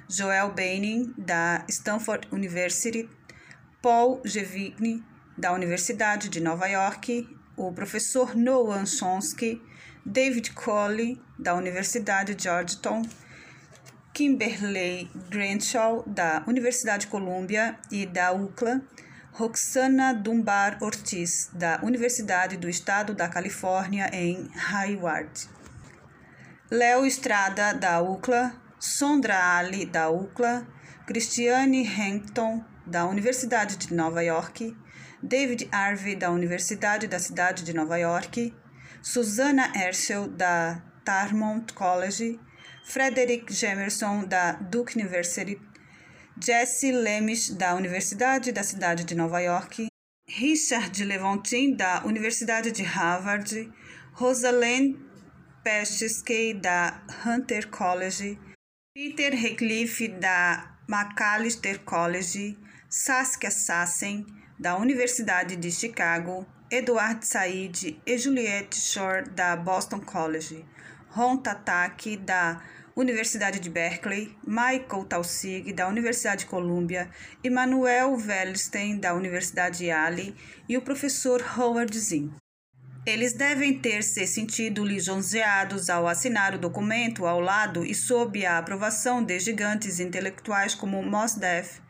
Joel 0.07 0.53
Baining, 0.53 1.15
da 1.17 1.65
Stanford 1.67 2.29
University, 2.31 3.09
Paul 3.81 4.21
Gevigny, 4.23 5.03
da 5.37 5.55
Universidade 5.55 6.29
de 6.29 6.39
Nova 6.39 6.67
York, 6.67 7.27
o 7.57 7.73
professor 7.73 8.37
Noam 8.37 8.85
Chomsky, 8.85 9.63
David 10.05 10.53
Coley, 10.53 11.19
da 11.39 11.55
Universidade 11.55 12.35
de 12.35 12.43
Georgetown, 12.43 13.03
Kimberley 14.13 15.11
Crenshaw, 15.31 16.05
da 16.07 16.45
Universidade 16.47 17.07
de 17.07 17.11
Columbia 17.11 17.79
e 17.91 18.05
da 18.05 18.33
UCLA, 18.33 18.83
Roxana 19.39 20.15
Dunbar 20.15 20.79
Ortiz, 20.81 21.51
da 21.53 21.79
Universidade 21.83 22.57
do 22.57 22.71
Estado 22.71 23.13
da 23.13 23.29
Califórnia, 23.29 24.09
em 24.11 24.51
Hayward. 24.55 25.51
Léo 26.71 27.05
Estrada, 27.05 27.75
da 27.75 28.01
UCLA, 28.01 28.59
Sondra 28.81 29.59
Ali, 29.59 29.85
da 29.85 30.09
UCLA, 30.09 30.67
Christiane 31.07 31.87
Hampton, 31.87 32.65
da 32.87 33.05
Universidade 33.05 33.77
de 33.77 33.93
Nova 33.93 34.23
York, 34.23 34.75
David 35.23 35.69
Harvey, 35.71 36.17
da 36.17 36.31
Universidade 36.31 37.07
da 37.07 37.19
Cidade 37.19 37.63
de 37.63 37.75
Nova 37.75 37.99
York, 37.99 38.55
Susana 39.03 39.71
Herschel, 39.75 40.29
da 40.29 40.83
Tarmont 41.05 41.75
College, 41.75 42.41
Frederick 42.87 43.53
Jamerson, 43.53 44.25
da 44.25 44.53
Duke 44.53 44.99
University, 44.99 45.61
Jesse 46.39 46.93
Lemes, 46.93 47.49
da 47.49 47.75
Universidade 47.75 48.53
da 48.53 48.63
Cidade 48.63 49.05
de 49.05 49.15
Nova 49.15 49.41
York, 49.41 49.87
Richard 50.29 51.03
Levontin, 51.03 51.75
da 51.75 52.03
Universidade 52.05 52.71
de 52.71 52.83
Harvard, 52.83 53.73
Rosalind 54.13 54.97
Peschiske, 55.65 56.53
da 56.53 57.03
Hunter 57.25 57.69
College, 57.69 58.39
Peter 58.95 59.31
Recliffe, 59.31 60.09
da 60.09 60.77
Macalester 60.87 61.79
College, 61.79 62.59
Saskia 62.89 63.51
Sassen, 63.51 64.27
da 64.59 64.77
Universidade 64.77 65.57
de 65.57 65.71
Chicago, 65.71 66.47
Eduard 66.71 67.25
Said 67.25 67.99
e 68.05 68.19
Juliette 68.19 68.77
Shore, 68.77 69.25
da 69.31 69.57
Boston 69.57 70.01
College, 70.01 70.67
Ron 71.17 71.39
Tataki, 71.39 72.19
da 72.19 72.61
Universidade 72.99 73.61
de 73.61 73.69
Berkeley, 73.69 74.35
Michael 74.43 75.05
Tausig, 75.07 75.71
da 75.75 75.87
Universidade 75.87 76.45
de 76.45 76.47
Columbia, 76.47 77.11
Emmanuel 77.45 78.17
Wellstein, 78.17 78.99
da 78.99 79.13
Universidade 79.13 79.85
Yale, 79.85 80.35
e 80.67 80.79
o 80.79 80.81
professor 80.81 81.45
Howard 81.59 81.95
Zinn. 81.99 82.31
Eles 83.05 83.35
devem 83.35 83.79
ter 83.79 84.03
se 84.03 84.27
sentido 84.27 84.83
lisonjeados 84.83 85.91
ao 85.91 86.09
assinar 86.09 86.55
o 86.55 86.59
documento 86.59 87.27
ao 87.27 87.39
lado 87.39 87.85
e 87.85 87.95
sob 87.95 88.47
a 88.47 88.57
aprovação 88.57 89.23
de 89.23 89.39
gigantes 89.41 90.01
intelectuais 90.01 90.75
como 90.75 91.03
Mos 91.03 91.35
Def, 91.35 91.81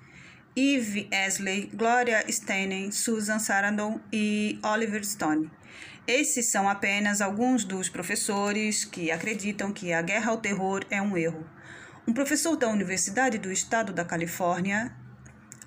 Eve 0.57 1.07
Esley, 1.13 1.71
Gloria 1.73 2.25
Steinem, 2.29 2.91
Susan 2.91 3.39
Sarandon 3.39 4.01
e 4.13 4.59
Oliver 4.61 5.05
Stone. 5.07 5.49
Esses 6.07 6.47
são 6.53 6.69
apenas 6.69 7.21
alguns 7.21 7.65
dos 7.65 7.89
professores 7.89 8.85
que 8.85 9.11
acreditam 9.11 9.73
que 9.73 9.93
a 9.93 10.01
guerra 10.01 10.31
ao 10.31 10.39
terror 10.39 10.85
é 10.89 11.03
um 11.03 11.17
erro. 11.17 11.45
Um 12.07 12.13
professor 12.13 12.55
da 12.55 12.69
Universidade 12.69 13.39
do 13.39 13.51
Estado 13.51 13.93
da 13.93 14.05
Califórnia, 14.05 14.95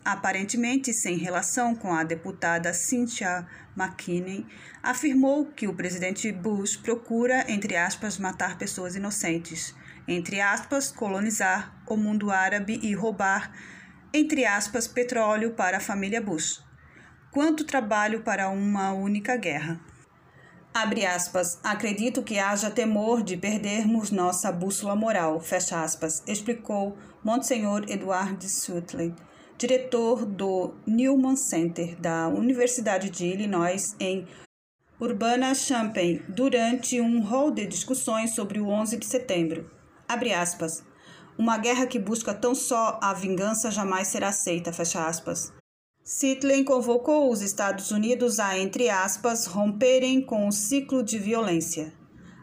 aparentemente 0.06 0.93
sem 0.93 1.17
relação 1.17 1.75
com 1.75 1.93
a 1.93 2.06
deputada 2.06 2.73
Cynthia 2.73 3.45
McKinney, 3.78 4.47
afirmou 4.82 5.45
que 5.47 5.67
o 5.67 5.75
presidente 5.75 6.32
Bush 6.32 6.78
procura, 6.78 7.43
entre 7.52 7.75
aspas, 7.75 8.17
matar 8.17 8.58
pessoas 8.58 8.95
inocentes, 8.95 9.75
entre 10.08 10.39
aspas, 10.39 10.89
colonizar 10.89 11.84
o 11.86 11.97
mundo 11.97 12.32
árabe 12.32 12.80
e 12.82 12.93
roubar, 12.93 13.52
entre 14.13 14.45
aspas, 14.45 14.88
petróleo 14.88 15.52
para 15.52 15.78
a 15.78 15.82
família 15.82 16.21
Bush. 16.21 16.63
Quanto 17.30 17.65
trabalho 17.65 18.21
para 18.21 18.49
uma 18.49 18.93
única 18.93 19.36
guerra. 19.36 19.88
Abre 20.82 21.06
aspas, 21.06 21.60
acredito 21.62 22.24
que 22.24 22.39
haja 22.39 22.72
temor 22.72 23.22
de 23.22 23.36
perdermos 23.36 24.12
nossa 24.12 24.50
bússola 24.50 24.96
moral, 24.96 25.38
fecha 25.42 25.84
aspas, 25.84 26.24
explicou 26.26 26.98
Monsenhor 27.22 27.84
Edward 27.89 28.48
Sutley, 28.48 29.13
diretor 29.58 30.26
do 30.26 30.74
Newman 30.88 31.36
Center 31.36 32.00
da 32.00 32.30
Universidade 32.30 33.10
de 33.10 33.26
Illinois 33.26 33.94
em 34.00 34.26
Urbana-Champaign, 35.02 36.24
durante 36.30 37.02
um 37.02 37.20
hall 37.24 37.52
de 37.52 37.65
discussões 37.65 38.34
sobre 38.34 38.62
o 38.62 38.70
11 38.70 38.96
de 38.96 39.06
setembro. 39.06 39.70
Abre 40.08 40.32
aspas, 40.32 40.82
uma 41.38 41.58
guerra 41.58 41.88
que 41.88 42.00
busca 42.00 42.34
tão 42.34 42.56
só 42.56 42.98
a 43.04 43.13
vingança 43.13 43.70
jamais 43.70 44.08
será 44.08 44.30
aceita, 44.30 44.72
fecha 44.72 45.06
aspas. 45.06 45.52
Sitley 46.12 46.63
convocou 46.63 47.32
os 47.32 47.43
Estados 47.43 47.91
Unidos 47.91 48.39
a, 48.39 48.58
entre 48.58 48.89
aspas, 48.89 49.45
romperem 49.45 50.19
com 50.19 50.48
o 50.48 50.52
ciclo 50.52 51.04
de 51.04 51.19
violência. 51.19 51.93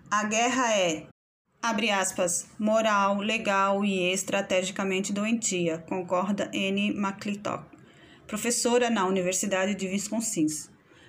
A 0.08 0.22
guerra 0.22 0.72
é, 0.78 1.08
abre 1.60 1.90
aspas, 1.90 2.46
moral, 2.60 3.18
legal 3.18 3.84
e 3.84 4.12
estrategicamente 4.12 5.12
doentia, 5.12 5.78
concorda 5.78 6.48
Anne 6.54 6.90
McClintock, 6.90 7.64
professora 8.28 8.88
na 8.88 9.04
Universidade 9.04 9.74
de 9.74 9.88
Wisconsin. 9.88 10.46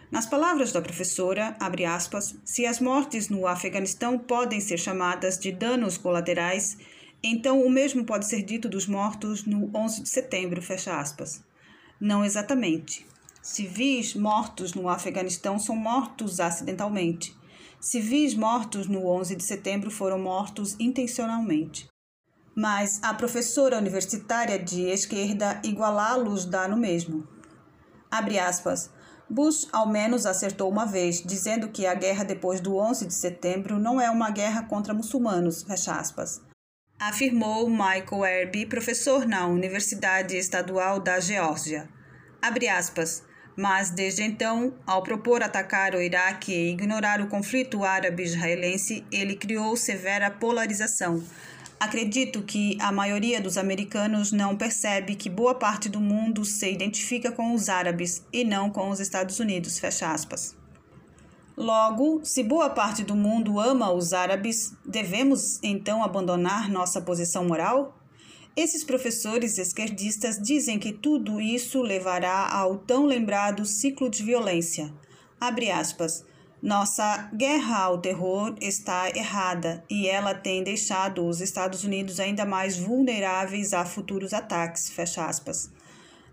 Nas 0.09 0.25
palavras 0.25 0.71
da 0.71 0.81
professora, 0.81 1.55
abre 1.59 1.85
aspas, 1.85 2.35
se 2.43 2.65
as 2.65 2.79
mortes 2.79 3.29
no 3.29 3.45
Afeganistão 3.45 4.17
podem 4.17 4.59
ser 4.59 4.79
chamadas 4.79 5.37
de 5.37 5.51
danos 5.51 5.95
colaterais, 5.95 6.75
então 7.21 7.61
o 7.61 7.69
mesmo 7.69 8.03
pode 8.03 8.25
ser 8.25 8.41
dito 8.41 8.67
dos 8.67 8.87
mortos 8.87 9.45
no 9.45 9.69
11 9.77 10.01
de 10.01 10.09
setembro, 10.09 10.59
fecha 10.59 10.99
aspas. 10.99 11.45
Não 11.99 12.23
exatamente. 12.23 13.07
Civis 13.41 14.13
mortos 14.13 14.75
no 14.75 14.87
Afeganistão 14.87 15.57
são 15.57 15.75
mortos 15.75 16.39
acidentalmente. 16.39 17.35
Civis 17.79 18.35
mortos 18.35 18.87
no 18.87 19.07
11 19.07 19.35
de 19.35 19.43
setembro 19.43 19.89
foram 19.89 20.19
mortos 20.19 20.75
intencionalmente. 20.79 21.87
Mas 22.55 23.01
a 23.01 23.13
professora 23.15 23.79
universitária 23.79 24.59
de 24.59 24.83
esquerda 24.83 25.59
igualá-los 25.63 26.45
dá 26.45 26.67
no 26.67 26.77
mesmo. 26.77 27.27
Abre 28.11 28.37
aspas. 28.37 28.91
Bush 29.27 29.67
ao 29.71 29.89
menos 29.89 30.25
acertou 30.25 30.69
uma 30.69 30.85
vez, 30.85 31.21
dizendo 31.23 31.67
que 31.69 31.85
a 31.85 31.95
guerra 31.95 32.23
depois 32.23 32.61
do 32.61 32.77
11 32.77 33.07
de 33.07 33.13
setembro 33.13 33.79
não 33.79 33.99
é 33.99 34.09
uma 34.09 34.29
guerra 34.29 34.63
contra 34.63 34.93
muçulmanos, 34.93 35.63
fecha 35.63 35.93
aspas 35.93 36.46
afirmou 36.99 37.69
Michael 37.69 38.25
Erby, 38.25 38.65
professor 38.65 39.25
na 39.27 39.45
Universidade 39.45 40.35
Estadual 40.35 40.99
da 40.99 41.19
Geórgia. 41.19 41.87
Mas 43.55 43.89
desde 43.89 44.23
então, 44.23 44.73
ao 44.85 45.01
propor 45.01 45.41
atacar 45.41 45.93
o 45.95 46.01
Iraque 46.01 46.51
e 46.51 46.71
ignorar 46.71 47.21
o 47.21 47.27
conflito 47.27 47.83
árabe-israelense, 47.83 49.05
ele 49.11 49.35
criou 49.35 49.75
severa 49.75 50.31
polarização. 50.31 51.23
Acredito 51.79 52.41
que 52.41 52.75
a 52.79 52.91
maioria 52.91 53.39
dos 53.39 53.57
americanos 53.57 54.31
não 54.31 54.57
percebe 54.57 55.15
que 55.15 55.29
boa 55.29 55.53
parte 55.53 55.89
do 55.89 55.99
mundo 55.99 56.43
se 56.43 56.71
identifica 56.71 57.31
com 57.31 57.53
os 57.53 57.69
árabes 57.69 58.25
e 58.33 58.43
não 58.43 58.71
com 58.71 58.89
os 58.89 58.99
Estados 58.99 59.39
Unidos. 59.39 59.77
Fecha 59.77 60.11
aspas. 60.11 60.56
Logo, 61.57 62.23
se 62.23 62.43
boa 62.43 62.69
parte 62.69 63.03
do 63.03 63.15
mundo 63.15 63.59
ama 63.59 63.91
os 63.91 64.13
árabes, 64.13 64.75
devemos 64.85 65.59
então 65.63 66.03
abandonar 66.03 66.69
nossa 66.69 67.01
posição 67.01 67.45
moral? 67.45 67.97
Esses 68.55 68.83
professores 68.83 69.57
esquerdistas 69.57 70.39
dizem 70.39 70.77
que 70.77 70.93
tudo 70.93 71.41
isso 71.41 71.81
levará 71.81 72.47
ao 72.47 72.77
tão 72.77 73.07
lembrado 73.07 73.65
ciclo 73.65 74.07
de 74.07 74.21
violência. 74.21 74.93
Abre 75.41 75.71
aspas. 75.71 76.23
Nossa 76.61 77.27
guerra 77.33 77.85
ao 77.85 77.97
terror 77.97 78.55
está 78.61 79.09
errada 79.09 79.83
e 79.89 80.07
ela 80.07 80.35
tem 80.35 80.63
deixado 80.63 81.25
os 81.25 81.41
Estados 81.41 81.83
Unidos 81.83 82.19
ainda 82.19 82.45
mais 82.45 82.77
vulneráveis 82.77 83.73
a 83.73 83.83
futuros 83.83 84.31
ataques. 84.31 84.91
Fecha 84.91 85.25
aspas 85.25 85.71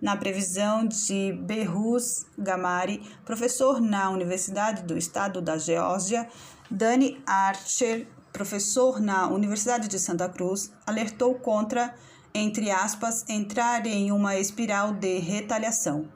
na 0.01 0.16
previsão 0.16 0.86
de 0.86 1.32
Behruz 1.32 2.26
Gamari, 2.38 3.03
professor 3.24 3.80
na 3.80 4.11
Universidade 4.11 4.82
do 4.82 4.97
Estado 4.97 5.40
da 5.40 5.57
Geórgia, 5.59 6.28
Dani 6.70 7.22
Archer 7.26 8.07
professor 8.34 9.01
na 9.01 9.28
Universidade 9.28 9.86
de 9.86 9.97
Santa 9.97 10.28
Cruz, 10.28 10.72
alertou 10.84 11.36
contra, 11.36 11.95
entre 12.34 12.68
aspas, 12.68 13.24
entrar 13.28 13.86
em 13.86 14.11
uma 14.11 14.36
espiral 14.36 14.92
de 14.92 15.20
retaliação. 15.20 16.09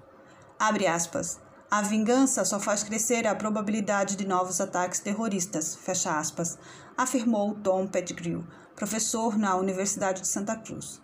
Abre 0.58 0.88
aspas. 0.88 1.40
A 1.70 1.80
vingança 1.80 2.44
só 2.44 2.58
faz 2.58 2.82
crescer 2.82 3.24
a 3.24 3.36
probabilidade 3.36 4.16
de 4.16 4.26
novos 4.26 4.60
ataques 4.60 4.98
terroristas, 4.98 5.76
fecha 5.76 6.18
aspas, 6.18 6.58
afirmou 6.96 7.54
Tom 7.54 7.86
Pettigrew, 7.86 8.44
professor 8.74 9.38
na 9.38 9.54
Universidade 9.54 10.22
de 10.22 10.26
Santa 10.26 10.56
Cruz. 10.56 11.00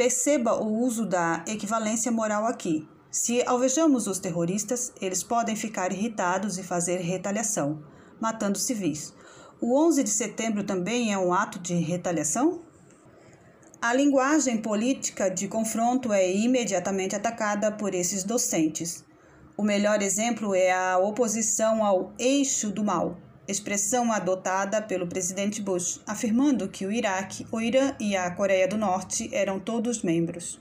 Perceba 0.00 0.54
o 0.54 0.80
uso 0.80 1.04
da 1.04 1.44
equivalência 1.46 2.10
moral 2.10 2.46
aqui. 2.46 2.88
Se 3.10 3.46
alvejamos 3.46 4.06
os 4.06 4.18
terroristas, 4.18 4.94
eles 4.98 5.22
podem 5.22 5.54
ficar 5.54 5.92
irritados 5.92 6.56
e 6.56 6.62
fazer 6.62 7.00
retaliação, 7.00 7.82
matando 8.18 8.56
civis. 8.56 9.12
O 9.60 9.78
11 9.78 10.02
de 10.02 10.08
setembro 10.08 10.64
também 10.64 11.12
é 11.12 11.18
um 11.18 11.34
ato 11.34 11.58
de 11.58 11.74
retaliação? 11.74 12.62
A 13.78 13.92
linguagem 13.92 14.56
política 14.56 15.28
de 15.28 15.46
confronto 15.48 16.14
é 16.14 16.32
imediatamente 16.32 17.14
atacada 17.14 17.70
por 17.70 17.92
esses 17.94 18.24
docentes. 18.24 19.04
O 19.54 19.62
melhor 19.62 20.00
exemplo 20.00 20.54
é 20.54 20.72
a 20.72 20.96
oposição 20.96 21.84
ao 21.84 22.14
eixo 22.18 22.70
do 22.70 22.82
mal, 22.82 23.18
expressão 23.50 24.12
adotada 24.12 24.80
pelo 24.80 25.06
presidente 25.06 25.60
Bush, 25.60 26.00
afirmando 26.06 26.68
que 26.68 26.86
o 26.86 26.92
Iraque, 26.92 27.46
o 27.50 27.60
Irã 27.60 27.94
e 27.98 28.16
a 28.16 28.30
Coreia 28.30 28.68
do 28.68 28.78
Norte 28.78 29.28
eram 29.32 29.58
todos 29.58 30.02
membros. 30.02 30.60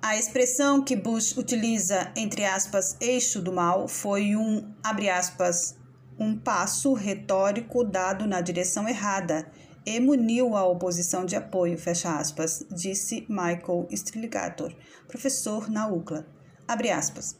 A 0.00 0.16
expressão 0.16 0.82
que 0.82 0.96
Bush 0.96 1.36
utiliza, 1.36 2.10
entre 2.16 2.44
aspas, 2.44 2.96
eixo 3.00 3.40
do 3.40 3.52
mal, 3.52 3.86
foi 3.86 4.34
um, 4.34 4.72
abre 4.82 5.08
aspas, 5.08 5.76
um 6.18 6.36
passo 6.36 6.92
retórico 6.92 7.84
dado 7.84 8.26
na 8.26 8.40
direção 8.40 8.88
errada 8.88 9.46
e 9.84 9.98
muniu 10.00 10.56
a 10.56 10.64
oposição 10.66 11.24
de 11.24 11.36
apoio, 11.36 11.78
fecha 11.78 12.16
aspas, 12.16 12.64
disse 12.70 13.26
Michael 13.28 13.86
Striligator, 13.90 14.74
professor 15.08 15.70
na 15.70 15.88
UCLA. 15.88 16.26
Abre 16.66 16.90
aspas. 16.90 17.36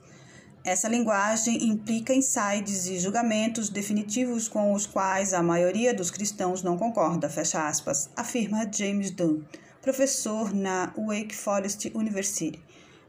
Essa 0.64 0.88
linguagem 0.88 1.64
implica 1.64 2.14
insights 2.14 2.86
e 2.86 2.96
julgamentos 2.96 3.68
definitivos 3.68 4.46
com 4.46 4.72
os 4.72 4.86
quais 4.86 5.34
a 5.34 5.42
maioria 5.42 5.92
dos 5.92 6.08
cristãos 6.08 6.62
não 6.62 6.78
concorda, 6.78 7.28
fecha 7.28 7.66
aspas, 7.66 8.08
afirma 8.14 8.70
James 8.72 9.10
Dunn, 9.10 9.42
professor 9.80 10.54
na 10.54 10.94
Wake 10.96 11.34
Forest 11.34 11.90
University, 11.92 12.62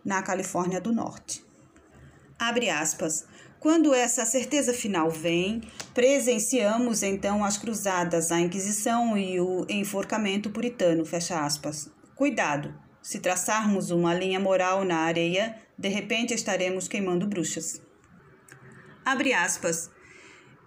na 0.03 0.23
Califórnia 0.23 0.81
do 0.81 0.91
Norte. 0.91 1.45
Abre 2.39 2.71
aspas. 2.71 3.25
Quando 3.59 3.93
essa 3.93 4.25
certeza 4.25 4.73
final 4.73 5.11
vem, 5.11 5.61
presenciamos 5.93 7.03
então 7.03 7.45
as 7.45 7.55
cruzadas, 7.55 8.31
a 8.31 8.39
Inquisição 8.39 9.15
e 9.15 9.39
o 9.39 9.65
enforcamento 9.69 10.49
puritano, 10.49 11.05
fecha 11.05 11.45
aspas. 11.45 11.89
Cuidado, 12.15 12.73
se 13.01 13.19
traçarmos 13.19 13.91
uma 13.91 14.13
linha 14.13 14.39
moral 14.39 14.83
na 14.83 14.97
areia, 14.97 15.55
de 15.77 15.89
repente 15.89 16.33
estaremos 16.33 16.87
queimando 16.87 17.27
bruxas. 17.27 17.81
Abre 19.05 19.33
aspas. 19.33 19.91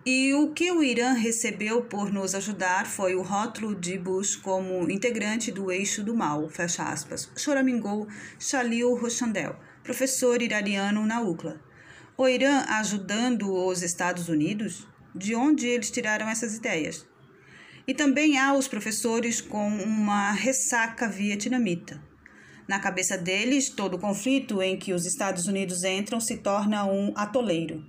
E 0.04 0.32
o 0.34 0.52
que 0.52 0.70
o 0.70 0.84
Irã 0.84 1.14
recebeu 1.14 1.82
por 1.82 2.12
nos 2.12 2.34
ajudar 2.34 2.86
foi 2.86 3.16
o 3.16 3.22
rótulo 3.22 3.74
de 3.74 3.98
Bush 3.98 4.36
como 4.36 4.88
integrante 4.90 5.50
do 5.50 5.72
eixo 5.72 6.04
do 6.04 6.14
mal, 6.14 6.48
fecha 6.48 6.84
aspas, 6.84 7.28
choramingou 7.36 8.06
Shalil 8.38 8.94
Rochandel, 8.94 9.56
professor 9.82 10.40
iraniano 10.40 11.04
na 11.04 11.20
UCLA. 11.20 11.60
O 12.16 12.28
Irã 12.28 12.64
ajudando 12.68 13.52
os 13.52 13.82
Estados 13.82 14.28
Unidos? 14.28 14.86
De 15.14 15.34
onde 15.34 15.66
eles 15.66 15.90
tiraram 15.90 16.28
essas 16.28 16.56
ideias? 16.56 17.06
E 17.86 17.92
também 17.92 18.38
há 18.38 18.54
os 18.54 18.68
professores 18.68 19.40
com 19.40 19.66
uma 19.68 20.30
ressaca 20.30 21.08
vietnamita. 21.08 22.00
Na 22.68 22.80
cabeça 22.80 23.16
deles, 23.16 23.68
todo 23.68 23.98
conflito 23.98 24.60
em 24.60 24.76
que 24.76 24.92
os 24.92 25.06
Estados 25.06 25.46
Unidos 25.46 25.84
entram 25.84 26.18
se 26.18 26.38
torna 26.38 26.84
um 26.84 27.12
atoleiro. 27.14 27.84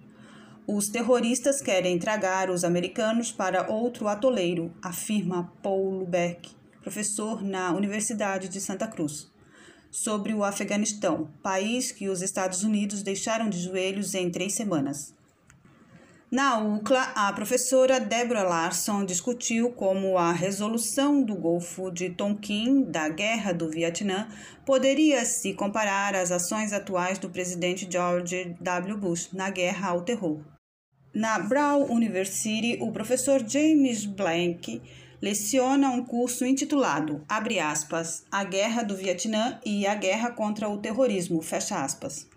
Os 0.67 0.87
terroristas 0.87 1.61
querem 1.61 1.97
tragar 1.97 2.51
os 2.51 2.63
americanos 2.63 3.31
para 3.31 3.71
outro 3.71 4.07
atoleiro, 4.07 4.71
afirma 4.81 5.51
Paul 5.63 6.05
Beck, 6.05 6.51
professor 6.83 7.41
na 7.41 7.71
Universidade 7.71 8.49
de 8.49 8.61
Santa 8.61 8.87
Cruz, 8.87 9.31
sobre 9.89 10.33
o 10.33 10.43
Afeganistão, 10.43 11.27
país 11.41 11.91
que 11.91 12.07
os 12.07 12.21
Estados 12.21 12.63
Unidos 12.63 13.01
deixaram 13.01 13.49
de 13.49 13.59
joelhos 13.59 14.13
em 14.13 14.29
três 14.29 14.53
semanas. 14.53 15.16
Na 16.29 16.59
UCLA, 16.59 17.03
a 17.15 17.31
professora 17.31 18.01
Deborah 18.01 18.43
Larson 18.43 19.05
discutiu 19.05 19.71
como 19.71 20.17
a 20.17 20.33
resolução 20.33 21.23
do 21.23 21.33
Golfo 21.33 21.89
de 21.89 22.09
Tonkin 22.09 22.83
da 22.83 23.07
Guerra 23.07 23.53
do 23.53 23.69
Vietnã 23.69 24.27
poderia 24.65 25.23
se 25.23 25.53
comparar 25.53 26.13
às 26.15 26.29
ações 26.29 26.73
atuais 26.73 27.17
do 27.17 27.29
presidente 27.29 27.87
George 27.89 28.57
W. 28.59 28.97
Bush 28.97 29.29
na 29.31 29.49
guerra 29.49 29.91
ao 29.91 30.01
terror. 30.01 30.41
Na 31.13 31.39
Brown 31.39 31.89
University, 31.89 32.77
o 32.81 32.91
professor 32.91 33.41
James 33.47 34.05
Blank 34.05 34.81
leciona 35.21 35.91
um 35.91 36.03
curso 36.03 36.45
intitulado, 36.45 37.23
abre 37.29 37.57
aspas, 37.57 38.25
A 38.29 38.43
Guerra 38.43 38.83
do 38.83 38.97
Vietnã 38.97 39.61
e 39.65 39.87
a 39.87 39.95
Guerra 39.95 40.31
contra 40.31 40.67
o 40.67 40.77
Terrorismo, 40.77 41.41
fecha 41.41 41.81
aspas. 41.81 42.27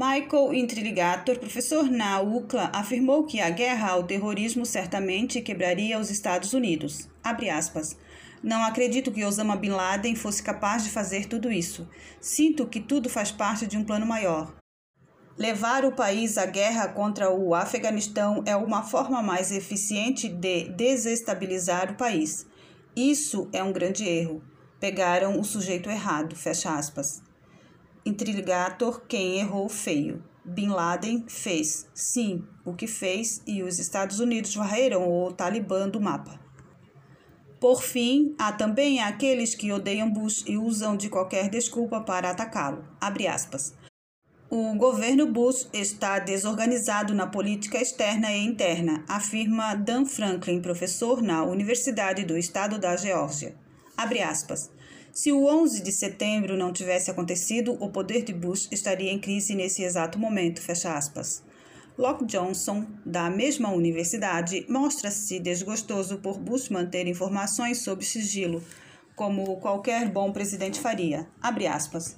Michael 0.00 0.54
Intriligator, 0.54 1.40
professor 1.40 1.90
na 1.90 2.20
UCLA, 2.20 2.70
afirmou 2.72 3.24
que 3.24 3.40
a 3.40 3.50
guerra 3.50 3.90
ao 3.90 4.04
terrorismo 4.04 4.64
certamente 4.64 5.40
quebraria 5.40 5.98
os 5.98 6.08
Estados 6.08 6.52
Unidos. 6.52 7.08
Não 8.40 8.62
acredito 8.62 9.10
que 9.10 9.24
Osama 9.24 9.56
Bin 9.56 9.70
Laden 9.70 10.14
fosse 10.14 10.40
capaz 10.40 10.84
de 10.84 10.90
fazer 10.90 11.26
tudo 11.26 11.50
isso. 11.50 11.88
Sinto 12.20 12.68
que 12.68 12.78
tudo 12.78 13.08
faz 13.08 13.32
parte 13.32 13.66
de 13.66 13.76
um 13.76 13.82
plano 13.82 14.06
maior. 14.06 14.54
Levar 15.36 15.84
o 15.84 15.90
país 15.90 16.38
à 16.38 16.46
guerra 16.46 16.86
contra 16.86 17.28
o 17.32 17.52
Afeganistão 17.52 18.44
é 18.46 18.54
uma 18.54 18.84
forma 18.84 19.20
mais 19.20 19.50
eficiente 19.50 20.28
de 20.28 20.68
desestabilizar 20.68 21.90
o 21.90 21.96
país. 21.96 22.46
Isso 22.94 23.48
é 23.52 23.64
um 23.64 23.72
grande 23.72 24.06
erro. 24.06 24.44
Pegaram 24.78 25.40
o 25.40 25.42
sujeito 25.42 25.90
errado. 25.90 26.36
Fecha 26.36 26.70
aspas. 26.70 27.26
Intrigator 28.08 29.02
quem 29.06 29.38
errou 29.38 29.68
feio. 29.68 30.24
Bin 30.42 30.68
Laden 30.68 31.26
fez, 31.28 31.86
sim, 31.92 32.42
o 32.64 32.72
que 32.72 32.86
fez 32.86 33.42
e 33.46 33.62
os 33.62 33.78
Estados 33.78 34.18
Unidos 34.18 34.54
varreram 34.54 35.06
o 35.06 35.30
Talibã 35.30 35.86
do 35.86 36.00
mapa. 36.00 36.40
Por 37.60 37.82
fim, 37.82 38.34
há 38.38 38.50
também 38.50 39.00
aqueles 39.00 39.54
que 39.54 39.70
odeiam 39.70 40.10
Bush 40.10 40.42
e 40.46 40.56
usam 40.56 40.96
de 40.96 41.10
qualquer 41.10 41.50
desculpa 41.50 42.00
para 42.00 42.30
atacá-lo. 42.30 42.82
O 44.48 44.74
governo 44.76 45.26
Bush 45.26 45.68
está 45.74 46.18
desorganizado 46.18 47.12
na 47.12 47.26
política 47.26 47.76
externa 47.76 48.32
e 48.32 48.42
interna, 48.42 49.04
afirma 49.06 49.74
Dan 49.74 50.06
Franklin, 50.06 50.62
professor 50.62 51.20
na 51.20 51.44
Universidade 51.44 52.24
do 52.24 52.38
Estado 52.38 52.78
da 52.78 52.96
Geórgia. 52.96 53.54
Abre 53.94 54.22
aspas. 54.22 54.70
Se 55.18 55.32
o 55.32 55.46
11 55.46 55.82
de 55.82 55.90
setembro 55.90 56.56
não 56.56 56.72
tivesse 56.72 57.10
acontecido, 57.10 57.76
o 57.80 57.90
poder 57.90 58.22
de 58.22 58.32
Bush 58.32 58.68
estaria 58.70 59.10
em 59.10 59.18
crise 59.18 59.52
nesse 59.52 59.82
exato 59.82 60.16
momento, 60.16 60.62
fecha 60.62 60.96
aspas. 60.96 61.42
Locke 61.98 62.24
Johnson, 62.24 62.86
da 63.04 63.28
mesma 63.28 63.68
universidade, 63.68 64.64
mostra-se 64.68 65.40
desgostoso 65.40 66.18
por 66.18 66.38
Bush 66.38 66.68
manter 66.68 67.08
informações 67.08 67.78
sob 67.78 68.04
sigilo, 68.04 68.62
como 69.16 69.56
qualquer 69.56 70.08
bom 70.08 70.30
presidente 70.30 70.78
faria. 70.78 71.26
Abre 71.42 71.66
aspas. 71.66 72.16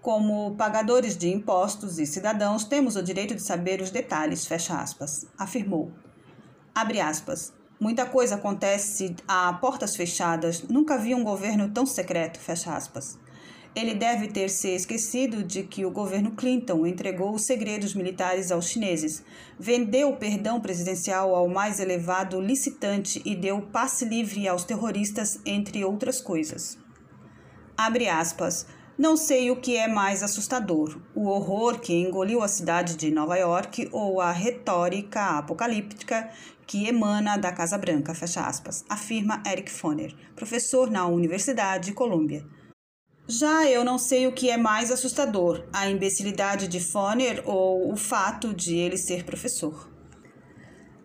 Como 0.00 0.56
pagadores 0.56 1.18
de 1.18 1.28
impostos 1.28 1.98
e 1.98 2.06
cidadãos, 2.06 2.64
temos 2.64 2.96
o 2.96 3.02
direito 3.02 3.34
de 3.34 3.42
saber 3.42 3.82
os 3.82 3.90
detalhes, 3.90 4.46
fecha 4.46 4.80
aspas, 4.80 5.26
afirmou. 5.36 5.92
Abre 6.74 6.98
aspas. 6.98 7.52
Muita 7.82 8.06
coisa 8.06 8.36
acontece 8.36 9.16
a 9.26 9.52
portas 9.54 9.96
fechadas. 9.96 10.62
Nunca 10.68 10.96
vi 10.96 11.16
um 11.16 11.24
governo 11.24 11.68
tão 11.68 11.84
secreto, 11.84 12.38
fecha 12.38 12.76
aspas. 12.76 13.18
Ele 13.74 13.92
deve 13.92 14.28
ter 14.28 14.48
se 14.50 14.68
esquecido 14.68 15.42
de 15.42 15.64
que 15.64 15.84
o 15.84 15.90
governo 15.90 16.30
Clinton 16.30 16.86
entregou 16.86 17.34
os 17.34 17.42
segredos 17.42 17.92
militares 17.92 18.52
aos 18.52 18.68
chineses, 18.68 19.24
vendeu 19.58 20.10
o 20.10 20.16
perdão 20.16 20.60
presidencial 20.60 21.34
ao 21.34 21.48
mais 21.48 21.80
elevado 21.80 22.40
licitante 22.40 23.20
e 23.24 23.34
deu 23.34 23.60
passe 23.60 24.04
livre 24.04 24.46
aos 24.46 24.62
terroristas, 24.62 25.40
entre 25.44 25.84
outras 25.84 26.20
coisas. 26.20 26.78
Abre 27.76 28.08
aspas. 28.08 28.64
Não 28.96 29.16
sei 29.16 29.50
o 29.50 29.56
que 29.56 29.76
é 29.76 29.88
mais 29.88 30.22
assustador: 30.22 31.00
o 31.16 31.26
horror 31.26 31.80
que 31.80 31.94
engoliu 31.94 32.42
a 32.42 32.46
cidade 32.46 32.94
de 32.94 33.10
Nova 33.10 33.36
York 33.36 33.88
ou 33.90 34.20
a 34.20 34.30
retórica 34.30 35.38
apocalíptica 35.38 36.30
que 36.72 36.88
emana 36.88 37.36
da 37.36 37.52
Casa 37.52 37.76
Branca, 37.76 38.14
fecha 38.14 38.40
aspas, 38.40 38.82
afirma 38.88 39.42
Eric 39.46 39.70
Foner, 39.70 40.14
professor 40.34 40.90
na 40.90 41.06
Universidade 41.06 41.90
de 41.90 41.92
Colômbia. 41.92 42.46
Já 43.28 43.66
eu 43.66 43.84
não 43.84 43.98
sei 43.98 44.26
o 44.26 44.32
que 44.32 44.48
é 44.48 44.56
mais 44.56 44.90
assustador, 44.90 45.68
a 45.70 45.90
imbecilidade 45.90 46.66
de 46.66 46.80
Foner 46.80 47.42
ou 47.44 47.92
o 47.92 47.94
fato 47.94 48.54
de 48.54 48.74
ele 48.74 48.96
ser 48.96 49.22
professor. 49.22 49.92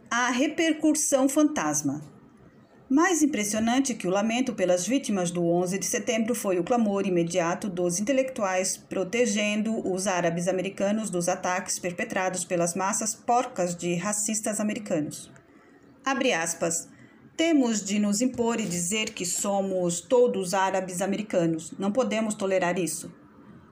A 0.09 0.29
repercussão 0.29 1.27
fantasma. 1.27 2.01
Mais 2.89 3.21
impressionante 3.21 3.93
que 3.93 4.07
o 4.07 4.11
lamento 4.11 4.53
pelas 4.53 4.87
vítimas 4.87 5.31
do 5.31 5.45
11 5.45 5.79
de 5.79 5.85
setembro 5.85 6.33
foi 6.33 6.57
o 6.59 6.63
clamor 6.63 7.05
imediato 7.05 7.67
dos 7.67 7.99
intelectuais 7.99 8.77
protegendo 8.77 9.85
os 9.85 10.07
árabes 10.07 10.47
americanos 10.47 11.09
dos 11.09 11.27
ataques 11.27 11.77
perpetrados 11.77 12.45
pelas 12.45 12.73
massas 12.73 13.13
porcas 13.13 13.75
de 13.75 13.95
racistas 13.95 14.61
americanos. 14.61 15.29
Abre 16.07 16.31
aspas. 16.31 16.87
Temos 17.35 17.83
de 17.83 17.99
nos 17.99 18.21
impor 18.21 18.61
e 18.61 18.65
dizer 18.65 19.09
que 19.13 19.25
somos 19.25 19.99
todos 19.99 20.53
árabes 20.53 21.01
americanos. 21.01 21.73
Não 21.77 21.91
podemos 21.91 22.33
tolerar 22.33 22.79
isso. 22.79 23.13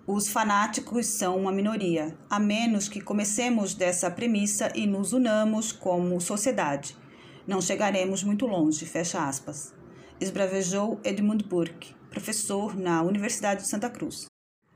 Os 0.05 0.27
fanáticos 0.27 1.05
são 1.05 1.37
uma 1.39 1.51
minoria, 1.53 2.13
a 2.29 2.37
menos 2.37 2.89
que 2.89 2.99
comecemos 2.99 3.73
dessa 3.73 4.11
premissa 4.11 4.69
e 4.75 4.85
nos 4.85 5.13
unamos 5.13 5.71
como 5.71 6.19
sociedade. 6.19 6.97
Não 7.47 7.61
chegaremos 7.61 8.21
muito 8.21 8.45
longe, 8.45 8.85
fecha 8.85 9.25
aspas. 9.25 9.73
Esbravejou 10.19 10.99
Edmund 11.05 11.45
Burke, 11.45 11.95
professor 12.09 12.75
na 12.75 13.01
Universidade 13.01 13.61
de 13.61 13.69
Santa 13.69 13.89
Cruz. 13.89 14.25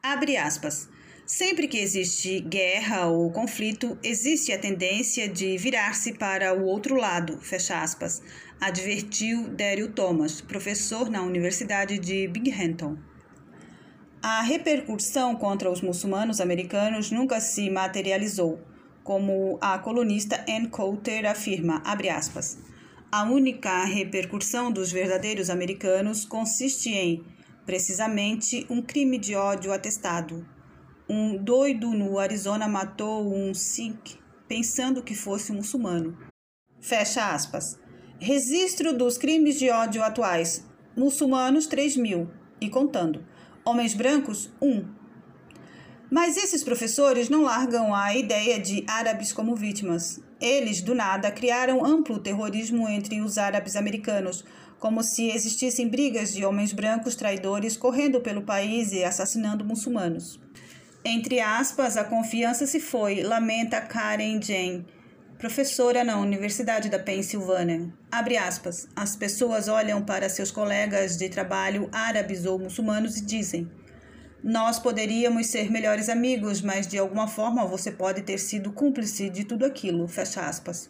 Abre 0.01 0.37
aspas. 0.37 0.87
Sempre 1.31 1.67
que 1.67 1.77
existe 1.77 2.39
guerra 2.39 3.05
ou 3.05 3.29
conflito, 3.29 3.95
existe 4.01 4.51
a 4.51 4.57
tendência 4.57 5.29
de 5.29 5.55
virar-se 5.59 6.13
para 6.13 6.55
o 6.55 6.65
outro 6.65 6.95
lado, 6.95 7.37
fecha 7.39 7.83
aspas, 7.83 8.19
advertiu 8.59 9.47
Daryl 9.49 9.91
Thomas, 9.91 10.41
professor 10.41 11.07
na 11.07 11.21
Universidade 11.21 11.99
de 11.99 12.27
Binghamton. 12.27 12.97
A 14.23 14.41
repercussão 14.41 15.35
contra 15.35 15.69
os 15.69 15.83
muçulmanos 15.83 16.41
americanos 16.41 17.11
nunca 17.11 17.39
se 17.39 17.69
materializou, 17.69 18.59
como 19.03 19.59
a 19.61 19.77
colunista 19.77 20.43
Ann 20.49 20.65
Coulter 20.65 21.29
afirma, 21.29 21.83
aspas, 21.85 22.57
A 23.11 23.21
única 23.25 23.85
repercussão 23.85 24.71
dos 24.71 24.91
verdadeiros 24.91 25.51
americanos 25.51 26.25
consiste 26.25 26.89
em, 26.89 27.23
precisamente, 27.67 28.65
um 28.67 28.81
crime 28.81 29.19
de 29.19 29.35
ódio 29.35 29.71
atestado. 29.71 30.43
Um 31.11 31.35
doido 31.35 31.89
no 31.89 32.19
Arizona 32.19 32.67
matou 32.67 33.33
um 33.33 33.51
Sikh 33.51 34.19
pensando 34.47 35.01
que 35.01 35.15
fosse 35.15 35.51
muçulmano. 35.51 36.15
Fecha 36.79 37.33
aspas. 37.33 37.79
Registro 38.19 38.95
dos 38.95 39.17
crimes 39.17 39.57
de 39.57 39.71
ódio 39.71 40.03
atuais. 40.03 40.69
Muçulmanos, 40.95 41.65
3 41.65 41.97
mil. 41.97 42.29
E 42.61 42.69
contando. 42.69 43.25
Homens 43.65 43.95
brancos, 43.95 44.51
um. 44.61 44.85
Mas 46.11 46.37
esses 46.37 46.63
professores 46.63 47.27
não 47.27 47.41
largam 47.41 47.95
a 47.95 48.15
ideia 48.15 48.59
de 48.59 48.85
árabes 48.87 49.33
como 49.33 49.55
vítimas. 49.55 50.21
Eles, 50.39 50.79
do 50.79 50.93
nada, 50.93 51.31
criaram 51.31 51.83
amplo 51.83 52.19
terrorismo 52.19 52.87
entre 52.87 53.19
os 53.19 53.39
árabes 53.39 53.75
americanos, 53.75 54.45
como 54.77 55.01
se 55.01 55.31
existissem 55.31 55.87
brigas 55.87 56.31
de 56.31 56.45
homens 56.45 56.71
brancos 56.71 57.15
traidores 57.15 57.75
correndo 57.75 58.21
pelo 58.21 58.43
país 58.43 58.91
e 58.91 59.03
assassinando 59.03 59.65
muçulmanos. 59.65 60.39
Entre 61.11 61.39
aspas, 61.39 61.97
a 61.97 62.03
confiança 62.03 62.67
se 62.67 62.79
foi, 62.79 63.23
lamenta 63.23 63.81
Karen 63.81 64.39
Jane 64.39 64.85
professora 65.39 66.03
na 66.03 66.19
Universidade 66.19 66.89
da 66.89 66.99
Pensilvânia. 66.99 67.91
Abre 68.11 68.37
aspas. 68.37 68.89
As 68.93 69.15
pessoas 69.15 69.69
olham 69.69 70.03
para 70.03 70.27
seus 70.27 70.51
colegas 70.51 71.17
de 71.17 71.29
trabalho 71.29 71.89
árabes 71.93 72.45
ou 72.45 72.59
muçulmanos 72.59 73.15
e 73.15 73.25
dizem: 73.25 73.71
Nós 74.43 74.77
poderíamos 74.77 75.47
ser 75.47 75.71
melhores 75.71 76.09
amigos, 76.09 76.61
mas 76.61 76.85
de 76.85 76.97
alguma 76.97 77.27
forma 77.27 77.65
você 77.65 77.89
pode 77.89 78.21
ter 78.21 78.37
sido 78.37 78.73
cúmplice 78.73 79.29
de 79.29 79.45
tudo 79.45 79.65
aquilo. 79.65 80.09
Fecha 80.09 80.41
aspas. 80.41 80.89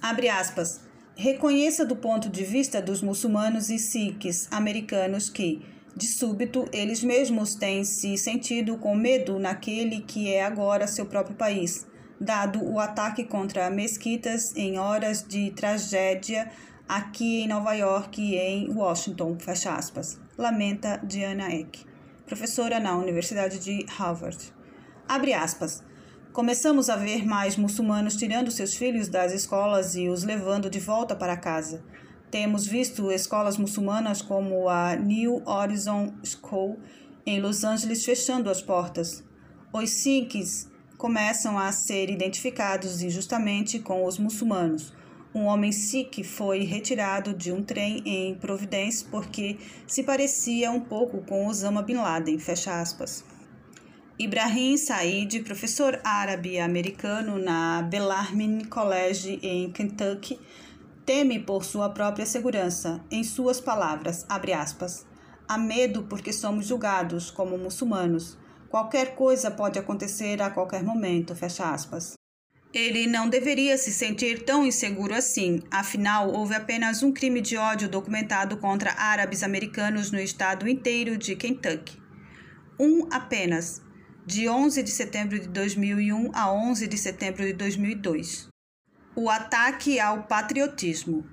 Abre 0.00 0.28
aspas. 0.28 0.82
Reconheça 1.16 1.86
do 1.86 1.96
ponto 1.96 2.28
de 2.28 2.44
vista 2.44 2.82
dos 2.82 3.00
muçulmanos 3.00 3.70
e 3.70 3.78
sikhs 3.78 4.46
americanos 4.50 5.30
que, 5.30 5.62
de 5.96 6.06
súbito, 6.06 6.68
eles 6.72 7.02
mesmos 7.02 7.54
têm 7.54 7.84
se 7.84 8.16
sentido 8.16 8.76
com 8.78 8.94
medo 8.96 9.38
naquele 9.38 10.00
que 10.00 10.32
é 10.32 10.44
agora 10.44 10.86
seu 10.86 11.06
próprio 11.06 11.36
país 11.36 11.86
dado 12.20 12.64
o 12.64 12.78
ataque 12.78 13.24
contra 13.24 13.70
mesquitas 13.70 14.56
em 14.56 14.78
horas 14.78 15.22
de 15.26 15.50
tragédia 15.50 16.50
aqui 16.88 17.42
em 17.42 17.48
Nova 17.48 17.74
York 17.74 18.20
e 18.20 18.36
em 18.36 18.70
Washington, 18.70 19.36
fecha 19.38 19.74
aspas. 19.74 20.20
Lamenta 20.36 21.00
Diana 21.04 21.52
Eck, 21.52 21.84
professora 22.26 22.80
na 22.80 22.96
Universidade 22.96 23.58
de 23.58 23.84
Harvard. 23.88 24.52
Abre 25.08 25.32
aspas. 25.32 25.82
Começamos 26.32 26.90
a 26.90 26.96
ver 26.96 27.24
mais 27.24 27.56
muçulmanos 27.56 28.16
tirando 28.16 28.50
seus 28.50 28.74
filhos 28.74 29.08
das 29.08 29.32
escolas 29.32 29.94
e 29.94 30.08
os 30.08 30.24
levando 30.24 30.68
de 30.68 30.80
volta 30.80 31.14
para 31.14 31.36
casa. 31.36 31.84
Temos 32.34 32.66
visto 32.66 33.12
escolas 33.12 33.56
muçulmanas 33.56 34.20
como 34.20 34.68
a 34.68 34.96
New 34.96 35.40
Horizon 35.46 36.12
School 36.24 36.80
em 37.24 37.40
Los 37.40 37.62
Angeles 37.62 38.04
fechando 38.04 38.50
as 38.50 38.60
portas. 38.60 39.22
Os 39.72 39.88
Sikhs 39.90 40.68
começam 40.98 41.56
a 41.56 41.70
ser 41.70 42.10
identificados 42.10 43.02
injustamente 43.02 43.78
com 43.78 44.04
os 44.04 44.18
muçulmanos. 44.18 44.92
Um 45.32 45.44
homem 45.44 45.70
sikh 45.70 46.24
foi 46.24 46.64
retirado 46.64 47.32
de 47.32 47.52
um 47.52 47.62
trem 47.62 48.02
em 48.04 48.34
Providence 48.34 49.04
porque 49.04 49.56
se 49.86 50.02
parecia 50.02 50.72
um 50.72 50.80
pouco 50.80 51.18
com 51.22 51.46
Osama 51.46 51.82
Bin 51.82 51.98
Laden, 51.98 52.40
fecha 52.40 52.80
aspas. 52.80 53.24
Ibrahim 54.18 54.76
Said, 54.76 55.40
professor 55.44 56.00
árabe 56.02 56.58
americano 56.58 57.38
na 57.38 57.82
Bellarmine 57.82 58.64
College 58.64 59.38
em 59.40 59.70
Kentucky, 59.70 60.40
teme 61.04 61.38
por 61.38 61.64
sua 61.64 61.90
própria 61.90 62.26
segurança. 62.26 63.00
Em 63.10 63.22
suas 63.22 63.60
palavras, 63.60 64.24
abre 64.28 64.52
aspas, 64.52 65.06
há 65.46 65.58
medo 65.58 66.04
porque 66.04 66.32
somos 66.32 66.66
julgados 66.66 67.30
como 67.30 67.58
muçulmanos. 67.58 68.38
Qualquer 68.68 69.14
coisa 69.14 69.50
pode 69.50 69.78
acontecer 69.78 70.42
a 70.42 70.50
qualquer 70.50 70.82
momento, 70.82 71.36
fecha 71.36 71.70
aspas. 71.70 72.14
Ele 72.72 73.06
não 73.06 73.28
deveria 73.28 73.78
se 73.78 73.92
sentir 73.92 74.44
tão 74.44 74.66
inseguro 74.66 75.14
assim, 75.14 75.62
afinal, 75.70 76.32
houve 76.32 76.56
apenas 76.56 77.04
um 77.04 77.12
crime 77.12 77.40
de 77.40 77.56
ódio 77.56 77.88
documentado 77.88 78.56
contra 78.56 78.94
árabes 78.94 79.44
americanos 79.44 80.10
no 80.10 80.18
estado 80.18 80.68
inteiro 80.68 81.16
de 81.16 81.36
Kentucky. 81.36 82.02
Um 82.80 83.06
apenas, 83.12 83.80
de 84.26 84.48
11 84.48 84.82
de 84.82 84.90
setembro 84.90 85.38
de 85.38 85.46
2001 85.46 86.32
a 86.34 86.50
11 86.52 86.88
de 86.88 86.98
setembro 86.98 87.44
de 87.44 87.52
2002. 87.52 88.53
O 89.16 89.30
ataque 89.30 90.00
ao 90.00 90.24
patriotismo. 90.24 91.24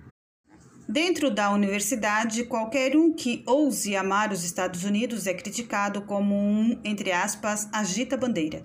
Dentro 0.87 1.31
da 1.31 1.49
universidade, 1.49 2.43
qualquer 2.43 2.95
um 2.95 3.11
que 3.11 3.43
ouse 3.47 3.95
amar 3.95 4.31
os 4.31 4.43
Estados 4.43 4.83
Unidos 4.83 5.25
é 5.25 5.33
criticado 5.33 6.03
como 6.03 6.35
um, 6.35 6.79
entre 6.83 7.11
aspas, 7.11 7.67
agita-bandeira, 7.73 8.63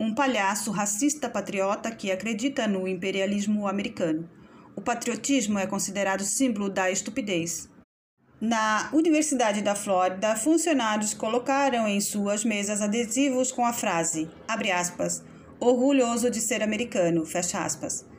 um 0.00 0.12
palhaço 0.12 0.72
racista 0.72 1.30
patriota 1.30 1.92
que 1.92 2.10
acredita 2.10 2.66
no 2.66 2.88
imperialismo 2.88 3.68
americano. 3.68 4.28
O 4.74 4.80
patriotismo 4.80 5.56
é 5.56 5.66
considerado 5.68 6.24
símbolo 6.24 6.68
da 6.68 6.90
estupidez. 6.90 7.70
Na 8.40 8.88
Universidade 8.92 9.62
da 9.62 9.76
Flórida, 9.76 10.34
funcionários 10.34 11.14
colocaram 11.14 11.86
em 11.86 12.00
suas 12.00 12.44
mesas 12.44 12.82
adesivos 12.82 13.52
com 13.52 13.64
a 13.64 13.72
frase, 13.72 14.28
abre 14.48 14.72
aspas, 14.72 15.22
orgulhoso 15.60 16.28
de 16.28 16.40
ser 16.40 16.64
americano, 16.64 17.24
fecha 17.24 17.62
aspas, 17.62 18.09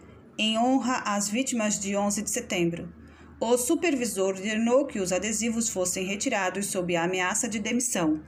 em 0.43 0.57
honra 0.57 1.03
às 1.05 1.29
vítimas 1.29 1.79
de 1.79 1.95
11 1.95 2.23
de 2.23 2.31
setembro. 2.31 2.91
O 3.39 3.55
supervisor 3.59 4.29
ordenou 4.29 4.87
que 4.87 4.99
os 4.99 5.11
adesivos 5.11 5.69
fossem 5.69 6.03
retirados 6.03 6.65
sob 6.65 6.95
a 6.95 7.03
ameaça 7.03 7.47
de 7.47 7.59
demissão, 7.59 8.19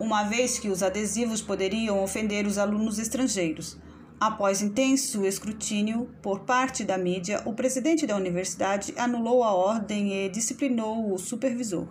uma 0.00 0.24
vez 0.24 0.58
que 0.58 0.68
os 0.68 0.82
adesivos 0.82 1.40
poderiam 1.40 2.02
ofender 2.02 2.44
os 2.44 2.58
alunos 2.58 2.98
estrangeiros. 2.98 3.78
Após 4.18 4.62
intenso 4.62 5.24
escrutínio 5.24 6.10
por 6.20 6.40
parte 6.40 6.82
da 6.82 6.98
mídia, 6.98 7.40
o 7.44 7.54
presidente 7.54 8.04
da 8.04 8.16
universidade 8.16 8.92
anulou 8.96 9.44
a 9.44 9.54
ordem 9.54 10.12
e 10.12 10.28
disciplinou 10.28 11.14
o 11.14 11.18
supervisor. 11.18 11.86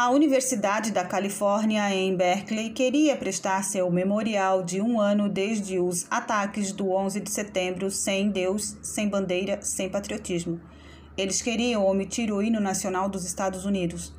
A 0.00 0.10
Universidade 0.10 0.92
da 0.92 1.04
Califórnia, 1.04 1.92
em 1.92 2.14
Berkeley, 2.14 2.70
queria 2.70 3.16
prestar 3.16 3.64
seu 3.64 3.90
memorial 3.90 4.62
de 4.62 4.80
um 4.80 5.00
ano 5.00 5.28
desde 5.28 5.80
os 5.80 6.06
ataques 6.08 6.70
do 6.70 6.92
11 6.92 7.18
de 7.18 7.28
setembro 7.28 7.90
sem 7.90 8.30
Deus, 8.30 8.76
sem 8.80 9.08
bandeira, 9.08 9.60
sem 9.60 9.90
patriotismo. 9.90 10.60
Eles 11.16 11.42
queriam 11.42 11.84
omitir 11.84 12.32
o 12.32 12.40
hino 12.40 12.60
nacional 12.60 13.08
dos 13.08 13.24
Estados 13.24 13.64
Unidos, 13.64 14.14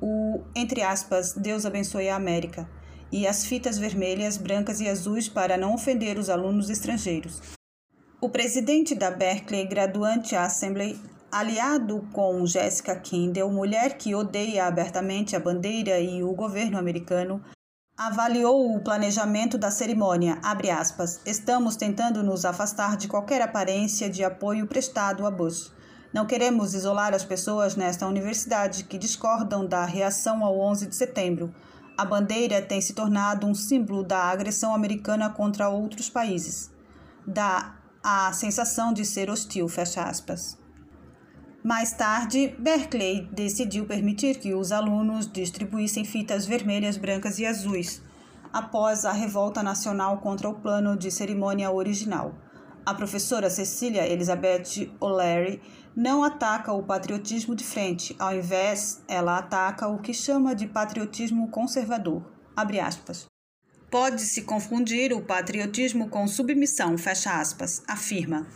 o, 0.00 0.42
entre 0.54 0.82
aspas, 0.82 1.32
Deus 1.32 1.66
abençoe 1.66 2.08
a 2.08 2.14
América, 2.14 2.70
e 3.10 3.26
as 3.26 3.44
fitas 3.44 3.76
vermelhas, 3.76 4.36
brancas 4.36 4.80
e 4.80 4.88
azuis 4.88 5.28
para 5.28 5.56
não 5.56 5.74
ofender 5.74 6.16
os 6.16 6.30
alunos 6.30 6.70
estrangeiros. 6.70 7.42
O 8.20 8.28
presidente 8.28 8.94
da 8.94 9.10
Berkeley 9.10 9.66
Graduate 9.66 10.36
Assembly, 10.36 10.96
aliado 11.34 12.06
com 12.12 12.46
Jessica 12.46 12.94
Kindle, 12.94 13.50
mulher 13.50 13.98
que 13.98 14.14
odeia 14.14 14.66
abertamente 14.66 15.34
a 15.34 15.40
bandeira 15.40 15.98
e 15.98 16.22
o 16.22 16.32
governo 16.32 16.78
americano, 16.78 17.42
avaliou 17.98 18.72
o 18.72 18.80
planejamento 18.80 19.58
da 19.58 19.68
cerimônia, 19.68 20.38
aspas, 20.78 21.20
estamos 21.26 21.74
tentando 21.74 22.22
nos 22.22 22.44
afastar 22.44 22.96
de 22.96 23.08
qualquer 23.08 23.42
aparência 23.42 24.08
de 24.08 24.22
apoio 24.22 24.68
prestado 24.68 25.26
a 25.26 25.30
Bush 25.30 25.72
Não 26.12 26.24
queremos 26.24 26.72
isolar 26.72 27.12
as 27.12 27.24
pessoas 27.24 27.74
nesta 27.74 28.06
universidade 28.06 28.84
que 28.84 28.96
discordam 28.96 29.66
da 29.66 29.84
reação 29.84 30.44
ao 30.44 30.56
11 30.60 30.86
de 30.86 30.94
setembro. 30.94 31.52
A 31.98 32.04
bandeira 32.04 32.62
tem 32.62 32.80
se 32.80 32.92
tornado 32.92 33.44
um 33.44 33.56
símbolo 33.56 34.04
da 34.04 34.22
agressão 34.22 34.72
americana 34.72 35.28
contra 35.28 35.68
outros 35.68 36.08
países. 36.08 36.70
Dá 37.26 37.74
a 38.04 38.32
sensação 38.32 38.92
de 38.92 39.04
ser 39.04 39.28
hostil, 39.28 39.68
fecha 39.68 40.04
aspas. 40.04 40.62
Mais 41.64 41.94
tarde, 41.94 42.54
Berkeley 42.58 43.26
decidiu 43.32 43.86
permitir 43.86 44.38
que 44.38 44.52
os 44.52 44.70
alunos 44.70 45.26
distribuíssem 45.26 46.04
fitas 46.04 46.44
vermelhas, 46.44 46.98
brancas 46.98 47.38
e 47.38 47.46
azuis, 47.46 48.02
após 48.52 49.06
a 49.06 49.12
revolta 49.12 49.62
nacional 49.62 50.18
contra 50.18 50.46
o 50.46 50.56
plano 50.56 50.94
de 50.94 51.10
cerimônia 51.10 51.70
original. 51.70 52.34
A 52.84 52.92
professora 52.92 53.48
Cecília 53.48 54.06
Elizabeth 54.06 54.92
O'Leary 55.00 55.62
não 55.96 56.22
ataca 56.22 56.70
o 56.70 56.82
patriotismo 56.82 57.54
de 57.54 57.64
frente, 57.64 58.14
ao 58.18 58.36
invés, 58.36 59.02
ela 59.08 59.38
ataca 59.38 59.88
o 59.88 60.02
que 60.02 60.12
chama 60.12 60.54
de 60.54 60.66
patriotismo 60.66 61.48
conservador. 61.48 62.30
Pode-se 63.90 64.42
confundir 64.42 65.14
o 65.14 65.22
patriotismo 65.22 66.10
com 66.10 66.28
submissão, 66.28 66.98
fecha 66.98 67.40
aspas, 67.40 67.82
afirma. 67.88 68.46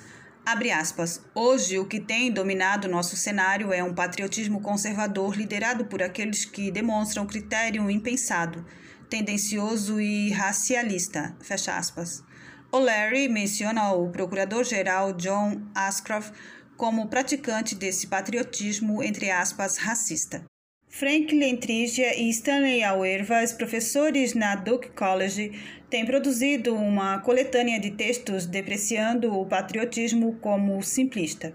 Abre 0.50 0.70
aspas. 0.70 1.20
Hoje, 1.34 1.78
o 1.78 1.84
que 1.84 2.00
tem 2.00 2.32
dominado 2.32 2.88
nosso 2.88 3.14
cenário 3.18 3.70
é 3.70 3.84
um 3.84 3.92
patriotismo 3.92 4.62
conservador 4.62 5.36
liderado 5.36 5.84
por 5.84 6.02
aqueles 6.02 6.46
que 6.46 6.70
demonstram 6.70 7.26
critério 7.26 7.90
impensado, 7.90 8.64
tendencioso 9.10 10.00
e 10.00 10.30
racialista. 10.30 11.36
Fecha 11.42 11.76
aspas. 11.76 12.24
O'Leary 12.72 13.28
menciona 13.28 13.92
o 13.92 14.08
procurador-geral 14.08 15.12
John 15.12 15.68
Ashcroft 15.74 16.32
como 16.78 17.08
praticante 17.08 17.74
desse 17.74 18.06
patriotismo, 18.06 19.02
entre 19.02 19.30
aspas, 19.30 19.76
racista. 19.76 20.46
Frank 20.88 21.30
Lentrigia 21.38 22.18
e 22.18 22.30
Stanley 22.30 22.82
Auerbach, 22.82 23.54
professores 23.58 24.32
na 24.32 24.54
Duke 24.54 24.88
College, 24.92 25.52
têm 25.90 26.04
produzido 26.04 26.74
uma 26.74 27.18
coletânea 27.20 27.80
de 27.80 27.90
textos 27.92 28.46
depreciando 28.46 29.32
o 29.32 29.46
patriotismo 29.46 30.36
como 30.36 30.82
simplista. 30.82 31.54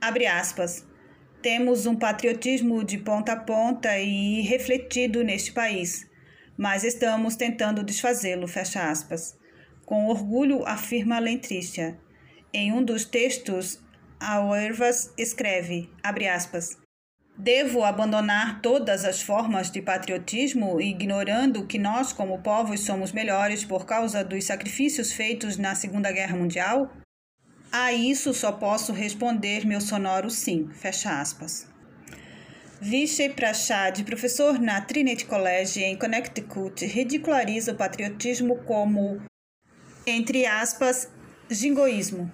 Abre 0.00 0.26
aspas. 0.26 0.86
Temos 1.40 1.86
um 1.86 1.96
patriotismo 1.96 2.84
de 2.84 2.98
ponta 2.98 3.32
a 3.32 3.36
ponta 3.36 3.98
e 3.98 4.42
refletido 4.42 5.24
neste 5.24 5.52
país, 5.52 6.08
mas 6.56 6.84
estamos 6.84 7.34
tentando 7.34 7.82
desfazê-lo, 7.82 8.46
fecha 8.46 8.88
aspas. 8.88 9.36
Com 9.84 10.06
orgulho, 10.06 10.64
afirma 10.64 11.18
Lentricia. 11.18 11.98
Em 12.52 12.72
um 12.72 12.84
dos 12.84 13.04
textos, 13.04 13.80
Auerbach 14.20 15.10
escreve, 15.18 15.90
abre 16.00 16.28
aspas, 16.28 16.76
Devo 17.36 17.82
abandonar 17.82 18.60
todas 18.60 19.04
as 19.04 19.22
formas 19.22 19.70
de 19.70 19.80
patriotismo, 19.80 20.80
ignorando 20.80 21.66
que 21.66 21.78
nós, 21.78 22.12
como 22.12 22.42
povos, 22.42 22.80
somos 22.80 23.10
melhores 23.10 23.64
por 23.64 23.86
causa 23.86 24.22
dos 24.22 24.44
sacrifícios 24.44 25.12
feitos 25.12 25.56
na 25.56 25.74
Segunda 25.74 26.12
Guerra 26.12 26.36
Mundial? 26.36 26.92
A 27.72 27.90
isso 27.90 28.34
só 28.34 28.52
posso 28.52 28.92
responder 28.92 29.66
meu 29.66 29.80
sonoro 29.80 30.28
sim. 30.28 30.68
Fecha 30.74 31.20
aspas. 31.20 31.66
Vishay 32.78 33.30
Prashad, 33.30 34.02
professor 34.04 34.60
na 34.60 34.80
Trinity 34.80 35.24
College 35.24 35.82
em 35.82 35.96
Connecticut, 35.96 36.84
ridiculariza 36.84 37.72
o 37.72 37.76
patriotismo 37.76 38.56
como, 38.64 39.22
entre 40.06 40.44
aspas, 40.44 41.08
jingoísmo, 41.48 42.30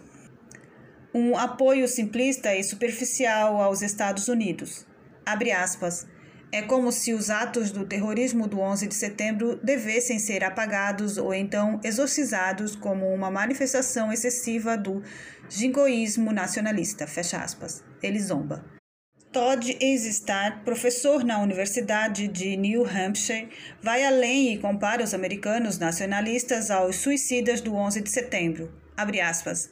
um 1.15 1.37
apoio 1.37 1.87
simplista 1.87 2.57
e 2.57 2.65
superficial 2.65 3.61
aos 3.61 3.81
Estados 3.81 4.27
Unidos. 4.27 4.88
Abre 5.29 5.53
aspas. 5.53 6.07
É 6.51 6.62
como 6.62 6.91
se 6.91 7.12
os 7.12 7.29
atos 7.29 7.70
do 7.70 7.85
terrorismo 7.85 8.49
do 8.49 8.61
11 8.61 8.87
de 8.87 8.95
setembro 8.95 9.61
devessem 9.62 10.18
ser 10.18 10.43
apagados 10.43 11.18
ou 11.18 11.35
então 11.35 11.79
exorcizados 11.85 12.74
como 12.74 13.12
uma 13.12 13.31
manifestação 13.31 14.11
excessiva 14.11 14.74
do 14.74 15.03
jingoísmo 15.51 16.33
nacionalista. 16.33 17.07
Fecha 17.07 17.37
aspas. 17.37 17.85
Ele 18.03 18.18
zomba. 18.18 18.64
Todd 19.31 19.76
Eistar, 19.79 20.64
professor 20.64 21.22
na 21.22 21.43
Universidade 21.43 22.26
de 22.26 22.57
New 22.57 22.87
Hampshire, 22.87 23.51
vai 23.83 24.03
além 24.03 24.55
e 24.55 24.59
compara 24.59 25.05
os 25.05 25.12
americanos 25.12 25.76
nacionalistas 25.76 26.70
aos 26.70 26.97
suicidas 26.97 27.61
do 27.61 27.74
11 27.74 28.01
de 28.01 28.11
setembro. 28.11 28.72
Abre 28.97 29.20
aspas. 29.20 29.70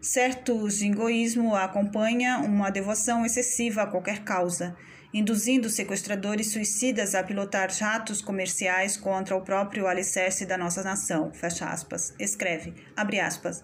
Certo 0.00 0.68
jingoísmo 0.68 1.54
acompanha 1.54 2.38
uma 2.38 2.70
devoção 2.70 3.24
excessiva 3.24 3.82
a 3.82 3.86
qualquer 3.86 4.24
causa 4.24 4.76
induzindo 5.12 5.70
sequestradores 5.70 6.52
suicidas 6.52 7.14
a 7.14 7.22
pilotar 7.22 7.70
jatos 7.70 8.20
comerciais 8.20 8.96
contra 8.96 9.36
o 9.36 9.42
próprio 9.42 9.86
alicerce 9.86 10.44
da 10.44 10.58
nossa 10.58 10.82
nação, 10.82 11.32
fecha 11.32 11.66
aspas. 11.66 12.14
Escreve, 12.18 12.74
abre 12.96 13.20
aspas. 13.20 13.62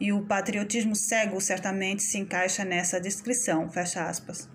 E 0.00 0.12
o 0.12 0.22
patriotismo 0.22 0.96
cego 0.96 1.40
certamente 1.40 2.02
se 2.02 2.18
encaixa 2.18 2.64
nessa 2.64 3.00
descrição, 3.00 3.68
fecha 3.70 4.04
aspas. 4.04 4.48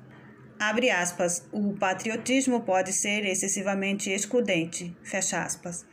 Abre 0.59 0.89
aspas. 0.89 1.47
O 1.53 1.73
patriotismo 1.73 2.61
pode 2.61 2.91
ser 2.91 3.25
excessivamente 3.25 4.09
excludente, 4.09 4.93
fecha 5.01 5.41
aspas. 5.41 5.85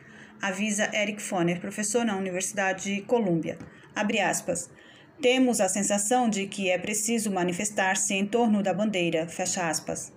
Avisa 0.42 0.90
Eric 0.92 1.22
Foner, 1.22 1.60
professor 1.60 2.04
na 2.04 2.16
Universidade 2.16 2.96
de 2.96 3.02
Colômbia. 3.02 3.58
Abre 3.94 4.18
aspas. 4.18 4.68
Temos 5.22 5.60
a 5.60 5.68
sensação 5.68 6.28
de 6.28 6.46
que 6.46 6.68
é 6.68 6.76
preciso 6.76 7.30
manifestar-se 7.30 8.12
em 8.12 8.26
torno 8.26 8.60
da 8.62 8.74
bandeira, 8.74 9.28
fecha 9.28 9.68
aspas. 9.68 10.12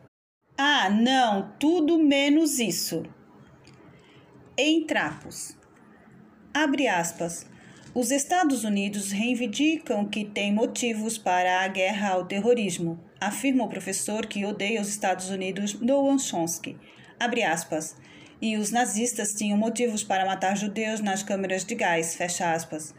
Ah, 0.62 0.90
não, 0.90 1.54
tudo 1.58 1.98
menos 1.98 2.60
isso. 2.60 3.06
Em 4.58 4.86
trapos. 4.86 5.58
Abre 6.54 6.86
aspas. 6.86 7.46
Os 7.96 8.12
Estados 8.12 8.66
Unidos 8.66 9.10
reivindicam 9.10 10.04
que 10.04 10.26
têm 10.26 10.54
motivos 10.54 11.18
para 11.18 11.62
a 11.64 11.68
guerra 11.70 12.10
ao 12.10 12.26
terrorismo, 12.26 13.00
afirma 13.22 13.64
o 13.64 13.70
professor 13.70 14.26
que 14.26 14.46
odeia 14.46 14.82
os 14.82 14.90
Estados 14.90 15.30
Unidos, 15.30 15.80
Noam 15.80 16.20
Chomsky. 16.20 16.76
Abre 17.18 17.42
aspas. 17.42 17.96
E 18.42 18.58
os 18.58 18.70
nazistas 18.70 19.32
tinham 19.32 19.58
motivos 19.58 20.04
para 20.04 20.26
matar 20.26 20.58
judeus 20.58 21.00
nas 21.00 21.24
câmeras 21.24 21.64
de 21.64 21.76
gás, 21.76 22.16
fecha 22.16 22.52
aspas. 22.52 22.94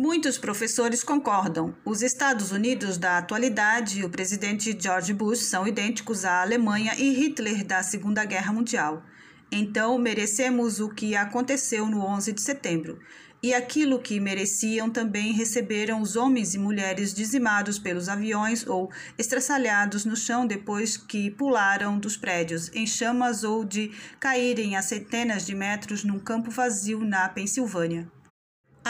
Muitos 0.00 0.38
professores 0.38 1.02
concordam. 1.02 1.74
Os 1.84 2.02
Estados 2.02 2.52
Unidos 2.52 2.96
da 2.96 3.18
atualidade 3.18 3.98
e 3.98 4.04
o 4.04 4.08
presidente 4.08 4.78
George 4.80 5.12
Bush 5.12 5.40
são 5.40 5.66
idênticos 5.66 6.24
à 6.24 6.40
Alemanha 6.40 6.94
e 6.96 7.10
Hitler 7.10 7.64
da 7.64 7.82
Segunda 7.82 8.24
Guerra 8.24 8.52
Mundial. 8.52 9.02
Então, 9.50 9.98
merecemos 9.98 10.78
o 10.78 10.88
que 10.88 11.16
aconteceu 11.16 11.86
no 11.86 12.00
11 12.00 12.32
de 12.32 12.40
setembro. 12.40 13.00
E 13.42 13.52
aquilo 13.52 13.98
que 13.98 14.20
mereciam 14.20 14.88
também 14.88 15.32
receberam 15.32 16.00
os 16.00 16.14
homens 16.14 16.54
e 16.54 16.58
mulheres 16.58 17.12
dizimados 17.12 17.76
pelos 17.76 18.08
aviões 18.08 18.64
ou 18.68 18.92
estraçalhados 19.18 20.04
no 20.04 20.14
chão 20.14 20.46
depois 20.46 20.96
que 20.96 21.28
pularam 21.28 21.98
dos 21.98 22.16
prédios 22.16 22.70
em 22.72 22.86
chamas 22.86 23.42
ou 23.42 23.64
de 23.64 23.90
caírem 24.20 24.76
a 24.76 24.82
centenas 24.82 25.44
de 25.44 25.56
metros 25.56 26.04
num 26.04 26.20
campo 26.20 26.52
vazio 26.52 27.00
na 27.04 27.28
Pensilvânia. 27.28 28.08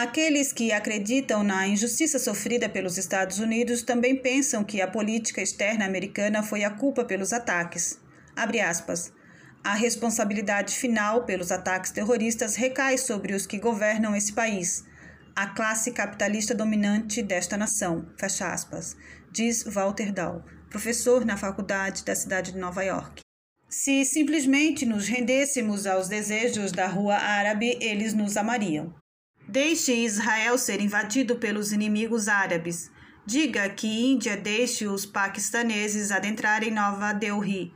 Aqueles 0.01 0.53
que 0.53 0.71
acreditam 0.71 1.43
na 1.43 1.67
injustiça 1.67 2.21
sofrida 2.21 2.69
pelos 2.69 2.97
Estados 2.97 3.41
Unidos 3.41 3.83
também 3.83 4.15
pensam 4.15 4.63
que 4.63 4.81
a 4.81 4.87
política 4.87 5.43
externa 5.43 5.85
americana 5.85 6.41
foi 6.41 6.63
a 6.63 6.71
culpa 6.71 7.05
pelos 7.05 7.33
ataques. 7.33 7.99
Abre 8.37 8.61
aspas. 8.61 9.13
A 9.65 9.75
responsabilidade 9.75 10.77
final 10.77 11.25
pelos 11.25 11.51
ataques 11.51 11.91
terroristas 11.91 12.55
recai 12.55 12.97
sobre 12.97 13.35
os 13.35 13.45
que 13.45 13.59
governam 13.59 14.15
esse 14.15 14.33
país, 14.33 14.85
a 15.35 15.49
classe 15.49 15.91
capitalista 15.91 16.55
dominante 16.55 17.21
desta 17.21 17.57
nação. 17.57 18.09
Fecha 18.17 18.53
aspas. 18.53 18.97
Diz 19.33 19.65
Walter 19.65 20.13
Dahl, 20.13 20.45
professor 20.71 21.25
na 21.25 21.37
faculdade 21.37 22.05
da 22.05 22.15
cidade 22.15 22.53
de 22.53 22.59
Nova 22.59 22.85
York. 22.85 23.23
Se 23.69 24.05
simplesmente 24.05 24.87
nos 24.87 25.09
rendêssemos 25.09 25.89
aos 25.89 26.07
desejos 26.07 26.71
da 26.71 26.87
rua 26.87 27.17
árabe, 27.17 27.77
eles 27.81 28.15
nos 28.15 28.37
amariam. 28.37 28.95
Deixe 29.51 29.95
Israel 29.95 30.59
ser 30.59 30.79
invadido 30.79 31.37
pelos 31.37 31.73
inimigos 31.73 32.29
árabes. 32.29 32.91
Diga 33.25 33.67
que 33.71 33.87
Índia 33.87 34.37
deixe 34.37 34.87
os 34.87 35.07
paquistaneses 35.07 36.11
adentrarem 36.11 36.71
Nova 36.71 37.15
Delhi. 37.15 37.73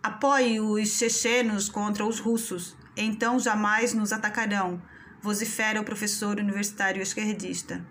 Apoie 0.00 0.60
os 0.60 0.88
chechenos 0.90 1.68
contra 1.68 2.06
os 2.06 2.20
russos. 2.20 2.76
Então 2.96 3.40
jamais 3.40 3.92
nos 3.92 4.12
atacarão, 4.12 4.80
vocifera 5.20 5.80
o 5.80 5.84
professor 5.84 6.38
universitário 6.38 7.02
esquerdista. 7.02 7.84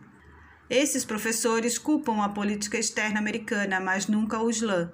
Esses 0.69 1.03
professores 1.03 1.77
culpam 1.77 2.23
a 2.23 2.29
política 2.29 2.77
externa 2.77 3.19
americana, 3.19 3.81
mas 3.81 4.07
nunca 4.07 4.41
o 4.41 4.49
Islã, 4.49 4.93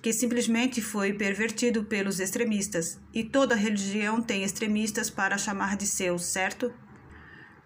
que 0.00 0.14
simplesmente 0.14 0.80
foi 0.80 1.12
pervertido 1.12 1.84
pelos 1.84 2.20
extremistas. 2.20 2.98
E 3.12 3.22
toda 3.22 3.54
religião 3.54 4.22
tem 4.22 4.44
extremistas 4.44 5.10
para 5.10 5.36
chamar 5.36 5.76
de 5.76 5.86
seus, 5.86 6.24
certo? 6.24 6.72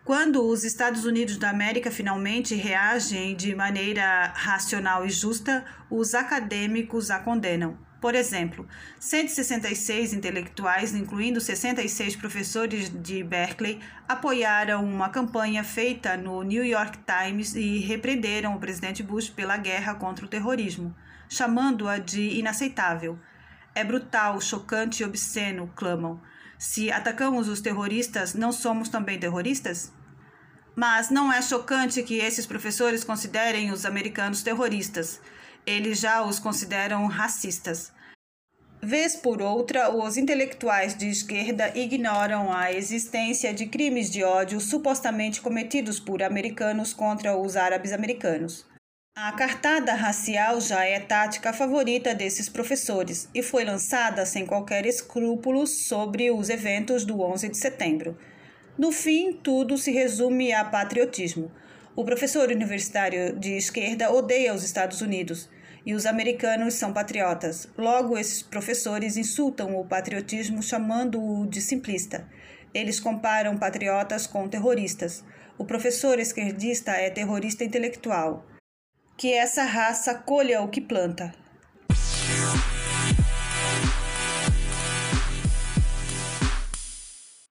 Quando 0.06 0.46
os 0.46 0.62
Estados 0.62 1.04
Unidos 1.04 1.36
da 1.36 1.50
América 1.50 1.90
finalmente 1.90 2.54
reagem 2.54 3.34
de 3.34 3.56
maneira 3.56 4.32
racional 4.36 5.04
e 5.04 5.10
justa, 5.10 5.64
os 5.90 6.14
acadêmicos 6.14 7.10
a 7.10 7.18
condenam. 7.18 7.76
Por 8.00 8.14
exemplo, 8.14 8.68
166 9.00 10.12
intelectuais, 10.12 10.94
incluindo 10.94 11.40
66 11.40 12.14
professores 12.14 12.88
de 12.88 13.24
Berkeley, 13.24 13.80
apoiaram 14.06 14.84
uma 14.84 15.08
campanha 15.08 15.64
feita 15.64 16.16
no 16.16 16.40
New 16.44 16.64
York 16.64 17.00
Times 17.04 17.56
e 17.56 17.78
repreenderam 17.78 18.54
o 18.54 18.60
presidente 18.60 19.02
Bush 19.02 19.28
pela 19.28 19.56
guerra 19.56 19.96
contra 19.96 20.24
o 20.24 20.28
terrorismo, 20.28 20.94
chamando-a 21.28 21.98
de 21.98 22.38
inaceitável. 22.38 23.18
É 23.74 23.82
brutal, 23.82 24.40
chocante 24.40 25.02
e 25.02 25.04
obsceno, 25.04 25.68
clamam. 25.74 26.20
Se 26.56 26.92
atacamos 26.92 27.48
os 27.48 27.60
terroristas, 27.60 28.34
não 28.34 28.52
somos 28.52 28.88
também 28.88 29.18
terroristas? 29.18 29.95
Mas 30.76 31.08
não 31.08 31.32
é 31.32 31.40
chocante 31.40 32.02
que 32.02 32.18
esses 32.18 32.44
professores 32.44 33.02
considerem 33.02 33.72
os 33.72 33.86
americanos 33.86 34.42
terroristas. 34.42 35.18
Eles 35.66 35.98
já 35.98 36.22
os 36.22 36.38
consideram 36.38 37.06
racistas. 37.06 37.90
Vez 38.82 39.16
por 39.16 39.40
outra, 39.40 39.90
os 39.90 40.18
intelectuais 40.18 40.94
de 40.94 41.08
esquerda 41.08 41.72
ignoram 41.74 42.52
a 42.52 42.70
existência 42.70 43.54
de 43.54 43.64
crimes 43.66 44.10
de 44.10 44.22
ódio 44.22 44.60
supostamente 44.60 45.40
cometidos 45.40 45.98
por 45.98 46.22
americanos 46.22 46.92
contra 46.92 47.34
os 47.34 47.56
árabes 47.56 47.90
americanos. 47.90 48.66
A 49.16 49.32
cartada 49.32 49.94
racial 49.94 50.60
já 50.60 50.84
é 50.84 51.00
tática 51.00 51.54
favorita 51.54 52.14
desses 52.14 52.50
professores 52.50 53.30
e 53.34 53.42
foi 53.42 53.64
lançada 53.64 54.26
sem 54.26 54.44
qualquer 54.44 54.84
escrúpulo 54.84 55.66
sobre 55.66 56.30
os 56.30 56.50
eventos 56.50 57.02
do 57.02 57.22
11 57.22 57.48
de 57.48 57.56
setembro. 57.56 58.18
No 58.78 58.92
fim, 58.92 59.32
tudo 59.32 59.78
se 59.78 59.90
resume 59.90 60.52
a 60.52 60.62
patriotismo. 60.62 61.50
O 61.94 62.04
professor 62.04 62.50
universitário 62.50 63.34
de 63.38 63.56
esquerda 63.56 64.12
odeia 64.12 64.52
os 64.52 64.62
Estados 64.62 65.00
Unidos 65.00 65.48
e 65.86 65.94
os 65.94 66.04
americanos 66.04 66.74
são 66.74 66.92
patriotas. 66.92 67.66
Logo, 67.78 68.18
esses 68.18 68.42
professores 68.42 69.16
insultam 69.16 69.80
o 69.80 69.86
patriotismo 69.86 70.62
chamando-o 70.62 71.46
de 71.46 71.62
simplista. 71.62 72.28
Eles 72.74 73.00
comparam 73.00 73.56
patriotas 73.56 74.26
com 74.26 74.46
terroristas. 74.46 75.24
O 75.56 75.64
professor 75.64 76.18
esquerdista 76.18 76.90
é 76.92 77.08
terrorista 77.08 77.64
intelectual. 77.64 78.44
Que 79.16 79.32
essa 79.32 79.62
raça 79.62 80.14
colha 80.14 80.60
o 80.60 80.68
que 80.68 80.82
planta. 80.82 81.32